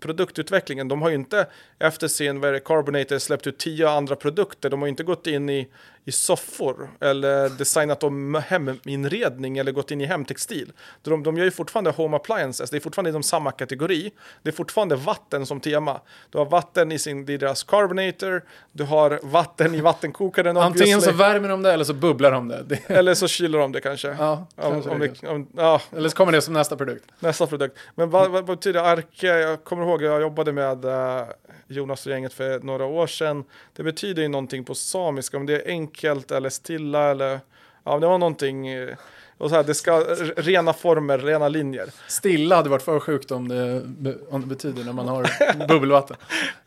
produktutvecklingen. 0.00 0.88
De 0.88 1.02
har 1.02 1.08
ju 1.08 1.14
inte 1.14 1.46
efter 1.78 2.08
sin 2.08 2.40
Carbonator 2.64 3.18
släppt 3.18 3.46
ut 3.46 3.58
tio 3.58 3.90
andra 3.90 4.16
produkter. 4.16 4.70
De 4.70 4.80
har 4.80 4.88
inte 4.88 5.02
gått 5.02 5.26
in 5.26 5.50
i, 5.50 5.68
i 6.04 6.12
soffor 6.12 6.90
eller 7.00 7.48
designat 7.48 8.02
om 8.02 8.42
heminredning 8.46 9.58
eller 9.58 9.72
gått 9.72 9.90
in 9.90 10.00
i 10.00 10.04
hemtextil. 10.04 10.72
De, 11.02 11.22
de 11.22 11.36
gör 11.36 11.44
ju 11.44 11.50
fortfarande 11.50 11.90
home 11.90 12.16
appliances. 12.16 12.70
Det 12.70 12.76
är 12.76 12.80
fortfarande 12.80 13.10
inom 13.10 13.22
samma 13.22 13.52
kategori. 13.52 14.12
Det 14.42 14.50
är 14.50 14.52
fortfarande 14.52 14.96
vatten 14.96 15.46
som 15.46 15.60
tema. 15.60 16.00
Du 16.30 16.38
har 16.38 16.44
vatten 16.44 16.92
i, 16.92 16.98
sin, 16.98 17.28
i 17.28 17.36
deras 17.36 17.62
Carbonator. 17.62 18.42
Du 18.72 18.84
har 18.84 19.20
vatten 19.22 19.74
i 19.74 19.80
vattenkokaren. 19.80 20.56
Antingen 20.56 21.02
så 21.02 21.12
värmer 21.12 21.48
de 21.48 21.62
det 21.62 21.72
eller 21.72 21.84
så 21.84 21.94
bubblar 21.94 22.32
de 22.32 22.48
det. 22.48 22.78
Eller 22.86 23.14
så 23.14 23.28
kyler 23.28 23.58
de 23.58 23.72
det 23.72 23.80
kanske. 23.80 24.08
ja, 24.08 24.46
Om, 24.56 24.72
kanske 24.72 24.90
om 24.90 24.98
det 25.00 25.28
om, 25.28 25.48
ja, 25.56 25.80
Eller 25.96 26.08
så 26.08 26.16
kommer 26.16 26.32
det 26.32 26.42
som 26.42 26.54
nästa 26.54 26.76
produkt. 26.76 27.04
Nästa 27.18 27.46
produkt. 27.46 27.78
Men 27.94 28.10
vad, 28.10 28.30
vad, 28.30 28.44
betyder 28.44 28.80
Arke? 28.80 29.26
Jag 29.26 29.64
kommer 29.64 29.82
ihåg 29.82 30.02
jag 30.02 30.20
jobbade 30.20 30.52
med 30.52 30.84
eh, 30.84 31.24
Jonas 31.68 32.06
och 32.06 32.12
gänget 32.12 32.32
för 32.32 32.60
några 32.60 32.84
år 32.84 33.06
sedan. 33.06 33.44
Det 33.76 33.82
betyder 33.82 34.22
ju 34.22 34.28
någonting 34.28 34.64
på 34.64 34.74
samiska, 34.74 35.36
om 35.36 35.46
det 35.46 35.54
är 35.54 35.68
enkelt 35.68 35.89
eller 36.32 36.48
stilla 36.48 37.10
eller 37.10 37.40
ja, 37.84 37.98
det 37.98 38.06
var 38.06 38.18
någonting. 38.18 38.68
eh, 38.68 38.94
Och 39.38 39.50
så 39.50 39.56
här, 39.56 39.62
det 39.64 39.74
ska 39.74 40.00
rena 40.36 40.72
former, 40.72 41.18
rena 41.18 41.48
linjer. 41.48 41.88
Stilla 42.08 42.56
hade 42.56 42.68
varit 42.68 42.82
för 42.82 43.00
sjukt 43.00 43.30
om 43.30 43.48
det, 43.48 43.82
om 44.30 44.40
det 44.40 44.46
betyder 44.46 44.84
när 44.84 44.92
man 44.92 45.08
har 45.08 45.26
bubbelvatten. 45.68 46.16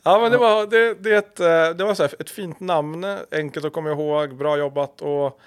Ja, 0.03 0.19
men 0.19 0.31
det 0.31 0.37
var, 0.37 0.65
det, 0.67 0.93
det 0.93 1.09
är 1.13 1.17
ett, 1.17 1.39
eh, 1.39 1.77
det 1.77 1.83
var 1.83 1.93
så 1.93 2.03
här, 2.03 2.13
ett 2.19 2.29
fint 2.29 2.59
namn, 2.59 3.17
enkelt 3.31 3.65
att 3.65 3.73
komma 3.73 3.91
ihåg, 3.91 4.35
bra 4.35 4.57
jobbat 4.57 5.01
och 5.01 5.39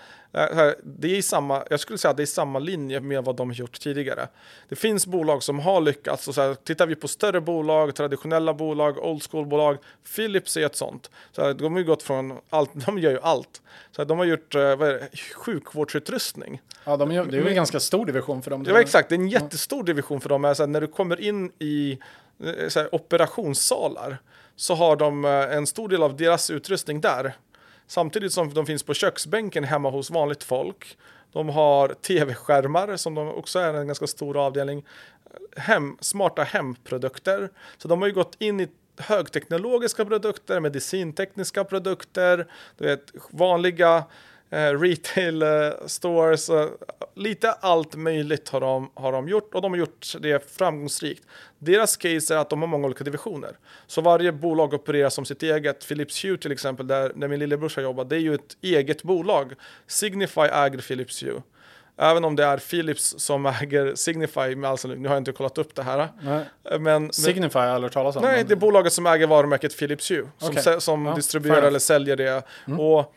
det 0.82 1.18
är 1.18 1.22
samma, 1.22 1.64
jag 1.70 1.80
skulle 1.80 1.98
säga 1.98 2.10
att 2.10 2.16
det 2.16 2.22
är 2.22 2.26
samma 2.26 2.58
linje 2.58 3.00
med 3.00 3.24
vad 3.24 3.36
de 3.36 3.48
har 3.48 3.54
gjort 3.54 3.80
tidigare. 3.80 4.28
Det 4.68 4.76
finns 4.76 5.06
bolag 5.06 5.42
som 5.42 5.58
har 5.58 5.80
lyckats 5.80 6.28
och 6.28 6.34
så 6.34 6.40
här, 6.40 6.54
tittar 6.54 6.86
vi 6.86 6.94
på 6.94 7.08
större 7.08 7.40
bolag, 7.40 7.94
traditionella 7.94 8.54
bolag, 8.54 8.98
old 8.98 9.22
school-bolag, 9.30 9.78
Philips 10.16 10.56
är 10.56 10.66
ett 10.66 10.76
sånt. 10.76 11.10
Så 11.32 11.44
här, 11.44 11.54
de 11.54 11.72
har 11.72 11.78
ju 11.78 11.84
gått 11.84 12.02
från 12.02 12.38
allt, 12.50 12.70
de 12.86 12.98
gör 12.98 13.10
ju 13.10 13.20
allt. 13.20 13.62
Så 13.92 14.02
här, 14.02 14.06
de 14.06 14.18
har 14.18 14.24
gjort 14.24 14.54
eh, 14.54 14.60
det, 14.60 15.08
sjukvårdsutrustning. 15.34 16.60
Ja, 16.84 16.96
de 16.96 17.12
gör, 17.12 17.24
det 17.24 17.36
är 17.36 17.42
ju 17.42 17.48
en 17.48 17.54
ganska 17.54 17.80
stor 17.80 18.06
division 18.06 18.42
för 18.42 18.50
dem. 18.50 18.64
Var 18.64 18.80
exakt, 18.80 19.08
det 19.08 19.14
är 19.14 19.18
en 19.18 19.28
jättestor 19.28 19.84
division 19.84 20.20
för 20.20 20.28
dem. 20.28 20.54
Så 20.56 20.62
här, 20.62 20.66
när 20.66 20.80
du 20.80 20.86
kommer 20.86 21.20
in 21.20 21.52
i 21.58 21.98
eh, 22.44 22.68
så 22.68 22.80
här, 22.80 22.94
operationssalar 22.94 24.18
så 24.56 24.74
har 24.74 24.96
de 24.96 25.24
eh, 25.24 25.30
en 25.30 25.66
stor 25.66 25.88
del 25.88 26.02
av 26.02 26.16
deras 26.16 26.50
utrustning 26.50 27.00
där. 27.00 27.36
Samtidigt 27.86 28.32
som 28.32 28.54
de 28.54 28.66
finns 28.66 28.82
på 28.82 28.94
köksbänken 28.94 29.64
hemma 29.64 29.90
hos 29.90 30.10
vanligt 30.10 30.44
folk. 30.44 30.98
De 31.32 31.48
har 31.48 31.88
tv-skärmar 31.88 32.96
som 32.96 33.14
de 33.14 33.28
också 33.28 33.58
är 33.58 33.74
en 33.74 33.86
ganska 33.86 34.06
stor 34.06 34.46
avdelning. 34.46 34.84
Hem, 35.56 35.96
smarta 36.00 36.42
hemprodukter. 36.42 37.50
Så 37.78 37.88
de 37.88 38.00
har 38.00 38.08
ju 38.08 38.14
gått 38.14 38.36
in 38.38 38.60
i 38.60 38.68
högteknologiska 38.98 40.04
produkter, 40.04 40.60
medicintekniska 40.60 41.64
produkter, 41.64 42.46
du 42.78 42.84
vet, 42.86 43.12
vanliga 43.30 44.04
retail 44.50 45.42
eh, 45.42 45.48
stores, 45.86 46.50
eh, 46.50 46.66
lite 47.14 47.52
allt 47.52 47.94
möjligt 47.96 48.48
har 48.48 48.60
de, 48.60 48.90
har 48.94 49.12
de 49.12 49.28
gjort 49.28 49.54
och 49.54 49.62
de 49.62 49.72
har 49.72 49.78
gjort 49.78 50.12
det 50.20 50.50
framgångsrikt. 50.56 51.22
Deras 51.58 51.96
case 51.96 52.34
är 52.34 52.38
att 52.38 52.50
de 52.50 52.60
har 52.60 52.68
många 52.68 52.86
olika 52.86 53.04
divisioner. 53.04 53.50
Så 53.86 54.00
varje 54.00 54.32
bolag 54.32 54.74
opererar 54.74 55.08
som 55.10 55.24
sitt 55.24 55.42
eget. 55.42 55.88
Philips 55.88 56.24
Hue 56.24 56.38
till 56.38 56.52
exempel, 56.52 56.86
där, 56.86 57.12
där 57.14 57.28
min 57.28 57.38
lillebror 57.38 57.72
har 57.76 57.82
jobbat, 57.82 58.08
det 58.10 58.16
är 58.16 58.20
ju 58.20 58.34
ett 58.34 58.56
eget 58.62 59.02
bolag. 59.02 59.52
Signify 59.86 60.40
äger 60.40 60.78
Philips 60.78 61.22
Hue. 61.22 61.42
Även 61.98 62.24
om 62.24 62.36
det 62.36 62.44
är 62.44 62.58
Philips 62.58 63.14
som 63.18 63.46
äger 63.46 63.94
Signify 63.94 64.56
med 64.56 64.70
all 64.70 64.78
sannolikhet. 64.78 65.02
Nu 65.02 65.08
har 65.08 65.14
jag 65.14 65.20
inte 65.20 65.32
kollat 65.32 65.58
upp 65.58 65.74
det 65.74 65.82
här. 65.82 66.08
Men, 66.70 66.82
men 66.82 67.12
Signify 67.12 67.58
har 67.58 67.66
jag 67.66 67.74
aldrig 67.74 67.92
talas 67.92 68.16
om. 68.16 68.22
Nej, 68.22 68.36
men- 68.36 68.46
det 68.46 68.54
är 68.54 68.56
bolaget 68.56 68.92
som 68.92 69.06
äger 69.06 69.26
varumärket 69.26 69.78
Philips 69.78 70.10
Hue. 70.10 70.28
Som, 70.38 70.54
sä- 70.54 70.80
som 70.80 71.06
Ja, 71.06 71.14
distribuerar 71.14 71.62
eller 71.62 71.78
säljer 71.78 72.16
det. 72.16 72.42
Och 72.78 73.14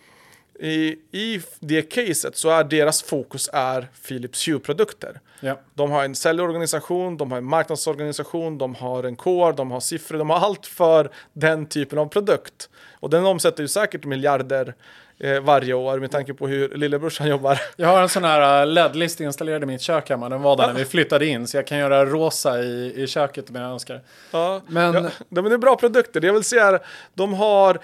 i, 0.60 0.96
I 1.12 1.42
det 1.60 1.82
caset 1.82 2.38
så 2.38 2.50
är 2.50 2.64
deras 2.64 3.04
fokus 3.04 3.50
är 3.54 3.88
Philips 4.08 4.48
Hue-produkter. 4.48 5.20
Ja. 5.40 5.60
De 5.74 5.92
har 5.92 6.04
en 6.04 6.16
säljorganisation, 6.16 7.18
de 7.18 7.32
har 7.32 7.38
en 7.38 7.46
marknadsorganisation, 7.46 8.58
de 8.58 8.76
har 8.76 9.04
en 9.04 9.16
core, 9.16 9.52
de 9.54 9.72
har 9.72 9.80
siffror, 9.80 10.18
de 10.18 10.30
har 10.30 10.38
allt 10.38 10.66
för 10.66 11.10
den 11.34 11.66
typen 11.66 12.00
av 12.00 12.06
produkt. 12.06 12.70
Och 13.00 13.10
den 13.10 13.26
omsätter 13.26 13.64
ju 13.64 13.68
säkert 13.68 14.06
miljarder 14.06 14.76
eh, 15.20 15.40
varje 15.40 15.74
år 15.74 16.00
med 16.00 16.12
tanke 16.12 16.34
på 16.34 16.48
hur 16.48 16.70
lillebrorsan 16.78 17.28
jobbar. 17.28 17.60
Jag 17.76 17.88
har 17.88 18.02
en 18.02 18.10
sån 18.10 18.24
här 18.24 18.62
uh, 18.66 18.74
LED-list 18.74 19.22
installerad 19.22 19.64
i 19.64 19.66
mitt 19.66 19.82
kök 19.82 20.10
hemma. 20.10 20.30
Den 20.30 20.42
var 20.42 20.58
där 20.58 20.68
när 20.68 20.74
vi 20.74 20.86
flyttade 20.86 21.26
in. 21.26 21.48
Så 21.48 21.58
jag 21.58 21.68
kan 21.68 21.78
göra 21.78 22.06
rosa 22.06 22.60
i, 22.60 22.94
i 23.04 23.08
köket 23.08 23.50
om 23.50 23.56
jag 23.56 23.72
önskar. 23.72 24.02
Ja, 24.32 24.62
Men- 24.68 24.94
ja, 24.94 25.10
de 25.30 25.46
är 25.46 25.58
bra 25.58 25.76
produkter. 25.76 26.26
Jag 26.26 26.34
vill 26.34 26.44
säga, 26.44 26.80
de 27.14 27.34
har 27.34 27.80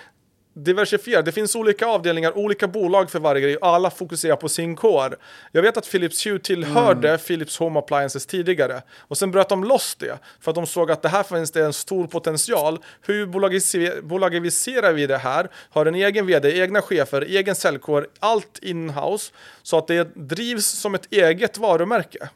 diversifierat. 0.56 1.26
Det 1.26 1.32
finns 1.32 1.56
olika 1.56 1.86
avdelningar, 1.88 2.38
olika 2.38 2.68
bolag 2.68 3.12
för 3.12 3.20
varje 3.20 3.42
grej. 3.42 3.58
Alla 3.62 3.90
fokuserar 3.92 4.36
på 4.36 4.50
sin 4.50 4.76
core. 4.76 5.16
Jag 5.52 5.62
vet 5.62 5.78
att 5.78 5.92
Philips 5.92 6.26
Hue 6.26 6.40
tillhörde 6.40 7.08
Mm. 7.08 7.20
Philips 7.20 7.58
Home 7.60 7.80
Appliances 7.80 8.26
tidigare. 8.26 8.82
Och 9.00 9.18
sen 9.18 9.32
bröt 9.32 9.50
de 9.50 9.64
loss 9.64 9.96
det. 9.96 10.20
För 10.40 10.52
att 10.52 10.56
de 10.56 10.66
såg 10.66 10.92
att 10.92 11.02
det 11.02 11.10
här 11.10 11.24
finns 11.24 11.52
det 11.52 11.66
en 11.66 11.74
stor 11.74 12.08
potential. 12.08 12.80
Hur 13.02 13.26
bolagiser- 13.28 14.02
bolagiserar 14.02 14.94
vi 14.94 15.08
det 15.08 15.18
här? 15.18 15.50
Har 15.70 15.86
en 15.86 15.96
egen 15.96 16.26
vd, 16.28 16.60
egna 16.62 16.82
chefer, 16.82 17.22
egen 17.22 17.56
säljkår, 17.56 18.08
allt 18.20 18.60
in-house. 18.62 19.32
Så 19.64 19.78
att 19.78 19.88
det 19.88 20.16
drivs 20.16 20.66
som 20.66 20.96
ett 20.96 21.14
eget 21.14 21.58
varumärke. 21.58 22.30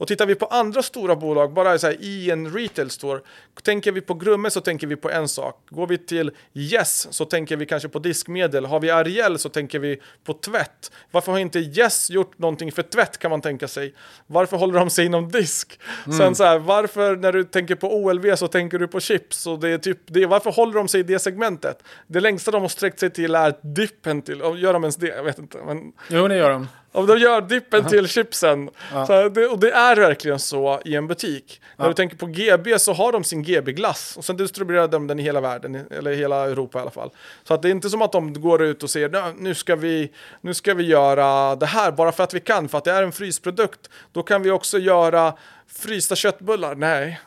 Och 0.00 0.06
tittar 0.06 0.26
vi 0.26 0.34
på 0.34 0.46
andra 0.46 0.82
stora 0.82 1.16
bolag, 1.16 1.52
bara 1.52 1.78
så 1.78 1.86
här, 1.86 1.96
i 2.00 2.30
en 2.30 2.52
retail 2.54 2.90
store, 2.90 3.20
tänker 3.62 3.92
vi 3.92 4.00
på 4.00 4.14
Grumme 4.14 4.50
så 4.50 4.60
tänker 4.60 4.86
vi 4.86 4.96
på 4.96 5.10
en 5.10 5.28
sak. 5.28 5.66
Går 5.70 5.86
vi 5.86 5.98
till 5.98 6.30
Yes 6.54 7.08
så 7.10 7.24
tänker 7.24 7.56
vi 7.56 7.66
kanske 7.66 7.88
på 7.88 7.98
diskmedel. 7.98 8.66
Har 8.66 8.80
vi 8.80 8.90
Ariel 8.90 9.38
så 9.38 9.48
tänker 9.48 9.78
vi 9.78 10.00
på 10.24 10.32
tvätt. 10.32 10.92
Varför 11.10 11.32
har 11.32 11.38
inte 11.38 11.58
Yes 11.58 12.10
gjort 12.10 12.38
någonting 12.38 12.72
för 12.72 12.82
tvätt 12.82 13.18
kan 13.18 13.30
man 13.30 13.40
tänka 13.40 13.68
sig. 13.68 13.94
Varför 14.26 14.56
håller 14.56 14.78
de 14.78 14.90
sig 14.90 15.06
inom 15.06 15.30
disk? 15.30 15.80
Sen 16.18 16.34
så 16.34 16.44
här, 16.44 16.58
varför 16.58 17.16
när 17.16 17.32
du 17.32 17.44
tänker 17.44 17.74
på 17.74 17.96
OLV 17.96 18.36
så 18.36 18.48
tänker 18.48 18.78
du 18.78 18.88
på 18.88 19.00
chips? 19.00 19.46
Och 19.46 19.58
det 19.58 19.68
är 19.68 19.78
typ, 19.78 19.98
det, 20.06 20.26
varför 20.26 20.50
håller 20.50 20.74
de 20.74 20.88
sig 20.88 21.00
i 21.00 21.02
det 21.02 21.18
segmentet? 21.18 21.82
Det 22.06 22.20
längsta 22.20 22.50
de 22.50 22.62
har 22.62 22.68
sträckt 22.68 23.00
sig 23.00 23.10
till 23.10 23.34
är 23.34 23.54
dippen 23.62 24.22
till, 24.22 24.38
gör 24.38 24.72
de 24.72 24.84
ens 24.84 24.96
det? 24.96 25.08
Jag 25.08 25.24
vet 25.24 25.38
inte. 25.38 25.58
Men 25.66 25.92
Jo, 26.08 26.28
det 26.28 26.36
gör 26.36 26.50
de. 26.50 26.66
Om 26.92 27.06
de 27.06 27.18
gör 27.18 27.40
dippen 27.40 27.84
till 27.88 28.08
chipsen. 28.08 28.70
Så 29.06 29.28
det, 29.28 29.46
och 29.46 29.58
det 29.58 29.70
är 29.70 29.96
verkligen 29.96 30.38
så 30.38 30.80
i 30.84 30.94
en 30.96 31.06
butik. 31.06 31.60
När 31.76 31.88
du 31.88 31.94
tänker 31.94 32.16
på 32.16 32.26
GB 32.26 32.78
så 32.78 32.92
har 32.92 33.12
de 33.12 33.24
sin 33.24 33.42
GB-glass 33.42 34.16
och 34.16 34.24
sen 34.24 34.36
distribuerar 34.36 34.88
de 34.88 35.06
den 35.06 35.18
i 35.18 35.22
hela 35.22 35.40
världen, 35.40 35.86
eller 35.90 36.10
i 36.10 36.16
hela 36.16 36.44
Europa 36.50 36.78
i 36.78 36.82
alla 36.82 36.90
fall. 36.90 37.10
Så 37.44 37.54
att 37.54 37.62
det 37.62 37.68
är 37.68 37.70
inte 37.70 37.90
som 37.90 38.02
att 38.02 38.12
de 38.12 38.40
går 38.40 38.62
ut 38.62 38.82
och 38.82 38.90
säger 38.90 39.08
"Nu- 39.08 39.34
nu 39.38 39.54
ska, 39.54 39.76
vi, 39.76 40.10
nu 40.40 40.54
ska 40.54 40.74
vi 40.74 40.84
göra 40.86 41.56
det 41.56 41.66
här 41.66 41.92
bara 41.92 42.12
för 42.12 42.24
att 42.24 42.34
vi 42.34 42.40
kan, 42.40 42.68
för 42.68 42.78
att 42.78 42.84
det 42.84 42.92
är 42.92 43.02
en 43.02 43.12
frysprodukt. 43.12 43.90
Då 44.12 44.22
kan 44.22 44.42
vi 44.42 44.50
också 44.50 44.78
göra 44.78 45.34
frysta 45.66 46.16
köttbullar. 46.16 46.74
Nej. 46.74 47.20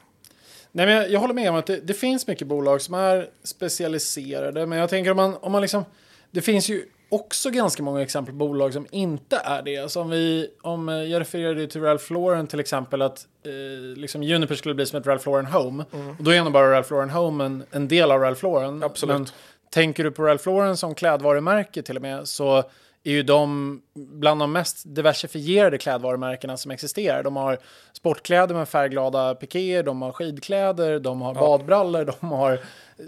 Nej, 0.71 0.85
men 0.85 0.95
jag, 0.95 1.11
jag 1.11 1.19
håller 1.19 1.33
med 1.33 1.49
om 1.49 1.55
att 1.55 1.65
det, 1.65 1.77
det 1.77 1.93
finns 1.93 2.27
mycket 2.27 2.47
bolag 2.47 2.81
som 2.81 2.93
är 2.93 3.29
specialiserade. 3.43 4.65
Men 4.65 4.77
jag 4.79 4.89
tänker 4.89 5.11
om 5.11 5.17
man, 5.17 5.35
om 5.41 5.51
man 5.51 5.61
liksom... 5.61 5.85
Det 6.31 6.41
finns 6.41 6.69
ju 6.69 6.85
också 7.13 7.49
ganska 7.49 7.83
många 7.83 8.01
exempel 8.01 8.33
på 8.33 8.37
bolag 8.37 8.73
som 8.73 8.87
inte 8.91 9.41
är 9.43 9.61
det. 9.61 9.91
Som 9.91 10.09
vi, 10.09 10.49
om 10.61 10.89
eh, 10.89 10.95
jag 10.95 11.19
refererade 11.19 11.67
till 11.67 11.81
Ralph 11.81 12.13
Lauren 12.13 12.47
till 12.47 12.59
exempel 12.59 13.01
att 13.01 13.27
eh, 13.45 13.97
liksom 13.97 14.23
Juniper 14.23 14.55
skulle 14.55 14.75
bli 14.75 14.85
som 14.85 14.99
ett 14.99 15.07
Ralph 15.07 15.27
Lauren 15.27 15.45
Home. 15.45 15.85
Och 16.17 16.23
då 16.23 16.31
är 16.31 16.43
nog 16.43 16.53
bara 16.53 16.71
Ralph 16.71 16.91
Lauren 16.93 17.09
Home 17.09 17.45
en, 17.45 17.63
en 17.71 17.87
del 17.87 18.11
av 18.11 18.19
Ralph 18.19 18.43
Lauren. 18.43 18.83
Absolut. 18.83 19.15
Men 19.15 19.27
tänker 19.69 20.03
du 20.03 20.11
på 20.11 20.23
Ralph 20.23 20.47
Lauren 20.47 20.77
som 20.77 20.95
klädvarumärke 20.95 21.81
till 21.81 21.95
och 21.95 22.01
med 22.01 22.27
så 22.27 22.63
är 23.03 23.11
ju 23.11 23.23
de 23.23 23.81
bland 23.95 24.39
de 24.41 24.51
mest 24.51 24.83
diversifierade 24.85 25.77
klädvarumärkena 25.77 26.57
som 26.57 26.71
existerar. 26.71 27.23
De 27.23 27.35
har 27.35 27.57
sportkläder 27.93 28.55
med 28.55 28.69
färgglada 28.69 29.35
pikéer, 29.35 29.83
de 29.83 30.01
har 30.01 30.11
skidkläder, 30.11 30.99
de 30.99 31.21
har 31.21 31.33
badbrallor, 31.33 32.13
de 32.19 32.31
har 32.31 32.59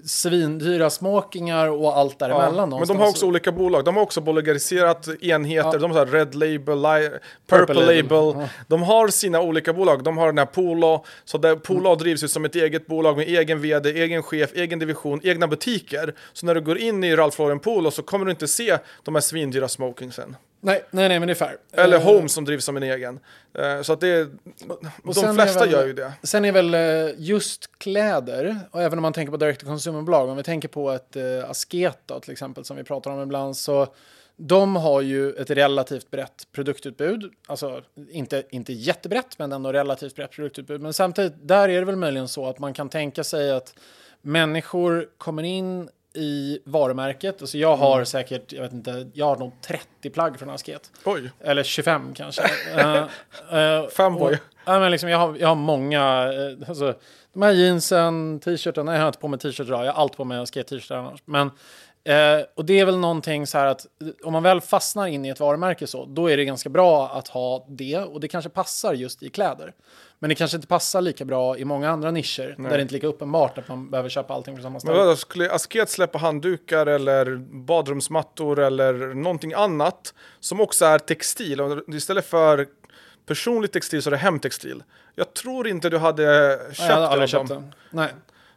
svindyra 0.06 0.89
smokingar 0.89 1.67
och 1.67 1.98
allt 1.98 2.19
däremellan. 2.19 2.71
Ja, 2.71 2.77
men 2.79 2.88
de 2.88 2.98
har 2.98 3.08
också 3.08 3.25
olika 3.25 3.52
bolag. 3.52 3.86
De 3.86 3.96
har 3.96 4.04
också 4.04 4.21
bolagiserat 4.21 5.08
enheter. 5.21 5.69
Ja. 5.73 5.79
De 5.79 5.92
har 5.92 6.06
så 6.06 6.12
här 6.12 6.25
Red 6.25 6.36
Label, 6.36 6.81
li 6.81 7.10
Purple, 7.10 7.19
Purple 7.48 7.73
Label. 7.73 7.96
Label. 7.96 8.42
Ja. 8.42 8.50
De 8.67 8.83
har 8.83 9.08
sina 9.08 9.42
olika 9.42 9.73
bolag. 9.73 10.04
De 10.04 10.17
har 10.17 10.27
den 10.27 10.38
här 10.38 10.46
Polo. 10.46 11.06
Så 11.25 11.38
där 11.38 11.56
Polo 11.56 11.96
drivs 11.96 12.23
ju 12.23 12.27
som 12.27 12.46
ett 12.46 12.56
eget 12.56 12.88
bolag 12.88 13.17
med 13.17 13.27
egen 13.27 13.62
vd, 13.62 13.90
egen 13.90 14.23
chef, 14.23 14.50
egen 14.54 14.79
division, 14.79 15.19
egna 15.23 15.48
butiker. 15.48 16.13
Så 16.33 16.46
när 16.46 16.56
du 16.56 16.62
går 16.62 16.77
in 16.77 17.04
i 17.04 17.15
Ralph 17.15 17.42
Lauren 17.42 17.60
Polo 17.60 17.92
så 17.92 18.04
kommer 18.04 18.25
du 18.25 18.31
inte 18.31 18.48
se 18.48 18.77
de 19.04 19.15
här 19.15 19.21
svindyra 19.21 19.67
smokingsen. 19.67 20.36
Nej, 20.66 20.84
nej, 20.92 21.10
nej, 21.10 21.20
men 21.20 21.28
det 21.28 21.32
är 21.34 21.36
fair. 21.36 21.58
Eller 21.72 21.98
Eh, 21.98 22.04
Home 22.04 22.30
som 22.30 22.46
drivs 22.46 22.66
som 22.66 22.78
en 22.78 22.84
egen. 22.84 23.20
Eh, 23.54 23.82
Så 23.82 23.94
att 23.94 24.00
det 24.00 24.08
är, 24.08 24.28
de 25.04 25.36
flesta 25.36 25.60
väl- 25.60 25.72
gör 25.72 25.86
ju 25.88 25.94
det. 25.94 26.13
Sen 26.24 26.46
är 26.46 26.52
väl 26.52 26.74
eh, 26.74 27.13
just 27.18 27.78
kläder, 27.78 28.60
och 28.72 28.82
även 28.82 29.00
om 29.00 29.02
man 29.02 29.13
tänker 29.13 29.32
på 29.32 29.38
direct 29.38 29.62
to 29.62 29.66
consumer-bolag, 29.68 30.30
om 30.30 30.38
vi 30.38 30.44
tänker 30.44 30.68
på 30.68 30.92
ett 30.92 31.16
eh, 31.16 31.50
Asket 31.50 31.98
då, 32.06 32.20
till 32.20 32.32
exempel, 32.32 32.66
som 32.66 32.78
vi 32.78 32.84
pratar 32.84 33.12
om 33.12 33.22
ibland, 33.22 33.58
så 33.58 33.88
de 34.38 34.76
har 34.76 35.02
ju 35.02 35.32
ett 35.34 35.50
relativt 35.50 36.12
brett 36.12 36.48
produktutbud. 36.52 37.32
Alltså 37.48 37.82
inte, 38.12 38.44
inte 38.50 38.74
jättebrett, 38.74 39.40
men 39.40 39.52
ändå 39.52 39.72
relativt 39.74 40.16
brett 40.16 40.32
produktutbud. 40.32 40.82
Men 40.82 40.94
samtidigt, 40.94 41.34
där 41.42 41.70
är 41.70 41.80
det 41.80 41.86
väl 41.86 41.96
möjligen 41.96 42.28
så 42.28 42.48
att 42.50 42.60
man 42.60 42.74
kan 42.74 42.90
tänka 42.90 43.24
sig 43.24 43.52
att 43.52 43.74
människor 44.22 45.08
kommer 45.18 45.44
in 45.44 45.90
i 46.16 46.60
varumärket. 46.66 47.42
Alltså 47.42 47.58
jag 47.58 47.76
har 47.78 47.94
Mm. 47.96 48.06
säkert, 48.06 48.54
jag 48.54 48.62
vet 48.62 48.74
inte, 48.74 49.08
jag 49.13 49.26
har 49.26 49.36
nog 49.36 49.52
30 49.62 50.10
plagg 50.10 50.40
från 50.40 50.50
Asket. 50.50 50.92
Oj, 51.06 51.32
Eller 51.40 51.63
25 51.63 52.13
kanske. 52.13 52.42
uh, 52.44 52.96
uh, 53.54 53.88
Fanboy. 53.90 54.38
Ja, 54.66 54.80
men 54.80 54.92
liksom, 54.92 55.10
jag, 55.10 55.18
har, 55.18 55.36
jag 55.40 55.48
har 55.48 55.56
många, 55.56 56.34
eh, 56.34 56.70
alltså, 56.70 56.94
de 57.34 57.42
här 57.42 57.52
jeansen, 57.52 58.40
t-shirten, 58.40 58.86
nej 58.86 58.96
jag 58.96 59.02
har 59.02 59.08
inte 59.08 59.20
på 59.20 59.28
mig 59.28 59.40
t-shirt 59.40 59.68
idag, 59.68 59.86
jag 59.86 59.94
har 59.94 60.02
allt 60.02 60.18
på 60.18 60.24
mig 60.26 60.48
skate-t-shirtar 60.48 60.96
annars. 60.98 61.20
Men, 61.26 61.48
eh, 62.04 62.46
och 62.56 62.66
det 62.66 62.80
är 62.80 62.86
väl 62.86 62.98
någonting 62.98 63.48
så 63.48 63.58
här 63.58 63.66
att 63.66 63.86
eh, 64.02 64.08
om 64.24 64.34
man 64.34 64.44
väl 64.44 64.62
fastnar 64.62 65.08
in 65.08 65.26
i 65.26 65.30
ett 65.30 65.40
varumärke 65.40 65.88
så, 65.88 66.06
då 66.06 66.30
är 66.32 66.38
det 66.38 66.46
ganska 66.46 66.70
bra 66.70 67.08
att 67.10 67.28
ha 67.28 67.66
det 67.70 67.98
och 67.98 68.20
det 68.20 68.28
kanske 68.28 68.50
passar 68.50 68.94
just 68.94 69.24
i 69.24 69.30
kläder. 69.30 69.74
Men 70.20 70.30
det 70.30 70.36
kanske 70.36 70.58
inte 70.58 70.68
passar 70.68 71.02
lika 71.02 71.26
bra 71.26 71.58
i 71.58 71.66
många 71.66 71.90
andra 71.90 72.12
nischer 72.12 72.56
där 72.58 72.70
det 72.78 72.82
inte 72.82 72.92
är 72.92 72.96
lika 72.96 73.08
uppenbart 73.08 73.58
att 73.58 73.68
man 73.68 73.90
behöver 73.90 74.10
köpa 74.10 74.34
allting 74.34 74.56
på 74.56 74.62
samma 74.62 74.72
Men 74.74 74.80
ställe. 74.80 74.98
vadå, 74.98 75.16
skulle 75.16 75.52
Asket 75.52 75.90
släppa 75.90 76.18
handdukar 76.18 76.86
eller 76.86 77.36
badrumsmattor 77.66 78.60
eller 78.60 78.94
någonting 78.94 79.54
annat 79.54 80.13
som 80.40 80.62
också 80.62 80.86
är 80.86 81.00
textil? 81.00 81.62
Istället 81.88 82.26
för 82.26 82.68
personlig 83.26 83.72
textil 83.72 84.02
så 84.02 84.10
är 84.10 84.12
det 84.12 84.18
hemtextil. 84.18 84.84
Jag 85.16 85.34
tror 85.34 85.68
inte 85.68 85.90
du 85.90 85.98
hade 85.98 86.58
köpt 86.74 86.80
Nej, 86.80 86.88
jag 86.90 86.96
hade 86.96 87.06
det 87.06 87.10
aldrig 87.10 87.30
köpt 87.30 87.48
den. 87.50 87.74
Nej. 87.90 88.10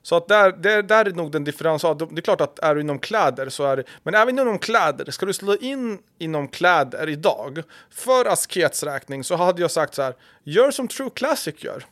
Så 0.02 0.16
att 0.16 0.28
där, 0.28 0.52
där, 0.52 0.82
där 0.82 1.04
är 1.04 1.10
nog 1.10 1.32
den 1.32 1.44
differens. 1.44 1.82
Det 1.82 1.88
är 1.88 2.20
klart 2.20 2.40
att 2.40 2.58
är 2.58 2.74
du 2.74 2.80
inom 2.80 2.98
kläder 2.98 3.48
så 3.48 3.64
är 3.64 3.76
det, 3.76 3.84
men 4.02 4.14
även 4.14 4.38
inom 4.38 4.58
kläder, 4.58 5.10
ska 5.10 5.26
du 5.26 5.32
slå 5.32 5.56
in 5.56 5.98
inom 6.18 6.48
kläder 6.48 7.08
idag, 7.08 7.62
för 7.90 8.24
Askets 8.24 8.82
räkning 8.82 9.24
så 9.24 9.36
hade 9.36 9.62
jag 9.62 9.70
sagt 9.70 9.94
så 9.94 10.02
här, 10.02 10.14
gör 10.44 10.70
som 10.70 10.88
True 10.88 11.10
Classic 11.14 11.64
gör. 11.64 11.84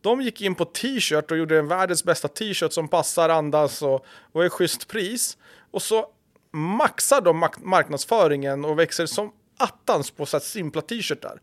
De 0.00 0.20
gick 0.20 0.40
in 0.40 0.54
på 0.54 0.64
t-shirt 0.64 1.30
och 1.30 1.36
gjorde 1.36 1.58
en 1.58 1.68
världens 1.68 2.04
bästa 2.04 2.28
t-shirt 2.28 2.72
som 2.72 2.88
passar, 2.88 3.28
andas 3.28 3.82
och, 3.82 4.06
och 4.32 4.44
är 4.44 4.48
schysst 4.48 4.88
pris. 4.88 5.36
Och 5.70 5.82
så 5.82 6.06
maxar 6.50 7.20
de 7.20 7.36
mak- 7.38 7.64
marknadsföringen 7.64 8.64
och 8.64 8.78
växer 8.78 9.06
som 9.06 9.32
attans 9.58 10.10
på 10.10 10.26
så 10.26 10.36
här 10.36 10.42
simpla 10.42 10.82
t-shirtar. 10.82 11.40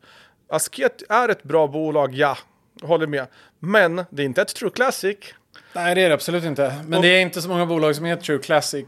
Asket 0.49 1.03
är 1.09 1.29
ett 1.29 1.43
bra 1.43 1.67
bolag, 1.67 2.13
ja, 2.13 2.37
håller 2.81 3.07
med. 3.07 3.27
Men 3.59 4.05
det 4.09 4.21
är 4.21 4.25
inte 4.25 4.41
ett 4.41 4.55
True 4.55 4.71
Classic. 4.71 5.17
Nej, 5.74 5.95
det 5.95 6.01
är 6.01 6.07
det 6.09 6.15
absolut 6.15 6.43
inte. 6.43 6.76
Men 6.88 6.97
Och- 6.97 7.03
det 7.03 7.07
är 7.07 7.20
inte 7.22 7.41
så 7.41 7.49
många 7.49 7.65
bolag 7.65 7.95
som 7.95 8.05
är 8.05 8.15
True 8.15 8.39
Classic. 8.39 8.86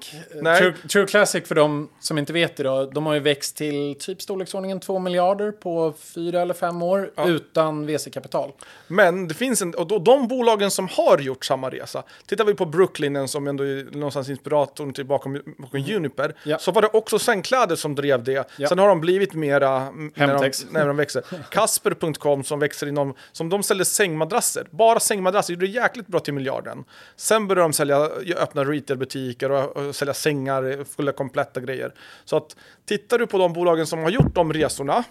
True, 0.59 0.73
True 0.91 1.05
Classic, 1.07 1.47
för 1.47 1.55
de 1.55 1.89
som 1.99 2.17
inte 2.17 2.33
vet 2.33 2.57
då, 2.57 2.85
de 2.85 3.05
har 3.05 3.13
ju 3.13 3.19
växt 3.19 3.57
till 3.57 3.95
typ 3.99 4.21
storleksordningen 4.21 4.79
2 4.79 4.99
miljarder 4.99 5.51
på 5.51 5.93
fyra 5.99 6.41
eller 6.41 6.53
fem 6.53 6.81
år 6.81 7.11
utan 7.25 7.85
VC-kapital. 7.85 8.51
Men 8.87 9.27
det 9.27 9.33
finns 9.33 9.61
en, 9.61 9.73
och 9.75 10.01
de 10.03 10.27
bolagen 10.27 10.71
som 10.71 10.87
har 10.87 11.17
gjort 11.19 11.45
samma 11.45 11.69
resa, 11.69 12.03
tittar 12.25 12.45
vi 12.45 12.53
på 12.53 12.65
Brooklinen 12.65 13.27
som 13.27 13.47
ändå 13.47 13.63
är 13.63 13.95
någonstans 13.95 14.29
inspiratorn 14.29 14.93
till 14.93 15.05
bakom, 15.05 15.41
bakom 15.57 15.79
Juniper, 15.79 16.25
Mm. 16.25 16.35
Ja. 16.43 16.57
så 16.57 16.71
var 16.71 16.81
det 16.81 16.87
också 16.87 17.19
sängkläder 17.19 17.75
som 17.75 17.95
drev 17.95 18.23
det. 18.23 18.49
Ja. 18.57 18.67
Sen 18.69 18.79
har 18.79 18.87
de 18.87 19.01
blivit 19.01 19.33
mera 19.33 19.79
när 20.15 20.27
de, 20.27 20.51
när 20.71 20.87
de 20.87 20.97
växer. 20.97 21.23
Kasper.com 21.51 22.43
som 22.43 22.59
växer 22.59 22.87
inom, 22.87 23.13
som 23.31 23.49
de 23.49 23.63
säljer 23.63 23.83
sängmadrasser, 23.85 24.67
bara 24.71 24.99
sängmadrasser, 24.99 25.53
gjorde 25.53 25.65
det 25.65 25.71
jäkligt 25.71 26.07
bra 26.07 26.19
till 26.19 26.33
dagen. 26.71 26.85
Sen 27.15 27.47
började 27.47 27.63
de 27.63 27.73
sälja, 27.73 27.97
öppna 28.37 28.63
retailbutiker 28.63 29.51
och, 29.51 29.77
och 29.77 29.95
sälja 29.95 30.13
sängar, 30.13 30.83
fulla 30.83 31.11
kompletta 31.11 31.59
grejer. 31.59 31.93
Så 32.25 32.37
att 32.37 32.55
tittar 32.85 33.19
du 33.19 33.27
på 33.27 33.37
de 33.37 33.53
bolagen 33.53 33.87
som 33.87 33.99
har 33.99 34.09
gjort 34.09 34.35
de 34.35 34.53
resorna, 34.53 35.03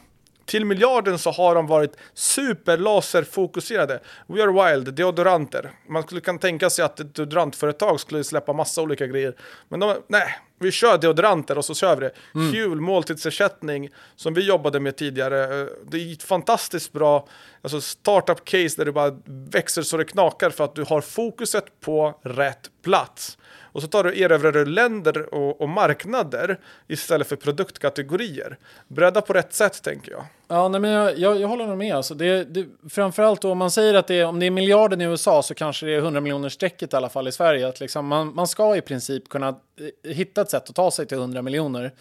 till 0.47 0.65
miljarden 0.65 1.19
så 1.19 1.31
har 1.31 1.55
de 1.55 1.67
varit 1.67 1.97
superlaserfokuserade. 2.15 4.01
We 4.27 4.43
are 4.43 4.73
wild, 4.73 4.95
deodoranter. 4.95 5.71
Man 5.89 6.03
skulle 6.03 6.21
kan 6.21 6.39
tänka 6.39 6.71
sig 6.71 6.85
att 6.85 7.01
ett 7.01 7.15
deodorantföretag 7.15 8.01
skulle 8.01 8.25
släppa 8.25 8.53
massa 8.53 8.83
olika 8.83 9.07
grejer. 9.07 9.35
Men 9.69 9.81
de, 9.81 9.97
nej, 10.09 10.39
vi 10.61 10.71
kör 10.71 10.99
deodoranter 10.99 11.59
och 11.59 11.65
så 11.65 11.75
kör 11.75 11.97
vi 11.97 12.01
det. 12.01 12.13
Kul 12.53 12.81
måltidsersättning 12.81 13.89
som 14.17 14.35
vi 14.35 14.41
jobbade 14.47 14.81
med 14.81 14.97
tidigare. 14.97 15.61
Eh, 15.61 15.67
Det 15.91 15.99
är 15.99 16.13
ett 16.13 16.23
fantastiskt 16.23 16.93
bra 16.93 17.29
alltså 17.63 17.81
startup 17.81 18.45
case 18.45 18.75
där 18.77 18.85
du 18.85 18.93
bara 18.93 19.17
växer 19.27 19.83
så 19.83 19.97
det 19.97 20.05
knakar 20.05 20.51
för 20.51 20.65
att 20.65 20.75
du 20.75 20.83
har 20.85 21.01
fokuset 21.01 21.81
på 21.81 22.19
rätt 22.23 22.71
plats. 22.83 23.39
Och 23.73 23.83
så 23.83 23.89
tar 23.89 24.05
du 24.05 24.21
erövrar 24.21 24.53
du 24.53 24.65
länder 24.65 25.35
och, 25.35 25.61
och 25.61 25.69
marknader 25.69 26.59
istället 26.89 27.29
för 27.29 27.37
produktkategorier. 27.37 28.59
Bredda 28.89 29.21
på 29.21 29.33
rätt 29.33 29.55
sätt 29.55 29.83
tänker 29.83 30.13
jag. 30.13 30.25
Ja, 30.53 30.68
nej, 30.68 30.80
men 30.80 30.90
jag, 30.90 31.18
jag, 31.18 31.40
jag 31.40 31.48
håller 31.48 31.66
nog 31.66 31.78
med. 31.78 31.94
Alltså 31.96 32.14
det, 32.14 32.44
det, 32.44 32.66
framförallt 32.88 33.42
då, 33.42 33.53
om 33.53 33.59
man 33.59 33.70
säger 33.70 33.94
att 33.94 34.07
det 34.07 34.14
är, 34.14 34.26
om 34.26 34.40
det 34.40 34.46
är 34.46 34.51
miljarden 34.51 35.01
i 35.01 35.05
USA 35.05 35.42
så 35.42 35.55
kanske 35.55 35.86
det 35.86 35.92
är 35.92 35.98
100 35.98 36.20
miljoner 36.20 36.48
strecket 36.48 36.92
i 36.92 36.96
alla 36.96 37.09
fall 37.09 37.28
i 37.28 37.32
Sverige. 37.32 37.68
Att 37.68 37.80
liksom 37.80 38.07
man, 38.07 38.34
man 38.34 38.48
ska 38.48 38.76
i 38.76 38.80
princip 38.80 39.28
kunna 39.28 39.48
eh, 39.48 40.11
hitta 40.11 40.40
ett 40.40 40.51
sätt 40.51 40.68
att 40.68 40.74
ta 40.74 40.90
sig 40.90 41.07
till 41.07 41.18
100 41.18 41.42
miljoner 41.42 41.92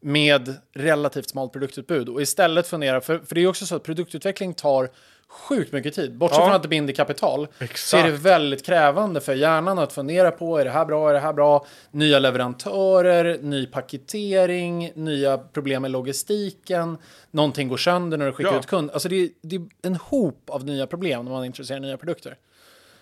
med 0.00 0.54
relativt 0.74 1.30
smalt 1.30 1.52
produktutbud 1.52 2.08
och 2.08 2.22
istället 2.22 2.66
fundera, 2.66 3.00
för, 3.00 3.18
för 3.18 3.34
det 3.34 3.40
är 3.40 3.46
också 3.46 3.66
så 3.66 3.76
att 3.76 3.82
produktutveckling 3.82 4.54
tar 4.54 4.90
sjukt 5.28 5.72
mycket 5.72 5.94
tid. 5.94 6.16
Bortsett 6.18 6.38
Ja. 6.38 6.44
från 6.46 6.56
att 6.56 6.62
det 6.62 6.68
binder 6.68 6.92
kapital 6.94 7.46
så 7.74 7.96
är 7.96 8.02
det 8.02 8.08
Exakt. 8.08 8.24
väldigt 8.24 8.66
krävande 8.66 9.20
för 9.20 9.34
hjärnan 9.34 9.78
att 9.78 9.92
fundera 9.92 10.30
på, 10.30 10.58
är 10.58 10.64
det 10.64 10.70
här 10.70 10.84
bra, 10.84 11.08
är 11.10 11.14
det 11.14 11.20
här 11.20 11.32
bra? 11.32 11.66
Nya 11.90 12.18
leverantörer, 12.18 13.38
ny 13.42 13.66
paketering, 13.66 14.92
nya 14.94 15.38
problem 15.38 15.82
med 15.82 15.90
logistiken, 15.90 16.98
någonting 17.30 17.68
går 17.68 17.76
sönder 17.76 18.18
när 18.18 18.26
du 18.26 18.32
skickar 18.32 18.52
Ja. 18.52 18.58
ut 18.58 18.66
kund. 18.66 18.90
Alltså 18.90 19.08
det 19.08 19.16
är, 19.16 19.28
det 19.42 19.56
är 19.56 19.62
en 19.82 19.96
hop 19.96 20.50
av 20.50 20.64
nya 20.64 20.86
problem 20.86 21.24
när 21.24 21.32
man 21.32 21.44
introducerar 21.44 21.80
nya 21.80 21.96
produkter. 21.96 22.36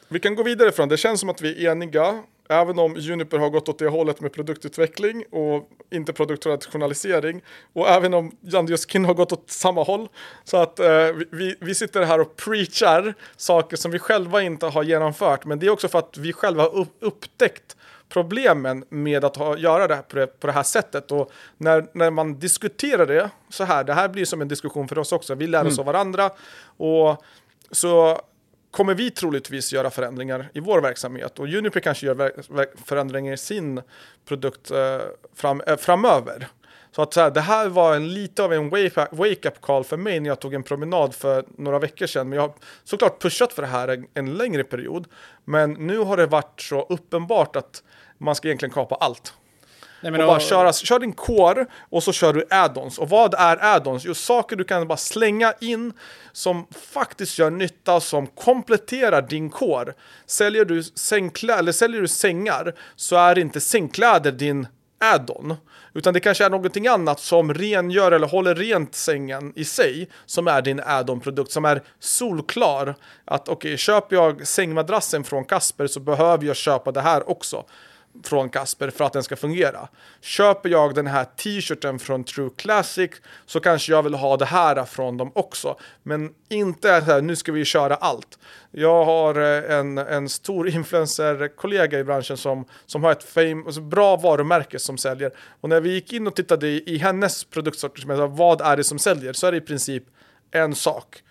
Vi 0.09 0.20
kan 0.20 0.34
gå 0.34 0.42
vidare 0.42 0.72
från 0.72 0.88
det. 0.88 0.96
känns 0.96 1.20
som 1.20 1.28
att 1.30 1.40
vi 1.40 1.66
är 1.66 1.70
eniga. 1.72 2.22
Även 2.48 2.78
om 2.78 2.96
Juniper 2.96 3.38
har 3.38 3.50
gått 3.50 3.68
åt 3.68 3.78
det 3.78 3.88
hållet 3.88 4.20
med 4.20 4.32
produktutveckling 4.32 5.24
och 5.30 5.68
inte 5.90 6.12
produktrationalisering. 6.12 7.42
Och 7.72 7.88
även 7.88 8.14
om 8.14 8.36
Jandioskin 8.40 9.05
har 9.05 9.14
gått 9.14 9.32
åt 9.32 9.50
samma 9.50 9.82
håll. 9.82 10.09
Så 10.44 10.57
att 10.57 10.78
eh, 10.78 10.88
vi- 11.30 11.57
vi, 11.61 11.74
sitter 11.74 12.02
här 12.02 12.20
och 12.20 12.36
preachar 12.36 13.14
saker 13.36 13.76
som 13.76 13.90
vi 13.90 13.98
själva 13.98 14.42
inte 14.42 14.66
har 14.66 14.82
genomfört. 14.82 15.44
Men 15.44 15.59
det 15.59 15.66
är 15.66 15.70
också 15.70 15.88
för 15.88 15.98
att 15.98 16.16
vi 16.18 16.32
själva 16.32 16.62
har 16.62 16.74
upp, 16.76 16.96
upptäckt 17.00 17.76
problemen 18.09 18.84
med 18.88 19.24
att 19.24 19.36
ha, 19.36 19.57
göra 19.57 19.86
det 19.86 19.94
här 19.94 20.02
på, 20.02 20.16
det 20.16 20.26
på 20.40 20.46
det 20.46 20.52
här 20.52 20.62
sättet. 20.62 21.12
Och 21.12 21.30
när, 21.59 21.86
när 21.92 22.11
man 22.11 22.38
diskuterar 22.38 23.07
det 23.07 23.30
så 23.48 23.64
här, 23.64 23.84
det 23.84 23.92
här 23.94 24.09
blir 24.09 24.24
som 24.24 24.40
en 24.40 24.48
diskussion 24.48 24.88
för 24.88 24.98
oss 24.98 25.12
också. 25.12 25.34
Vi 25.34 25.46
lär 25.46 25.66
oss 25.66 25.78
av 25.78 25.84
varandra. 25.86 26.30
Och 26.76 27.24
så 27.70 28.20
kommer 28.75 28.95
vi 28.95 29.11
troligtvis 29.11 29.72
göra 29.72 29.91
förändringar 29.91 30.51
i 30.53 30.61
vår 30.61 30.81
verksamhet 30.81 31.39
och 31.39 31.49
Juniper 31.49 31.81
kanske 31.81 32.07
gör 32.07 32.33
förändringar 32.85 33.33
i 33.33 33.37
sin 33.37 33.83
produkt 34.25 34.70
eh, 34.70 34.99
fram, 35.35 35.61
eh, 35.61 35.77
framöver. 35.77 36.49
Så 36.93 37.03
att 37.03 37.14
så 37.14 37.20
här, 37.20 37.31
det 37.31 37.41
här 37.41 37.68
var 37.68 37.97
en, 37.97 38.14
lite 38.14 38.45
av 38.45 38.53
en 38.53 38.70
wake- 38.70 39.09
wake-up 39.11 39.61
call 39.61 39.85
för 39.85 39.97
mig 39.97 40.20
när 40.20 40.29
jag 40.29 40.41
tog 40.41 40.55
en 40.55 40.62
promenad 40.62 41.14
för 41.14 41.45
några 41.59 41.79
veckor 41.79 42.07
sedan. 42.07 42.29
Men 42.29 42.37
jag 42.37 42.43
har 42.43 42.55
såklart 42.85 43.22
pushat 43.22 43.53
för 43.53 43.62
det 43.62 43.68
här 43.68 43.89
en, 43.89 44.07
en 44.14 44.35
längre 44.35 44.64
period. 44.64 45.07
Men 45.45 45.72
nu 45.72 45.99
har 45.99 46.16
det 46.16 46.27
varit 46.27 46.61
så 46.61 46.83
uppenbart 46.83 47.57
att 47.57 47.83
man 48.18 48.35
ska 48.35 48.49
egentligen 48.49 48.72
kapa 48.72 48.95
allt. 48.95 49.35
Nej, 50.05 50.12
Och 50.12 50.18
men 50.18 50.26
bara 50.26 50.40
köra, 50.40 50.72
kör 50.72 50.98
din 50.98 51.12
core 51.12 51.66
och 51.90 52.02
så 52.02 52.12
kör 52.12 52.32
du 52.32 52.46
add-ons. 52.50 52.98
Och 52.98 53.09
vad 53.09 53.34
är 53.34 53.57
add-ons? 53.57 54.02
Jo, 54.05 54.14
saker 54.14 54.57
du 54.57 54.64
kan 54.64 54.88
bara 54.88 54.96
slänga 54.96 55.55
in 55.61 55.92
som 56.32 56.66
faktiskt 56.92 57.38
gör 57.38 57.50
nytta, 57.50 58.00
som 58.00 58.26
kompletterar 58.26 59.22
din 59.22 59.50
core. 59.50 59.92
Säljer 60.26 60.64
du, 60.64 60.80
sängklä- 60.82 61.59
eller 61.59 61.72
säljer 61.72 62.00
du 62.00 62.09
sängar 62.09 62.74
så 62.96 63.16
är 63.16 63.38
inte 63.38 63.61
sängkläder 63.61 64.32
din 64.32 64.66
add-on. 65.00 65.55
Utan 65.94 66.14
det 66.14 66.20
kanske 66.20 66.44
är 66.44 66.50
någonting 66.50 66.86
annat 66.86 67.20
som 67.20 67.55
rengör 67.55 68.12
eller 68.12 68.26
håller 68.26 68.55
rent 68.55 68.94
sängen 68.94 69.52
i 69.57 69.64
sig 69.64 70.09
som 70.26 70.48
är 70.48 70.62
din 70.62 70.80
add-on-produkt 70.80 71.52
som 71.52 71.64
är 71.64 71.82
solklar. 72.00 72.94
Att 73.24 73.48
okej, 73.48 73.68
okay, 73.68 73.76
köper 73.76 74.16
jag 74.16 74.46
sängmadrassen 74.46 75.24
från 75.24 75.44
Kasper 75.44 75.86
så 75.86 76.00
behöver 76.00 76.46
jag 76.46 76.57
köpa 76.57 76.92
det 76.92 77.00
här 77.00 77.30
också 77.30 77.64
från 78.23 78.49
Kasper 78.49 78.91
för 78.91 79.05
att 79.05 79.12
den 79.12 79.23
ska 79.23 79.37
fungera. 79.37 79.89
Köper 80.21 80.69
jag 80.69 80.95
den 80.95 81.07
här 81.07 81.25
t-shirten 81.25 81.99
från 81.99 82.25
True 82.25 82.51
Classic 82.57 83.11
så 83.47 83.61
kanske 83.61 83.93
jag 83.93 84.03
vill 84.03 84.15
ha 84.15 84.37
det 84.37 84.45
här 84.45 84.85
från 84.85 85.17
dem 85.17 85.31
också. 85.35 85.77
Men 86.03 86.31
inte 86.49 87.01
så 87.01 87.05
här, 87.05 87.23
nu 87.23 87.37
ska 87.37 87.53
vi 87.53 87.65
köra 87.65 87.95
allt. 87.95 88.39
Jag 88.71 89.05
har 89.05 89.35
eh, 89.41 89.79
en, 89.79 89.99
en 89.99 90.29
stor 90.29 90.69
influencer-kollega 90.75 91.99
i 91.99 92.05
branschen 92.05 92.37
som, 92.37 92.65
som 92.87 93.05
har 93.05 93.12
ett 93.12 93.25
fame, 93.25 93.62
alltså 93.67 93.81
bra 93.81 94.17
varumärke 94.17 94.79
som 94.79 94.99
säljer. 94.99 95.33
Och 95.61 95.69
när 95.69 95.81
vi 95.81 95.93
gick 95.95 96.12
in 96.12 96.27
och 96.27 96.37
tittade 96.37 96.69
i, 96.69 96.83
i 96.87 96.99
hennes 96.99 97.45
produktsortiment, 97.45 98.39
vad 98.39 98.61
är 98.61 98.77
det 98.77 98.85
som 98.85 98.99
säljer? 98.99 99.33
Så 99.33 99.47
är 99.47 99.53
det 99.53 99.59
i 99.59 99.61
princip 99.61 100.05
en 100.51 100.75
sak 100.75 101.23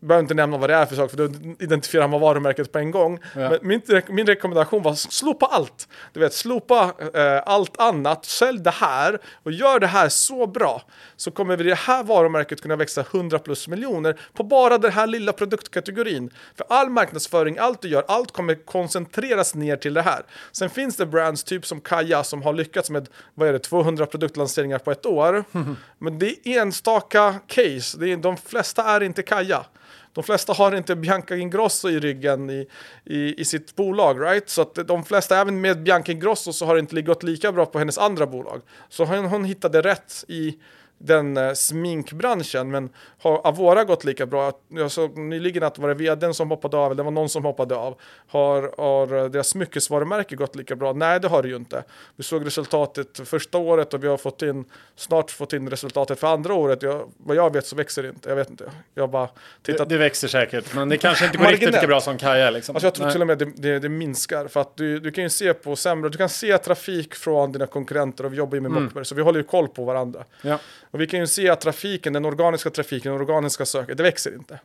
behöver 0.00 0.22
inte 0.22 0.34
nämna 0.34 0.58
vad 0.58 0.70
det 0.70 0.74
är 0.74 0.86
för 0.86 0.96
sak, 0.96 1.10
för 1.10 1.16
då 1.16 1.28
identifierar 1.58 2.08
man 2.08 2.20
varumärket 2.20 2.72
på 2.72 2.78
en 2.78 2.90
gång. 2.90 3.18
Ja. 3.34 3.50
Men 3.50 3.58
min, 3.62 3.82
min 4.08 4.26
rekommendation 4.26 4.82
var 4.82 4.94
slopa 4.94 5.46
allt. 5.46 5.88
Du 6.12 6.20
vet, 6.20 6.34
slopa 6.34 6.94
eh, 7.14 7.42
allt 7.46 7.80
annat, 7.80 8.24
sälj 8.24 8.58
det 8.58 8.70
här 8.70 9.18
och 9.42 9.52
gör 9.52 9.80
det 9.80 9.86
här 9.86 10.08
så 10.08 10.46
bra 10.46 10.82
så 11.16 11.30
kommer 11.30 11.56
vi 11.56 11.64
det 11.64 11.74
här 11.74 12.04
varumärket 12.04 12.60
kunna 12.60 12.76
växa 12.76 13.00
100 13.00 13.38
plus 13.38 13.68
miljoner 13.68 14.20
på 14.32 14.42
bara 14.42 14.78
den 14.78 14.92
här 14.92 15.06
lilla 15.06 15.32
produktkategorin. 15.32 16.30
För 16.56 16.66
all 16.68 16.90
marknadsföring, 16.90 17.58
allt 17.58 17.82
du 17.82 17.88
gör, 17.88 18.04
allt 18.08 18.32
kommer 18.32 18.54
koncentreras 18.54 19.54
ner 19.54 19.76
till 19.76 19.94
det 19.94 20.02
här. 20.02 20.22
Sen 20.52 20.70
finns 20.70 20.96
det 20.96 21.06
brands 21.06 21.44
typ 21.44 21.66
som 21.66 21.80
Kaja 21.80 22.24
som 22.24 22.42
har 22.42 22.52
lyckats 22.52 22.90
med, 22.90 23.08
vad 23.34 23.48
är 23.48 23.52
det, 23.52 23.58
200 23.58 24.06
produktlanseringar 24.06 24.78
på 24.78 24.90
ett 24.90 25.06
år. 25.06 25.44
Men 25.98 26.18
det 26.18 26.48
är 26.48 26.60
enstaka 26.60 27.34
case, 27.46 27.98
det 27.98 28.12
är, 28.12 28.16
de 28.16 28.36
flesta 28.36 28.84
är 28.84 29.02
inte 29.02 29.22
Kaja. 29.22 29.66
De 30.12 30.24
flesta 30.24 30.52
har 30.52 30.76
inte 30.76 30.96
Bianca 30.96 31.36
Ingrosso 31.36 31.88
i 31.88 32.00
ryggen 32.00 32.50
i, 32.50 32.66
i, 33.04 33.40
i 33.40 33.44
sitt 33.44 33.76
bolag, 33.76 34.22
right? 34.22 34.48
Så 34.48 34.62
att 34.62 34.74
de 34.74 35.04
flesta, 35.04 35.40
även 35.40 35.60
med 35.60 35.82
Bianca 35.82 36.12
Ingrosso, 36.12 36.52
så 36.52 36.66
har 36.66 36.74
det 36.74 36.80
inte 36.80 37.02
gått 37.02 37.22
lika 37.22 37.52
bra 37.52 37.66
på 37.66 37.78
hennes 37.78 37.98
andra 37.98 38.26
bolag. 38.26 38.62
Så 38.88 39.04
hon, 39.04 39.24
hon 39.24 39.44
hittade 39.44 39.82
rätt 39.82 40.24
i 40.28 40.58
den 41.02 41.36
eh, 41.36 41.52
sminkbranschen. 41.52 42.70
Men 42.70 42.90
har 43.18 43.46
Avora 43.46 43.84
gått 43.84 44.04
lika 44.04 44.26
bra? 44.26 44.52
Jag 44.68 44.90
såg 44.90 45.18
nyligen 45.18 45.62
att 45.62 45.78
var 45.78 45.88
det 45.88 45.94
vdn 45.94 46.34
som 46.34 46.50
hoppade 46.50 46.76
av, 46.76 46.86
eller 46.86 46.96
det 46.96 47.02
var 47.02 47.10
någon 47.10 47.28
som 47.28 47.44
hoppade 47.44 47.76
av. 47.76 48.00
Har, 48.26 48.74
har 48.78 49.28
deras 49.28 49.48
smyckesvarumärke 49.48 50.36
gått 50.36 50.56
lika 50.56 50.76
bra? 50.76 50.92
Nej, 50.92 51.20
det 51.20 51.28
har 51.28 51.42
det 51.42 51.48
ju 51.48 51.56
inte. 51.56 51.84
Vi 52.16 52.22
såg 52.22 52.46
resultatet 52.46 53.20
första 53.28 53.58
året 53.58 53.94
och 53.94 54.04
vi 54.04 54.08
har 54.08 54.16
fått 54.16 54.42
in, 54.42 54.64
snart 54.96 55.30
fått 55.30 55.52
in 55.52 55.70
resultatet 55.70 56.20
för 56.20 56.26
andra 56.26 56.54
året. 56.54 56.82
Jag, 56.82 57.10
vad 57.16 57.36
jag 57.36 57.52
vet 57.52 57.66
så 57.66 57.76
växer 57.76 58.02
det 58.02 58.08
inte. 58.08 58.28
Jag 58.28 58.36
vet 58.36 58.50
inte. 58.50 58.70
Jag 58.94 59.10
bara 59.10 59.28
tittat. 59.62 59.88
Det, 59.88 59.94
det 59.94 59.98
växer 59.98 60.28
säkert, 60.28 60.74
men 60.74 60.88
det 60.88 60.96
kanske 60.96 61.24
inte 61.24 61.38
går 61.38 61.46
riktigt 61.46 61.72
lika 61.72 61.86
bra 61.86 62.00
som 62.00 62.18
Kaja. 62.18 62.50
Liksom. 62.50 62.76
Alltså 62.76 62.86
jag 62.86 62.94
tror 62.94 63.06
Nej. 63.06 63.12
till 63.12 63.20
och 63.20 63.26
med 63.26 63.38
det, 63.38 63.52
det, 63.56 63.78
det, 63.78 63.88
minskar. 63.88 64.48
För 64.48 64.60
att 64.60 64.76
du, 64.76 65.00
du 65.00 65.10
kan 65.10 65.24
ju 65.24 65.30
se 65.30 65.54
på 65.54 65.76
sämre, 65.76 66.10
du 66.10 66.18
kan 66.18 66.28
se 66.28 66.58
trafik 66.58 67.14
från 67.14 67.52
dina 67.52 67.66
konkurrenter 67.66 68.24
och 68.24 68.32
vi 68.32 68.36
jobbar 68.36 68.54
ju 68.54 68.60
med 68.60 68.70
mm. 68.70 68.84
Mockberg, 68.84 69.04
så 69.04 69.14
vi 69.14 69.22
håller 69.22 69.38
ju 69.38 69.44
koll 69.44 69.68
på 69.68 69.84
varandra. 69.84 70.24
Ja. 70.42 70.58
Och 70.90 71.00
vi 71.00 71.06
kan 71.06 71.20
ju 71.20 71.26
se 71.26 71.48
att 71.48 71.60
trafiken, 71.60 72.12
den 72.12 72.24
organiska 72.24 72.70
trafiken, 72.70 73.12
den 73.12 73.20
organiska 73.20 73.66
söket, 73.66 73.96
det 73.96 74.02
växer 74.02 74.34
inte. 74.34 74.60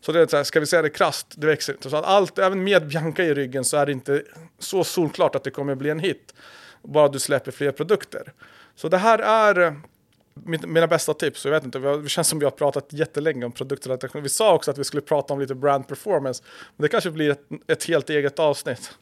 Så 0.00 0.12
det 0.12 0.20
är 0.20 0.26
så 0.26 0.36
här, 0.36 0.44
ska 0.44 0.60
vi 0.60 0.66
säga 0.66 0.82
det 0.82 0.90
krasst, 0.90 1.26
det 1.36 1.46
växer 1.46 1.72
inte. 1.72 1.90
Så 1.90 1.96
att 1.96 2.04
allt, 2.04 2.38
även 2.38 2.64
med 2.64 2.88
Bianca 2.88 3.24
i 3.24 3.34
ryggen 3.34 3.64
så 3.64 3.76
är 3.76 3.86
det 3.86 3.92
inte 3.92 4.22
så 4.58 4.84
solklart 4.84 5.34
att 5.34 5.44
det 5.44 5.50
kommer 5.50 5.74
bli 5.74 5.90
en 5.90 6.00
hit. 6.00 6.34
Bara 6.82 7.08
du 7.08 7.18
släpper 7.18 7.50
fler 7.50 7.72
produkter. 7.72 8.32
Så 8.74 8.88
det 8.88 8.98
här 8.98 9.18
är 9.18 9.60
eh, 9.60 9.72
mina 10.66 10.86
bästa 10.86 11.14
tips. 11.14 11.44
Jag 11.44 11.52
vet 11.52 11.64
inte, 11.64 11.78
det 11.78 12.08
känns 12.08 12.28
som 12.28 12.38
vi 12.38 12.44
har 12.44 12.50
pratat 12.50 12.92
jättelänge 12.92 13.44
om 13.44 13.52
produktrelation. 13.52 14.22
Vi 14.22 14.28
sa 14.28 14.54
också 14.54 14.70
att 14.70 14.78
vi 14.78 14.84
skulle 14.84 15.00
prata 15.02 15.34
om 15.34 15.40
lite 15.40 15.54
brand 15.54 15.88
performance. 15.88 16.44
Men 16.76 16.82
det 16.82 16.88
kanske 16.88 17.10
blir 17.10 17.30
ett, 17.30 17.42
ett 17.66 17.84
helt 17.84 18.10
eget 18.10 18.38
avsnitt. 18.38 18.92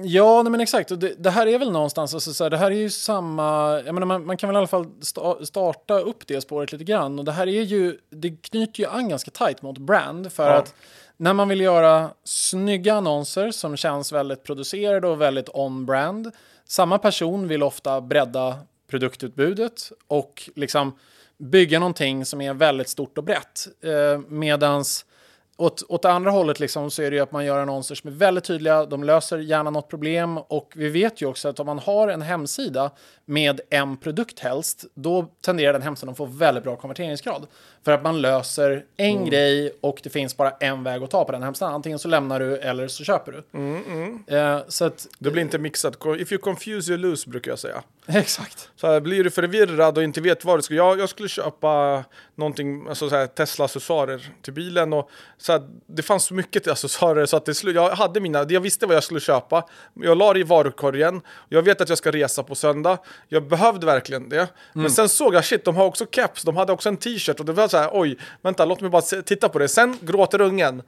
Ja, 0.00 0.42
nej, 0.42 0.50
men 0.50 0.60
exakt. 0.60 0.90
Och 0.90 0.98
det, 0.98 1.14
det, 1.18 1.30
här 1.30 1.46
är 1.46 1.58
väl 1.58 1.72
någonstans, 1.72 2.14
alltså, 2.14 2.32
så 2.32 2.44
här, 2.44 2.50
det 2.50 2.56
här 2.56 2.70
är 2.70 2.74
ju 2.74 2.90
samma, 2.90 3.80
jag 3.86 3.94
menar, 3.94 4.06
man, 4.06 4.26
man, 4.26 4.36
kan 4.36 4.48
väl 4.48 4.54
i 4.54 4.58
alla 4.58 4.66
fall 4.66 4.86
sta, 5.00 5.44
starta 5.44 5.98
upp 5.98 6.26
det 6.26 6.40
spåret 6.40 6.72
lite 6.72 6.84
grann. 6.84 7.18
Och 7.18 7.24
det 7.24 7.32
här 7.32 7.46
är 7.46 7.62
ju, 7.62 7.98
det 8.10 8.30
knyter 8.42 8.80
ju 8.80 8.88
an 8.88 9.08
ganska 9.08 9.30
tight 9.30 9.62
mot 9.62 9.78
brand. 9.78 10.32
För 10.32 10.50
ja. 10.50 10.56
att 10.56 10.74
när 11.16 11.32
man 11.32 11.48
vill 11.48 11.60
göra 11.60 12.10
snygga 12.24 12.94
annonser 12.94 13.50
som 13.50 13.76
känns 13.76 14.12
väldigt 14.12 14.42
producerade 14.42 15.08
och 15.08 15.20
väldigt 15.20 15.48
on-brand. 15.48 16.30
Samma 16.64 16.98
person 16.98 17.48
vill 17.48 17.62
ofta 17.62 18.00
bredda 18.00 18.58
produktutbudet 18.90 19.92
och 20.06 20.50
liksom 20.54 20.98
bygga 21.38 21.78
någonting 21.78 22.24
som 22.24 22.40
är 22.40 22.54
väldigt 22.54 22.88
stort 22.88 23.18
och 23.18 23.24
brett. 23.24 23.68
Eh, 23.80 24.20
medans 24.28 25.04
åt, 25.62 25.82
åt 25.88 26.04
andra 26.04 26.30
hållet 26.30 26.60
liksom 26.60 26.90
så 26.90 27.02
är 27.02 27.10
det 27.10 27.16
ju 27.16 27.22
att 27.22 27.32
man 27.32 27.44
gör 27.44 27.58
annonser 27.58 27.94
som 27.94 28.10
är 28.10 28.14
väldigt 28.14 28.44
tydliga, 28.44 28.86
de 28.86 29.04
löser 29.04 29.38
gärna 29.38 29.70
något 29.70 29.88
problem 29.88 30.38
och 30.38 30.72
vi 30.76 30.88
vet 30.88 31.22
ju 31.22 31.26
också 31.26 31.48
att 31.48 31.60
om 31.60 31.66
man 31.66 31.78
har 31.78 32.08
en 32.08 32.22
hemsida 32.22 32.90
med 33.24 33.60
en 33.70 33.96
produkt 33.96 34.38
helst, 34.38 34.84
då 34.94 35.26
tenderar 35.40 35.72
den 35.72 35.82
hemsidan 35.82 36.12
att 36.12 36.16
få 36.16 36.24
väldigt 36.24 36.64
bra 36.64 36.76
konverteringsgrad. 36.76 37.46
För 37.84 37.92
att 37.92 38.02
man 38.02 38.20
löser 38.20 38.84
en 38.96 39.16
mm. 39.16 39.24
grej 39.24 39.72
och 39.80 40.00
det 40.02 40.10
finns 40.10 40.36
bara 40.36 40.50
en 40.50 40.84
väg 40.84 41.02
att 41.02 41.10
ta 41.10 41.24
på 41.24 41.32
den 41.32 41.42
hemsidan. 41.42 41.74
Antingen 41.74 41.98
så 41.98 42.08
lämnar 42.08 42.40
du 42.40 42.56
eller 42.56 42.88
så 42.88 43.04
köper 43.04 43.32
du. 43.32 43.58
Mm, 43.58 43.82
mm. 43.86 44.24
Eh, 44.26 44.62
så 44.68 44.84
att, 44.84 45.08
det 45.18 45.30
blir 45.30 45.42
inte 45.42 45.58
mixat. 45.58 45.96
If 46.18 46.32
you 46.32 46.40
confuse 46.40 46.92
you 46.92 47.02
lose 47.02 47.30
brukar 47.30 47.52
jag 47.52 47.58
säga. 47.58 47.82
Exakt. 48.06 48.70
Så 48.76 48.86
här, 48.86 49.00
blir 49.00 49.24
du 49.24 49.30
förvirrad 49.30 49.98
och 49.98 50.04
inte 50.04 50.20
vet 50.20 50.44
vad 50.44 50.58
du 50.58 50.62
ska 50.62 50.74
jag, 50.74 51.00
jag 51.00 51.08
skulle 51.08 51.28
köpa 51.28 52.04
någonting, 52.34 52.88
alltså 52.88 53.08
så 53.08 53.16
här, 53.16 53.26
Tesla-accessoarer 53.26 54.20
till 54.42 54.52
bilen 54.52 54.92
och 54.92 55.10
så 55.38 55.51
här, 55.52 55.62
det 55.86 56.02
fanns 56.02 56.24
så 56.24 56.34
mycket 56.34 56.68
accessoarer 56.68 57.26
så 57.26 57.36
att 57.36 57.44
det 57.44 57.54
slut, 57.54 57.74
jag 57.74 57.90
hade 57.90 58.20
mina, 58.20 58.46
jag 58.48 58.60
visste 58.60 58.86
vad 58.86 58.96
jag 58.96 59.04
skulle 59.04 59.20
köpa. 59.20 59.64
Jag 59.94 60.18
la 60.18 60.32
det 60.32 60.40
i 60.40 60.42
varukorgen. 60.42 61.20
Jag 61.48 61.62
vet 61.62 61.80
att 61.80 61.88
jag 61.88 61.98
ska 61.98 62.10
resa 62.10 62.42
på 62.42 62.54
söndag. 62.54 62.98
Jag 63.28 63.48
behövde 63.48 63.86
verkligen 63.86 64.28
det. 64.28 64.36
Mm. 64.36 64.48
Men 64.72 64.90
sen 64.90 65.08
såg 65.08 65.34
jag 65.34 65.44
shit, 65.44 65.64
de 65.64 65.76
har 65.76 65.84
också 65.84 66.06
caps, 66.06 66.42
de 66.42 66.56
hade 66.56 66.72
också 66.72 66.88
en 66.88 66.96
t-shirt 66.96 67.40
och 67.40 67.46
det 67.46 67.52
var 67.52 67.68
så 67.68 67.76
här, 67.76 67.90
oj, 67.92 68.18
vänta, 68.42 68.64
låt 68.64 68.80
mig 68.80 68.90
bara 68.90 69.02
titta 69.02 69.48
på 69.48 69.58
det. 69.58 69.68
Sen 69.68 69.98
gråter 70.00 70.40
ungen 70.40 70.82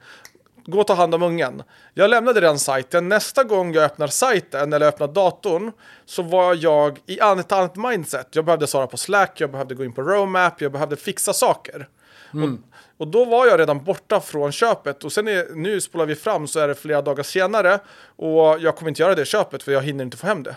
gå 0.67 0.79
och 0.79 0.87
ta 0.87 0.93
hand 0.93 1.15
om 1.15 1.23
ungen. 1.23 1.63
Jag 1.93 2.09
lämnade 2.09 2.39
den 2.39 2.59
sajten. 2.59 3.09
Nästa 3.09 3.43
gång 3.43 3.73
jag 3.73 3.83
öppnar 3.83 4.07
sajten 4.07 4.73
eller 4.73 4.87
öppnar 4.87 5.07
datorn 5.07 5.71
så 6.05 6.21
var 6.21 6.55
jag 6.55 6.99
i 7.05 7.17
ett 7.19 7.51
annat 7.51 7.75
mindset. 7.75 8.27
Jag 8.31 8.45
behövde 8.45 8.67
svara 8.67 8.87
på 8.87 8.97
Slack, 8.97 9.41
jag 9.41 9.51
behövde 9.51 9.75
gå 9.75 9.83
in 9.83 9.93
på 9.93 10.01
Romap, 10.01 10.61
jag 10.61 10.71
behövde 10.71 10.95
fixa 10.95 11.33
saker. 11.33 11.87
Mm. 12.33 12.63
Och, 12.97 13.07
då 13.07 13.25
var 13.25 13.47
jag 13.47 13.59
redan 13.59 13.83
borta 13.83 14.21
från 14.21 14.51
köpet 14.51 15.03
och 15.03 15.11
sen 15.11 15.27
är, 15.27 15.55
nu 15.55 15.81
spolar 15.81 16.05
vi 16.05 16.15
fram 16.15 16.47
så 16.47 16.59
är 16.59 16.67
det 16.67 16.75
flera 16.75 17.01
dagar 17.01 17.23
senare 17.23 17.79
och 18.15 18.59
jag 18.59 18.75
kommer 18.75 18.89
inte 18.89 19.01
göra 19.01 19.15
det 19.15 19.25
köpet 19.25 19.63
för 19.63 19.71
jag 19.71 19.81
hinner 19.81 20.03
inte 20.03 20.17
få 20.17 20.27
hem 20.27 20.43
det. 20.43 20.55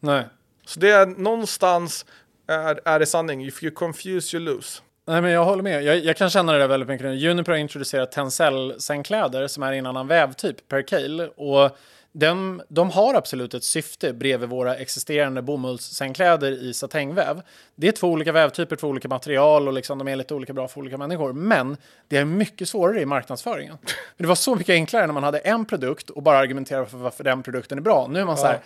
Nej. 0.00 0.24
Så 0.66 0.80
det 0.80 0.90
är 0.90 1.06
någonstans 1.06 2.06
är, 2.48 2.80
är 2.84 2.98
det 2.98 3.06
sanning. 3.06 3.46
If 3.46 3.62
you 3.62 3.74
confuse 3.74 4.36
you 4.36 4.44
lose. 4.46 4.80
Nej, 5.06 5.22
men 5.22 5.30
jag 5.30 5.44
håller 5.44 5.62
med. 5.62 5.84
Jag, 5.84 5.98
jag 5.98 6.16
kan 6.16 6.30
känna 6.30 6.52
det 6.52 6.58
där 6.58 6.68
väldigt 6.68 6.88
mycket 6.88 7.06
nu. 7.06 7.30
Uniper 7.30 7.52
har 7.52 7.58
introducerat 7.58 8.12
Tencel-sängkläder 8.12 9.46
som 9.46 9.62
är 9.62 9.72
en 9.72 9.86
annan 9.86 10.06
vävtyp, 10.06 10.68
Percale. 10.68 11.28
Och 11.28 11.78
den, 12.12 12.62
de 12.68 12.90
har 12.90 13.14
absolut 13.14 13.54
ett 13.54 13.64
syfte 13.64 14.12
bredvid 14.12 14.48
våra 14.48 14.76
existerande 14.76 15.42
bomullssängkläder 15.42 16.52
i 16.52 16.74
satängväv. 16.74 17.42
Det 17.74 17.88
är 17.88 17.92
två 17.92 18.08
olika 18.08 18.32
vävtyper, 18.32 18.76
två 18.76 18.88
olika 18.88 19.08
material 19.08 19.68
och 19.68 19.74
liksom 19.74 19.98
de 19.98 20.08
är 20.08 20.16
lite 20.16 20.34
olika 20.34 20.52
bra 20.52 20.68
för 20.68 20.80
olika 20.80 20.98
människor. 20.98 21.32
Men 21.32 21.76
det 22.08 22.16
är 22.16 22.24
mycket 22.24 22.68
svårare 22.68 23.00
i 23.00 23.06
marknadsföringen. 23.06 23.78
Det 24.16 24.26
var 24.26 24.34
så 24.34 24.54
mycket 24.54 24.72
enklare 24.72 25.06
när 25.06 25.14
man 25.14 25.22
hade 25.22 25.38
en 25.38 25.64
produkt 25.64 26.10
och 26.10 26.22
bara 26.22 26.38
argumenterade 26.38 26.86
för 26.86 26.98
varför 26.98 27.24
den 27.24 27.42
produkten 27.42 27.78
är 27.78 27.82
bra. 27.82 28.06
Nu 28.10 28.20
är 28.20 28.24
man 28.24 28.36
ja. 28.36 28.42
så 28.42 28.46
här, 28.46 28.60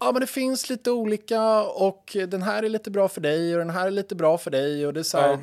ja 0.00 0.12
men 0.12 0.20
det 0.20 0.26
finns 0.26 0.70
lite 0.70 0.90
olika 0.90 1.62
och 1.62 2.16
den 2.28 2.42
här 2.42 2.62
är 2.62 2.68
lite 2.68 2.90
bra 2.90 3.08
för 3.08 3.20
dig 3.20 3.52
och 3.52 3.58
den 3.58 3.70
här 3.70 3.86
är 3.86 3.90
lite 3.90 4.14
bra 4.14 4.38
för 4.38 4.50
dig 4.50 4.86
och 4.86 4.94
det 4.94 5.00
är 5.00 5.04
så 5.04 5.18
här, 5.18 5.28
ja 5.28 5.38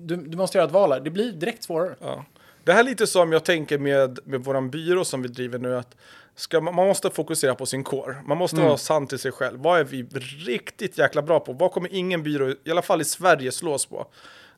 du, 0.00 0.16
du 0.16 0.36
måste 0.36 0.58
göra 0.58 0.66
ett 0.66 0.72
val 0.72 0.92
här. 0.92 1.00
Det 1.00 1.10
blir 1.10 1.32
direkt 1.32 1.62
svårare. 1.62 1.94
Ja. 2.00 2.24
Det 2.64 2.72
här 2.72 2.80
är 2.80 2.84
lite 2.84 3.06
som 3.06 3.32
jag 3.32 3.44
tänker 3.44 3.78
med, 3.78 4.18
med 4.24 4.44
våran 4.44 4.70
byrå 4.70 5.04
som 5.04 5.22
vi 5.22 5.28
driver 5.28 5.58
nu. 5.58 5.76
att 5.76 5.96
ska, 6.40 6.60
Man 6.60 6.74
måste 6.74 7.10
fokusera 7.10 7.54
på 7.54 7.66
sin 7.66 7.84
core. 7.84 8.16
Man 8.26 8.38
måste 8.38 8.56
mm. 8.56 8.66
vara 8.66 8.78
sann 8.78 9.06
till 9.06 9.18
sig 9.18 9.32
själv. 9.32 9.58
Vad 9.60 9.80
är 9.80 9.84
vi 9.84 10.02
riktigt 10.46 10.98
jäkla 10.98 11.22
bra 11.22 11.40
på? 11.40 11.52
Vad 11.52 11.72
kommer 11.72 11.94
ingen 11.94 12.22
byrå, 12.22 12.54
i 12.64 12.70
alla 12.70 12.82
fall 12.82 13.00
i 13.00 13.04
Sverige, 13.04 13.52
slå 13.52 13.72
oss 13.72 13.86
på? 13.86 14.06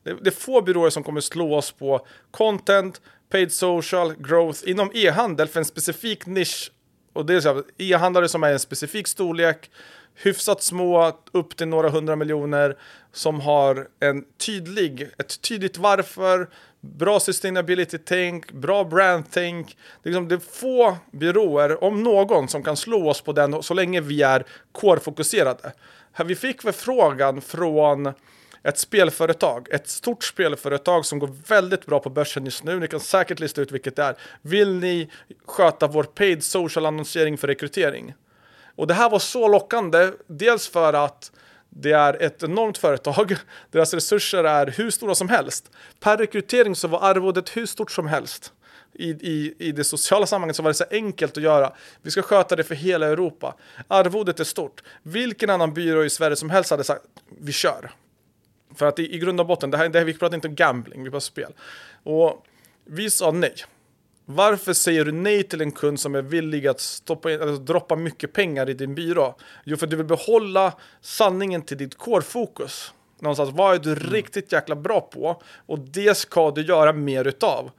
Det, 0.03 0.13
det 0.21 0.29
är 0.29 0.31
få 0.31 0.61
byråer 0.61 0.89
som 0.89 1.03
kommer 1.03 1.21
slå 1.21 1.55
oss 1.55 1.71
på 1.71 2.07
content, 2.31 3.01
paid 3.29 3.51
social, 3.51 4.13
growth 4.17 4.69
inom 4.69 4.91
e-handel 4.93 5.47
för 5.47 5.59
en 5.59 5.65
specifik 5.65 6.25
nisch. 6.25 6.71
Och 7.13 7.25
det 7.25 7.45
är 7.45 7.63
e-handlare 7.77 8.29
som 8.29 8.43
är 8.43 8.51
en 8.51 8.59
specifik 8.59 9.07
storlek 9.07 9.69
hyfsat 10.15 10.61
små 10.61 11.17
upp 11.31 11.55
till 11.55 11.67
några 11.67 11.89
hundra 11.89 12.15
miljoner 12.15 12.77
som 13.11 13.41
har 13.41 13.87
en 13.99 14.23
tydlig, 14.45 15.09
ett 15.17 15.41
tydligt 15.41 15.77
varför, 15.77 16.49
bra 16.83 17.19
sustainability-tänk, 17.19 18.51
bra 18.51 18.83
brand-tänk. 18.83 19.77
Det, 20.03 20.09
är 20.09 20.11
liksom, 20.11 20.27
det 20.27 20.35
är 20.35 20.39
få 20.39 20.97
byråer, 21.11 21.83
om 21.83 22.03
någon, 22.03 22.47
som 22.47 22.63
kan 22.63 22.77
slå 22.77 23.09
oss 23.09 23.21
på 23.21 23.33
den 23.33 23.63
så 23.63 23.73
länge 23.73 24.01
vi 24.01 24.21
är 24.21 24.45
core-fokuserade. 24.71 25.71
Vi 26.25 26.35
fick 26.35 26.61
förfrågan 26.61 27.41
från 27.41 28.13
ett 28.63 28.77
spelföretag, 28.77 29.67
ett 29.71 29.89
stort 29.89 30.23
spelföretag 30.23 31.05
som 31.05 31.19
går 31.19 31.35
väldigt 31.47 31.85
bra 31.85 31.99
på 31.99 32.09
börsen 32.09 32.45
just 32.45 32.63
nu. 32.63 32.79
Ni 32.79 32.87
kan 32.87 32.99
säkert 32.99 33.39
lista 33.39 33.61
ut 33.61 33.71
vilket 33.71 33.95
det 33.95 34.03
är. 34.03 34.15
Vill 34.41 34.79
ni 34.79 35.09
sköta 35.45 35.87
vår 35.87 36.03
paid 36.03 36.43
social 36.43 36.85
annonsering 36.85 37.37
för 37.37 37.47
rekrytering? 37.47 38.13
Och 38.75 38.87
det 38.87 38.93
här 38.93 39.09
var 39.09 39.19
så 39.19 39.47
lockande, 39.47 40.11
dels 40.27 40.67
för 40.67 40.93
att 40.93 41.31
det 41.75 41.91
är 41.91 42.21
ett 42.21 42.43
enormt 42.43 42.77
företag. 42.77 43.35
Deras 43.71 43.93
resurser 43.93 44.43
är 44.43 44.67
hur 44.67 44.91
stora 44.91 45.15
som 45.15 45.29
helst. 45.29 45.71
Per 45.99 46.17
rekrytering 46.17 46.75
så 46.75 46.87
var 46.87 46.99
arvodet 47.01 47.57
hur 47.57 47.65
stort 47.65 47.91
som 47.91 48.07
helst. 48.07 48.53
I, 48.93 49.09
i, 49.09 49.55
I 49.57 49.71
det 49.71 49.83
sociala 49.83 50.25
sammanhanget 50.25 50.55
så 50.55 50.63
var 50.63 50.69
det 50.69 50.73
så 50.73 50.85
enkelt 50.91 51.37
att 51.37 51.43
göra. 51.43 51.73
Vi 52.01 52.11
ska 52.11 52.21
sköta 52.21 52.55
det 52.55 52.63
för 52.63 52.75
hela 52.75 53.07
Europa. 53.07 53.55
Arvodet 53.87 54.39
är 54.39 54.43
stort. 54.43 54.83
Vilken 55.03 55.49
annan 55.49 55.73
byrå 55.73 56.03
i 56.03 56.09
Sverige 56.09 56.35
som 56.35 56.49
helst 56.49 56.71
hade 56.71 56.83
sagt 56.83 57.03
vi 57.39 57.51
kör. 57.51 57.91
För 58.75 58.85
att 58.85 58.99
i, 58.99 59.15
i 59.15 59.19
grund 59.19 59.39
och 59.39 59.45
botten, 59.45 59.71
det 59.71 59.77
här, 59.77 59.89
det 59.89 59.99
här, 59.99 60.05
vi 60.05 60.13
pratar 60.13 60.35
inte 60.35 60.47
om 60.47 60.55
gambling, 60.55 61.03
vi 61.03 61.09
pratar 61.09 61.19
spel. 61.19 61.53
Och 62.03 62.45
vi 62.85 63.09
sa 63.09 63.31
nej. 63.31 63.55
Varför 64.25 64.73
säger 64.73 65.05
du 65.05 65.11
nej 65.11 65.43
till 65.43 65.61
en 65.61 65.71
kund 65.71 65.99
som 65.99 66.15
är 66.15 66.21
villig 66.21 66.67
att 66.67 66.79
stoppa 66.79 67.31
in, 67.31 67.41
alltså, 67.41 67.63
droppa 67.63 67.95
mycket 67.95 68.33
pengar 68.33 68.69
i 68.69 68.73
din 68.73 68.95
byrå? 68.95 69.35
Jo, 69.63 69.77
för 69.77 69.87
du 69.87 69.95
vill 69.95 70.05
behålla 70.05 70.73
sanningen 71.01 71.61
till 71.61 71.77
ditt 71.77 71.97
core-fokus. 71.97 72.93
Någonstans, 73.19 73.49
vad 73.53 73.75
är 73.75 73.79
du 73.79 73.91
mm. 73.91 74.03
riktigt 74.03 74.51
jäkla 74.51 74.75
bra 74.75 75.01
på? 75.01 75.41
Och 75.65 75.79
det 75.79 76.17
ska 76.17 76.51
du 76.51 76.61
göra 76.61 76.93
mer 76.93 77.27
utav. 77.27 77.71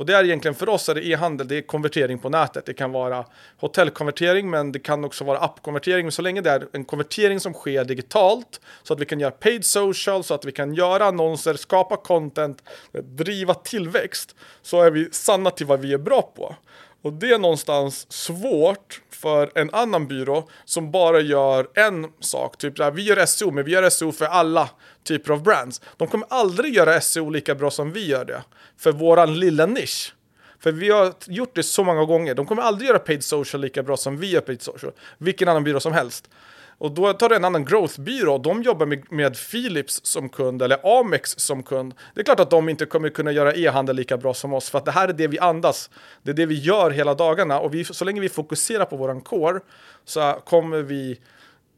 Och 0.00 0.06
det 0.06 0.14
är 0.14 0.24
egentligen 0.24 0.54
för 0.54 0.68
oss 0.68 0.88
är 0.88 0.94
det 0.94 1.06
e-handel, 1.06 1.48
det 1.48 1.56
är 1.56 1.62
konvertering 1.62 2.18
på 2.18 2.28
nätet. 2.28 2.66
Det 2.66 2.74
kan 2.74 2.92
vara 2.92 3.24
hotellkonvertering, 3.56 4.50
men 4.50 4.72
det 4.72 4.78
kan 4.78 5.04
också 5.04 5.24
vara 5.24 5.38
appkonvertering. 5.38 6.04
Men 6.04 6.12
så 6.12 6.22
länge 6.22 6.40
det 6.40 6.50
är 6.50 6.68
en 6.72 6.84
konvertering 6.84 7.40
som 7.40 7.52
sker 7.52 7.84
digitalt, 7.84 8.60
så 8.82 8.92
att 8.92 9.00
vi 9.00 9.04
kan 9.04 9.20
göra 9.20 9.30
paid 9.30 9.64
social, 9.64 10.24
så 10.24 10.34
att 10.34 10.44
vi 10.44 10.52
kan 10.52 10.74
göra 10.74 11.04
annonser, 11.04 11.54
skapa 11.54 11.96
content, 11.96 12.62
driva 12.92 13.54
tillväxt, 13.54 14.36
så 14.62 14.82
är 14.82 14.90
vi 14.90 15.08
sanna 15.12 15.50
till 15.50 15.66
vad 15.66 15.80
vi 15.80 15.92
är 15.92 15.98
bra 15.98 16.22
på. 16.22 16.56
Och 17.02 17.12
det 17.12 17.30
är 17.30 17.38
någonstans 17.38 18.12
svårt 18.12 19.00
för 19.10 19.50
en 19.54 19.70
annan 19.74 20.08
byrå 20.08 20.48
som 20.64 20.90
bara 20.90 21.20
gör 21.20 21.68
en 21.74 22.06
sak. 22.20 22.58
Typ 22.58 22.76
där, 22.76 22.90
vi 22.90 23.02
gör 23.02 23.26
SEO, 23.26 23.50
men 23.50 23.64
vi 23.64 23.72
gör 23.72 23.90
SEO 23.90 24.12
för 24.12 24.24
alla 24.24 24.70
typer 25.04 25.32
av 25.32 25.42
brands. 25.42 25.80
De 25.96 26.08
kommer 26.08 26.26
aldrig 26.30 26.74
göra 26.74 27.00
SEO 27.00 27.30
lika 27.30 27.54
bra 27.54 27.70
som 27.70 27.92
vi 27.92 28.06
gör 28.06 28.24
det. 28.24 28.42
För 28.76 28.92
våran 28.92 29.38
lilla 29.38 29.66
nisch. 29.66 30.14
För 30.58 30.72
vi 30.72 30.90
har 30.90 31.14
gjort 31.26 31.54
det 31.54 31.62
så 31.62 31.84
många 31.84 32.04
gånger. 32.04 32.34
De 32.34 32.46
kommer 32.46 32.62
aldrig 32.62 32.88
göra 32.88 32.98
paid 32.98 33.24
social 33.24 33.60
lika 33.60 33.82
bra 33.82 33.96
som 33.96 34.16
vi 34.16 34.30
gör 34.30 34.40
paid 34.40 34.62
social. 34.62 34.92
Vilken 35.18 35.48
annan 35.48 35.64
byrå 35.64 35.80
som 35.80 35.92
helst. 35.92 36.30
Och 36.80 36.92
då 36.92 37.12
tar 37.12 37.28
du 37.28 37.36
en 37.36 37.44
annan 37.44 37.64
growth-byrå, 37.64 38.38
de 38.38 38.62
jobbar 38.62 38.86
med, 38.86 39.12
med, 39.12 39.36
Philips 39.50 40.00
som 40.04 40.28
kund 40.28 40.62
eller 40.62 41.00
Amex 41.00 41.34
som 41.38 41.62
kund. 41.62 41.94
Det 42.14 42.20
är 42.20 42.24
klart 42.24 42.40
att 42.40 42.50
de 42.50 42.68
inte 42.68 42.86
kommer 42.86 43.08
kunna 43.08 43.32
göra 43.32 43.54
e-handel 43.54 43.96
lika 43.96 44.16
bra 44.16 44.34
som 44.34 44.52
oss, 44.52 44.70
för 44.70 44.78
att 44.78 44.84
det 44.84 44.90
här 44.90 45.08
är 45.08 45.12
det 45.12 45.26
vi 45.26 45.38
andas. 45.38 45.90
Det 46.22 46.30
är 46.30 46.34
det 46.34 46.46
vi 46.46 46.54
gör 46.54 46.90
hela 46.90 47.14
dagarna 47.14 47.60
och 47.60 47.74
vi, 47.74 47.84
så 47.84 48.04
länge 48.04 48.20
vi 48.20 48.28
fokuserar 48.28 48.84
på 48.84 48.96
våran 48.96 49.20
core 49.20 49.60
så 50.04 50.42
kommer 50.44 50.82
vi 50.82 51.20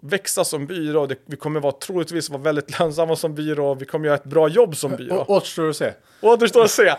växa 0.05 0.45
som 0.45 0.67
byrå. 0.67 1.07
Det, 1.07 1.17
vi 1.27 1.37
kommer 1.37 1.61
vara, 1.61 1.73
troligtvis 1.73 2.31
vara 2.31 2.43
väldigt 2.43 2.79
lönsamma 2.79 3.17
som 3.17 3.35
byrå. 3.35 3.75
Vi 3.75 3.87
kommer 3.87 4.07
göra 4.07 4.17
ett 4.17 4.25
bra 4.25 4.49
jobb 4.49 4.77
som 4.77 4.97
byrå. 4.97 5.25
Återstår 5.29 5.69
att 5.69 5.77
se. 5.77 5.93
Återstår 6.21 6.65
att 6.65 6.71
se. 6.71 6.95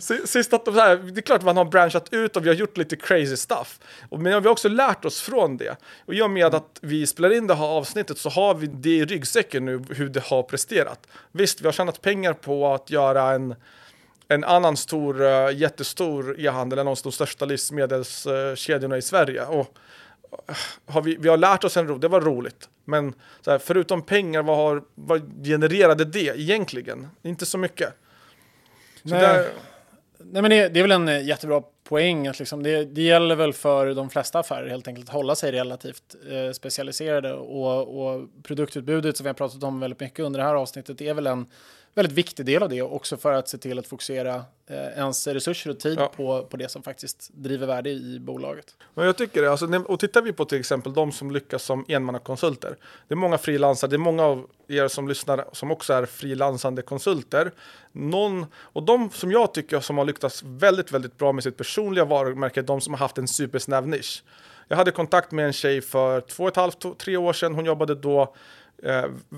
Sist 0.26 0.52
att 0.52 0.64
de 0.64 0.74
här, 0.74 0.96
det 0.96 1.20
är 1.20 1.22
klart 1.22 1.42
man 1.42 1.56
har 1.56 1.64
branchat 1.64 2.12
ut 2.12 2.36
och 2.36 2.44
vi 2.44 2.48
har 2.48 2.56
gjort 2.56 2.76
lite 2.76 2.96
crazy 2.96 3.36
stuff. 3.36 3.80
Men 4.10 4.24
vi 4.24 4.32
har 4.32 4.48
också 4.48 4.68
lärt 4.68 5.04
oss 5.04 5.20
från 5.20 5.56
det. 5.56 5.76
Och 6.06 6.14
i 6.14 6.22
och 6.22 6.30
med 6.30 6.54
att 6.54 6.78
vi 6.80 7.06
spelar 7.06 7.32
in 7.32 7.46
det 7.46 7.54
här 7.54 7.66
avsnittet 7.66 8.18
så 8.18 8.28
har 8.28 8.54
vi 8.54 8.66
det 8.66 8.96
i 8.96 9.04
ryggsäcken 9.04 9.64
nu 9.64 9.84
hur 9.90 10.08
det 10.08 10.24
har 10.24 10.42
presterat. 10.42 11.06
Visst, 11.32 11.60
vi 11.60 11.64
har 11.64 11.72
tjänat 11.72 12.02
pengar 12.02 12.32
på 12.32 12.74
att 12.74 12.90
göra 12.90 13.30
en 13.30 13.54
en 14.32 14.44
annan 14.44 14.76
stor, 14.76 15.22
jättestor 15.50 16.40
e-handel, 16.40 16.78
en 16.78 16.88
av 16.88 16.98
de 17.02 17.12
största 17.12 17.44
livsmedelskedjorna 17.44 18.96
i 18.96 19.02
Sverige. 19.02 19.44
Och 19.44 19.76
har 20.86 21.02
vi, 21.02 21.16
vi 21.16 21.28
har 21.28 21.36
lärt 21.36 21.64
oss 21.64 21.76
en 21.76 21.88
ro, 21.88 21.98
det 21.98 22.08
var 22.08 22.20
roligt. 22.20 22.68
Men 22.84 23.14
här, 23.46 23.58
förutom 23.58 24.02
pengar, 24.02 24.42
vad, 24.42 24.56
har, 24.56 24.82
vad 24.94 25.44
genererade 25.44 26.04
det 26.04 26.40
egentligen? 26.40 27.08
Inte 27.22 27.46
så 27.46 27.58
mycket. 27.58 27.88
Så 29.02 29.08
Nej. 29.08 29.20
Där... 29.20 29.48
Nej, 30.18 30.42
men 30.42 30.50
det, 30.50 30.68
det, 30.68 30.80
är 30.80 30.84
väl 30.84 30.90
en 30.90 31.08
eh, 31.08 31.26
jättebra 31.26 31.62
poäng. 31.84 32.26
Att 32.26 32.38
liksom 32.38 32.62
det, 32.62 32.84
det 32.84 33.02
gäller 33.02 33.36
väl 33.36 33.52
för 33.52 33.94
de 33.94 34.10
flesta 34.10 34.38
affärer 34.38 34.68
helt 34.68 34.88
enkelt 34.88 35.08
att 35.08 35.14
hålla 35.14 35.34
sig 35.34 35.52
relativt 35.52 36.16
eh, 36.30 36.52
specialiserade. 36.52 37.32
Och, 37.32 38.06
och 38.06 38.26
produktutbudet 38.42 39.16
som 39.16 39.24
vi 39.24 39.28
har 39.28 39.34
pratat 39.34 39.62
om 39.62 39.80
väldigt 39.80 40.00
mycket 40.00 40.24
under 40.24 40.40
det 40.40 40.46
här 40.46 40.54
avsnittet 40.54 41.00
är 41.00 41.14
väl 41.14 41.26
en 41.26 41.46
väldigt 41.94 42.18
viktig 42.18 42.46
del 42.46 42.62
av 42.62 42.68
det 42.68 42.82
också 42.82 43.16
för 43.16 43.32
att 43.32 43.48
se 43.48 43.58
till 43.58 43.78
att 43.78 43.86
fokusera 43.86 44.34
eh, 44.66 44.76
ens 44.76 45.26
resurser 45.26 45.70
och 45.70 45.80
tid 45.80 45.98
ja. 45.98 46.12
på, 46.16 46.44
på 46.44 46.56
det 46.56 46.68
som 46.68 46.82
faktiskt 46.82 47.30
driver 47.34 47.66
värde 47.66 47.90
i 47.90 48.18
bolaget. 48.20 48.76
Men 48.94 49.06
jag 49.06 49.16
tycker 49.16 49.42
det. 49.42 49.50
Alltså, 49.50 49.84
och 49.86 50.00
tittar 50.00 50.22
vi 50.22 50.32
på 50.32 50.44
till 50.44 50.60
exempel 50.60 50.94
de 50.94 51.12
som 51.12 51.30
lyckas 51.30 51.62
som 51.62 51.84
enmannakonsulter. 51.88 52.76
Det 53.08 53.14
är 53.14 53.16
många 53.16 53.38
frilansare, 53.38 53.90
det 53.90 53.96
är 53.96 53.98
många 53.98 54.24
av 54.24 54.46
er 54.68 54.88
som 54.88 55.08
lyssnar 55.08 55.44
som 55.52 55.70
också 55.70 55.92
är 55.92 56.06
frilansande 56.06 56.82
konsulter. 56.82 57.52
Någon, 57.92 58.46
och 58.54 58.82
de 58.82 59.10
som 59.10 59.32
jag 59.32 59.54
tycker 59.54 59.80
som 59.80 59.98
har 59.98 60.04
lyckats 60.04 60.42
väldigt, 60.42 60.92
väldigt 60.92 61.18
bra 61.18 61.32
med 61.32 61.44
sitt 61.44 61.56
personliga 61.56 62.04
varumärke, 62.04 62.62
de 62.62 62.80
som 62.80 62.94
har 62.94 62.98
haft 62.98 63.18
en 63.18 63.28
supersnäv 63.28 63.88
nisch. 63.88 64.22
Jag 64.68 64.76
hade 64.76 64.90
kontakt 64.90 65.32
med 65.32 65.46
en 65.46 65.52
tjej 65.52 65.80
för 65.80 66.20
två 66.20 66.42
och 66.42 66.48
ett 66.48 66.56
halvt, 66.56 66.98
tre 66.98 67.16
år 67.16 67.32
sedan. 67.32 67.54
Hon 67.54 67.64
jobbade 67.64 67.94
då 67.94 68.34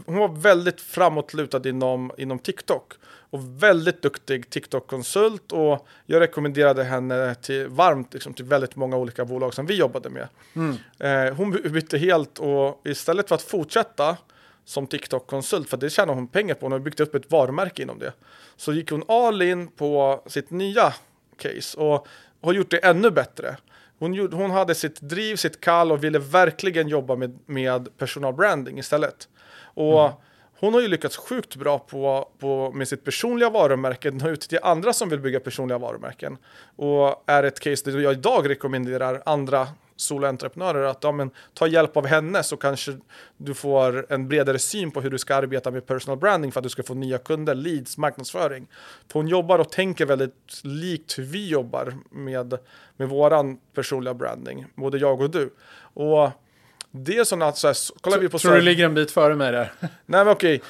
hon 0.07 0.19
var 0.19 0.29
väldigt 0.29 0.81
framåtlutad 0.81 1.69
inom, 1.69 2.13
inom 2.19 2.39
TikTok 2.39 2.93
och 3.05 3.63
väldigt 3.63 4.03
duktig 4.03 4.51
TikTok-konsult 4.51 5.53
och 5.53 5.87
jag 6.07 6.21
rekommenderade 6.21 6.85
henne 6.85 7.35
till, 7.35 7.67
varmt 7.69 8.15
liksom, 8.15 8.35
till 8.35 8.45
väldigt 8.45 8.77
många 8.77 8.97
olika 8.97 9.25
bolag 9.25 9.55
som 9.55 9.67
vi 9.67 9.75
jobbade 9.75 10.11
med. 10.11 10.29
Mm. 10.55 10.77
Eh, 10.99 11.35
hon 11.35 11.51
bytte 11.51 11.99
helt 11.99 12.39
och 12.39 12.81
istället 12.85 13.29
för 13.29 13.35
att 13.35 13.43
fortsätta 13.43 14.17
som 14.65 14.87
TikTok-konsult, 14.87 15.69
för 15.69 15.77
det 15.77 15.91
tjänar 15.91 16.15
hon 16.15 16.29
pengar 16.29 16.55
på, 16.55 16.65
hon 16.65 16.73
har 16.73 16.79
byggt 16.79 17.01
upp 17.01 17.15
ett 17.15 17.31
varumärke 17.31 17.83
inom 17.83 17.99
det, 17.99 18.13
så 18.57 18.73
gick 18.73 18.91
hon 18.91 19.05
all 19.09 19.43
in 19.43 19.69
på 19.69 20.23
sitt 20.27 20.51
nya 20.51 20.95
case 21.37 21.79
och 21.79 22.07
har 22.43 22.53
gjort 22.53 22.71
det 22.71 22.79
ännu 22.79 23.11
bättre. 23.11 23.57
Hon, 24.03 24.15
gjorde, 24.15 24.37
hon 24.37 24.51
hade 24.51 24.75
sitt 24.75 25.01
driv, 25.01 25.37
sitt 25.37 25.61
kall 25.61 25.93
och 25.93 26.05
ville 26.05 26.19
verkligen 26.19 26.89
jobba 26.89 27.17
med, 27.17 27.39
med 27.47 27.99
personal 27.99 28.35
branding 28.35 28.79
istället. 28.79 29.29
Och 29.75 30.01
mm. 30.01 30.13
hon 30.61 30.75
har 30.75 30.81
ju 30.81 30.89
lyckats 30.89 31.17
sjukt 31.17 31.57
bra 31.57 31.79
på, 31.79 32.29
på, 32.39 32.73
med 32.75 32.89
sitt 32.89 33.05
personliga 33.05 33.51
varumärke, 33.51 34.11
nå 34.11 34.29
ut 34.29 34.41
till 34.41 34.59
andra 34.63 34.93
som 34.93 35.09
vill 35.09 35.21
bygga 35.21 35.41
personliga 35.41 35.79
varumärken. 35.79 36.39
Och 36.77 37.23
är 37.27 37.43
ett 37.43 37.61
case 37.61 37.91
där 37.91 37.99
jag 37.99 38.13
idag 38.13 38.51
rekommenderar 38.51 39.23
andra 39.27 39.69
soloentreprenörer 39.97 40.85
att 40.85 41.05
ja, 41.05 41.13
men, 41.13 41.31
ta 41.55 41.67
hjälp 41.67 41.97
av 41.97 42.07
henne 42.07 42.43
så 42.43 42.57
kanske 42.57 42.99
du 43.37 43.55
får 43.55 44.13
en 44.13 44.29
bredare 44.29 44.59
syn 44.59 44.91
på 44.91 45.01
hur 45.01 45.11
du 45.11 45.19
ska 45.19 45.35
arbeta 45.35 45.71
med 45.71 45.87
personal 45.87 46.19
branding 46.19 46.53
för 46.53 46.61
att 46.61 46.65
du 46.65 46.71
ska 46.71 46.83
få 46.83 46.95
nya 46.95 47.19
kunder, 47.19 47.55
leads, 47.55 47.99
marknadsföring. 47.99 48.67
För 49.09 49.19
hon 49.19 49.29
jobbar 49.29 49.59
och 49.59 49.71
tänker 49.71 50.07
väldigt 50.07 50.61
likt 50.63 51.19
hur 51.19 51.25
vi 51.25 51.49
jobbar 51.49 51.95
med, 52.11 52.59
med 52.97 53.09
våran 53.09 53.59
personliga 53.75 54.15
branding, 54.15 54.67
både 54.75 54.99
jag 54.99 55.21
och 55.21 55.31
du. 55.31 55.51
Och 55.95 56.31
det 56.95 57.17
är 57.17 57.25
sådana, 57.25 57.53
så 57.53 57.67
här, 57.67 58.01
kollar 58.01 58.19
vi 58.19 58.29
på... 58.29 58.39
Tror 58.39 58.55
du 58.55 58.61
ligger 58.61 58.85
en 58.85 58.95
bit 58.95 59.11
före 59.11 59.35
mig 59.35 59.53
där? 59.53 59.73
Nej 59.81 60.25
men 60.25 60.29
okej, 60.29 60.63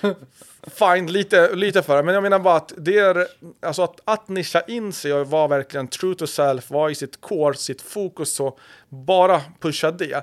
fine, 0.71 1.07
lite, 1.07 1.55
lite 1.55 1.83
före. 1.83 2.03
Men 2.03 2.15
jag 2.15 2.23
menar 2.23 2.39
bara 2.39 2.57
att 2.57 2.73
det 2.77 2.99
är, 2.99 3.27
alltså 3.61 3.83
att, 3.83 4.01
att 4.05 4.29
nischa 4.29 4.61
in 4.61 4.93
sig 4.93 5.13
och 5.13 5.27
vara 5.27 5.49
verkligen 5.49 5.89
true 5.89 6.15
to 6.15 6.27
self, 6.27 6.71
vara 6.71 6.91
i 6.91 6.95
sitt 6.95 7.21
core, 7.21 7.55
sitt 7.55 7.83
fokus 7.83 8.41
och 8.41 8.59
bara 8.89 9.41
pusha 9.61 9.91
det 9.91 10.23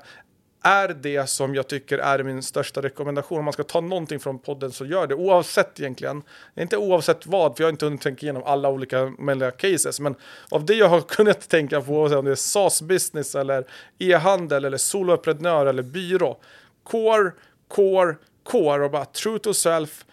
är 0.63 0.87
det 0.87 1.29
som 1.29 1.55
jag 1.55 1.67
tycker 1.67 1.97
är 1.97 2.23
min 2.23 2.43
största 2.43 2.81
rekommendation. 2.81 3.39
Om 3.39 3.45
man 3.45 3.53
ska 3.53 3.63
ta 3.63 3.81
någonting 3.81 4.19
från 4.19 4.39
podden 4.39 4.71
så 4.71 4.85
gör 4.85 5.07
det, 5.07 5.15
oavsett 5.15 5.79
egentligen. 5.79 6.23
Inte 6.55 6.77
oavsett 6.77 7.25
vad, 7.25 7.57
för 7.57 7.63
jag 7.63 7.67
har 7.67 7.71
inte 7.71 7.85
hunnit 7.85 8.01
tänka 8.01 8.25
igenom 8.25 8.43
alla 8.45 8.69
olika 8.69 9.13
möjliga 9.19 9.51
cases, 9.51 9.99
men 9.99 10.15
av 10.49 10.65
det 10.65 10.73
jag 10.73 10.89
har 10.89 11.01
kunnat 11.07 11.49
tänka 11.49 11.81
på, 11.81 12.03
om 12.03 12.25
det 12.25 12.31
är 12.31 12.35
SaaS-business 12.35 13.35
eller 13.39 13.65
e-handel 13.99 14.65
eller 14.65 14.77
soloprenör 14.77 15.65
eller 15.65 15.83
byrå. 15.83 16.37
Core, 16.83 17.31
core, 17.67 18.15
core 18.43 18.85
och 18.85 18.91
bara 18.91 19.05
true 19.05 19.39
to 19.39 19.53
self, 19.53 20.05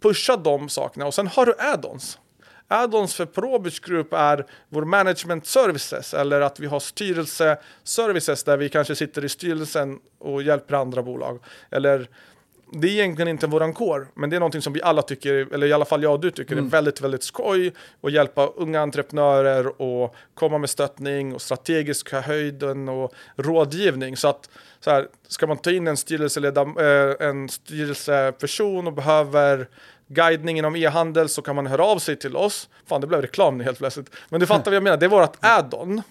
pusha 0.00 0.36
de 0.36 0.68
sakerna 0.68 1.06
och 1.06 1.14
sen 1.14 1.26
har 1.26 1.46
du 1.46 1.52
add-ons. 1.52 2.18
Add-ons 2.68 3.14
för 3.14 3.26
Probus 3.26 3.80
Group 3.80 4.12
är 4.12 4.46
vår 4.68 4.84
management 4.84 5.46
services 5.46 6.14
eller 6.14 6.40
att 6.40 6.60
vi 6.60 6.66
har 6.66 6.80
styrelseservices 6.80 8.44
där 8.44 8.56
vi 8.56 8.68
kanske 8.68 8.94
sitter 8.94 9.24
i 9.24 9.28
styrelsen 9.28 9.98
och 10.18 10.42
hjälper 10.42 10.74
andra 10.74 11.02
bolag. 11.02 11.38
Eller 11.70 12.08
det 12.72 12.88
är 12.88 12.92
egentligen 12.92 13.28
inte 13.28 13.46
våran 13.46 13.72
core, 13.72 14.06
men 14.14 14.30
det 14.30 14.36
är 14.36 14.40
någonting 14.40 14.62
som 14.62 14.72
vi 14.72 14.82
alla 14.82 15.02
tycker, 15.02 15.54
eller 15.54 15.66
i 15.66 15.72
alla 15.72 15.84
fall 15.84 16.02
jag 16.02 16.12
och 16.12 16.20
du 16.20 16.30
tycker 16.30 16.52
Mm. 16.52 16.66
är 16.66 16.70
väldigt, 16.70 17.00
väldigt 17.00 17.22
skoj 17.22 17.72
och 18.00 18.10
hjälpa 18.10 18.46
unga 18.46 18.80
entreprenörer 18.80 19.82
och 19.82 20.14
komma 20.34 20.58
med 20.58 20.70
stöttning 20.70 21.34
och 21.34 21.42
strategiska 21.42 22.20
höjden 22.20 22.88
och 22.88 23.12
rådgivning. 23.36 24.16
Så 24.16 24.28
att 24.28 24.50
så 24.80 24.90
här, 24.90 25.08
ska 25.28 25.46
man 25.46 25.56
ta 25.58 25.70
in 25.70 25.86
en, 25.86 25.96
eh, 26.78 27.28
en 27.28 27.48
styrelseperson 27.48 28.86
och 28.86 28.92
behöver 28.92 29.68
guidning 30.08 30.58
inom 30.58 30.76
e-handel 30.76 31.28
så 31.28 31.42
kan 31.42 31.56
man 31.56 31.66
höra 31.66 31.84
av 31.84 31.98
sig 31.98 32.16
till 32.16 32.36
oss. 32.36 32.68
Fan, 32.86 33.00
det 33.00 33.06
blev 33.06 33.20
reklam 33.22 33.60
helt 33.60 33.78
plötsligt. 33.78 34.10
Men 34.28 34.40
du 34.40 34.46
fattar 34.46 34.70
vad 34.70 34.76
jag 34.76 34.82
menar, 34.82 34.96
det 34.96 35.06
är 35.06 35.10
vårt 35.10 35.36
add-on. 35.40 36.02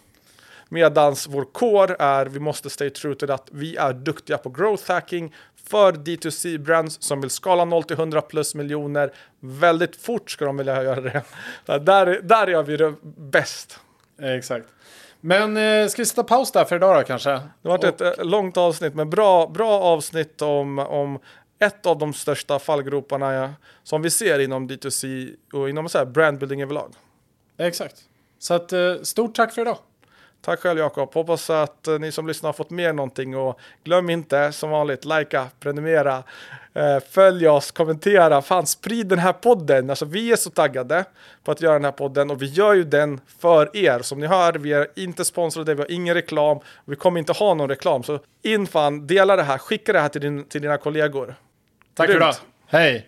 Medans 0.69 1.27
vår 1.27 1.43
core 1.43 1.95
är, 1.99 2.25
vi 2.25 2.39
måste 2.39 2.69
stay 2.69 2.89
true 2.89 3.15
till 3.15 3.31
att 3.31 3.49
vi 3.51 3.75
är 3.75 3.93
duktiga 3.93 4.37
på 4.37 4.49
growth 4.49 4.91
hacking 4.91 5.33
för 5.69 5.91
D2C-brands 5.91 7.01
som 7.01 7.21
vill 7.21 7.29
skala 7.29 7.65
0 7.65 7.83
till 7.83 7.97
100 7.97 8.21
plus 8.21 8.55
miljoner. 8.55 9.13
Väldigt 9.39 9.95
fort 9.95 10.31
ska 10.31 10.45
de 10.45 10.57
vilja 10.57 10.83
göra 10.83 11.01
det. 11.01 11.23
Där, 11.65 12.21
där, 12.21 12.47
gör 12.47 12.63
vi 12.63 12.77
det 12.77 12.93
bäst. 13.17 13.79
Exakt. 14.21 14.67
Men 15.21 15.57
eh, 15.57 15.87
ska 15.87 16.01
vi 16.01 16.05
sätta 16.05 16.23
paus 16.23 16.51
där 16.51 16.65
för 16.65 16.75
idag 16.75 16.99
då 16.99 17.03
kanske? 17.03 17.29
Det 17.29 17.69
har 17.69 17.77
varit 17.77 17.83
ett 17.83 18.01
eh, 18.01 18.25
långt 18.25 18.57
avsnitt, 18.57 18.95
men 18.95 19.09
bra, 19.09 19.47
bra 19.47 19.81
avsnitt 19.81 20.41
om, 20.41 20.79
om 20.79 21.19
ett 21.59 21.85
av 21.85 21.97
de 21.97 22.13
största 22.13 22.59
fallgroparna 22.59 23.43
eh, 23.43 23.49
som 23.83 24.01
vi 24.01 24.09
ser 24.09 24.39
inom 24.39 24.69
D2C 24.69 25.33
och 25.53 25.69
inom 25.69 25.89
så 25.89 25.97
här 25.97 26.05
brandbuilding 26.05 26.61
överlag. 26.61 26.93
Exakt. 27.57 27.95
Så 28.39 28.53
att, 28.53 28.73
eh, 28.73 28.95
stort 29.01 29.35
tack 29.35 29.53
för 29.53 29.61
idag. 29.61 29.77
Tack 30.41 30.59
själv 30.59 30.79
Jakob. 30.79 31.13
Hoppas 31.13 31.49
att 31.49 31.87
eh, 31.87 31.99
ni 31.99 32.11
som 32.11 32.27
lyssnar 32.27 32.47
har 32.47 32.53
fått 32.53 32.69
med 32.69 32.95
någonting 32.95 33.37
och 33.37 33.59
glöm 33.83 34.09
inte 34.09 34.51
som 34.51 34.69
vanligt 34.69 35.05
likea, 35.05 35.47
prenumerera, 35.59 36.23
eh, 36.73 36.99
följ 37.09 37.47
oss, 37.47 37.71
kommentera, 37.71 38.41
fan 38.41 38.67
sprid 38.67 39.07
den 39.07 39.19
här 39.19 39.33
podden. 39.33 39.89
Alltså 39.89 40.05
vi 40.05 40.31
är 40.31 40.35
så 40.35 40.49
taggade 40.49 41.05
på 41.43 41.51
att 41.51 41.61
göra 41.61 41.73
den 41.73 41.85
här 41.85 41.91
podden 41.91 42.31
och 42.31 42.41
vi 42.41 42.45
gör 42.45 42.73
ju 42.73 42.83
den 42.83 43.21
för 43.39 43.77
er. 43.77 43.99
Som 43.99 44.19
ni 44.19 44.27
hör, 44.27 44.53
vi 44.53 44.73
är 44.73 44.87
inte 44.95 45.25
sponsrade, 45.25 45.73
vi 45.75 45.81
har 45.81 45.91
ingen 45.91 46.13
reklam 46.13 46.59
vi 46.85 46.95
kommer 46.95 47.19
inte 47.19 47.33
ha 47.33 47.53
någon 47.53 47.69
reklam. 47.69 48.03
Så 48.03 48.19
in 48.41 48.67
fan, 48.67 49.07
dela 49.07 49.35
det 49.35 49.43
här, 49.43 49.57
skicka 49.57 49.93
det 49.93 49.99
här 49.99 50.09
till, 50.09 50.21
din, 50.21 50.43
till 50.43 50.61
dina 50.61 50.77
kollegor. 50.77 51.35
Tack 51.93 52.07
för 52.07 52.15
idag. 52.15 52.35
Hej! 52.67 53.07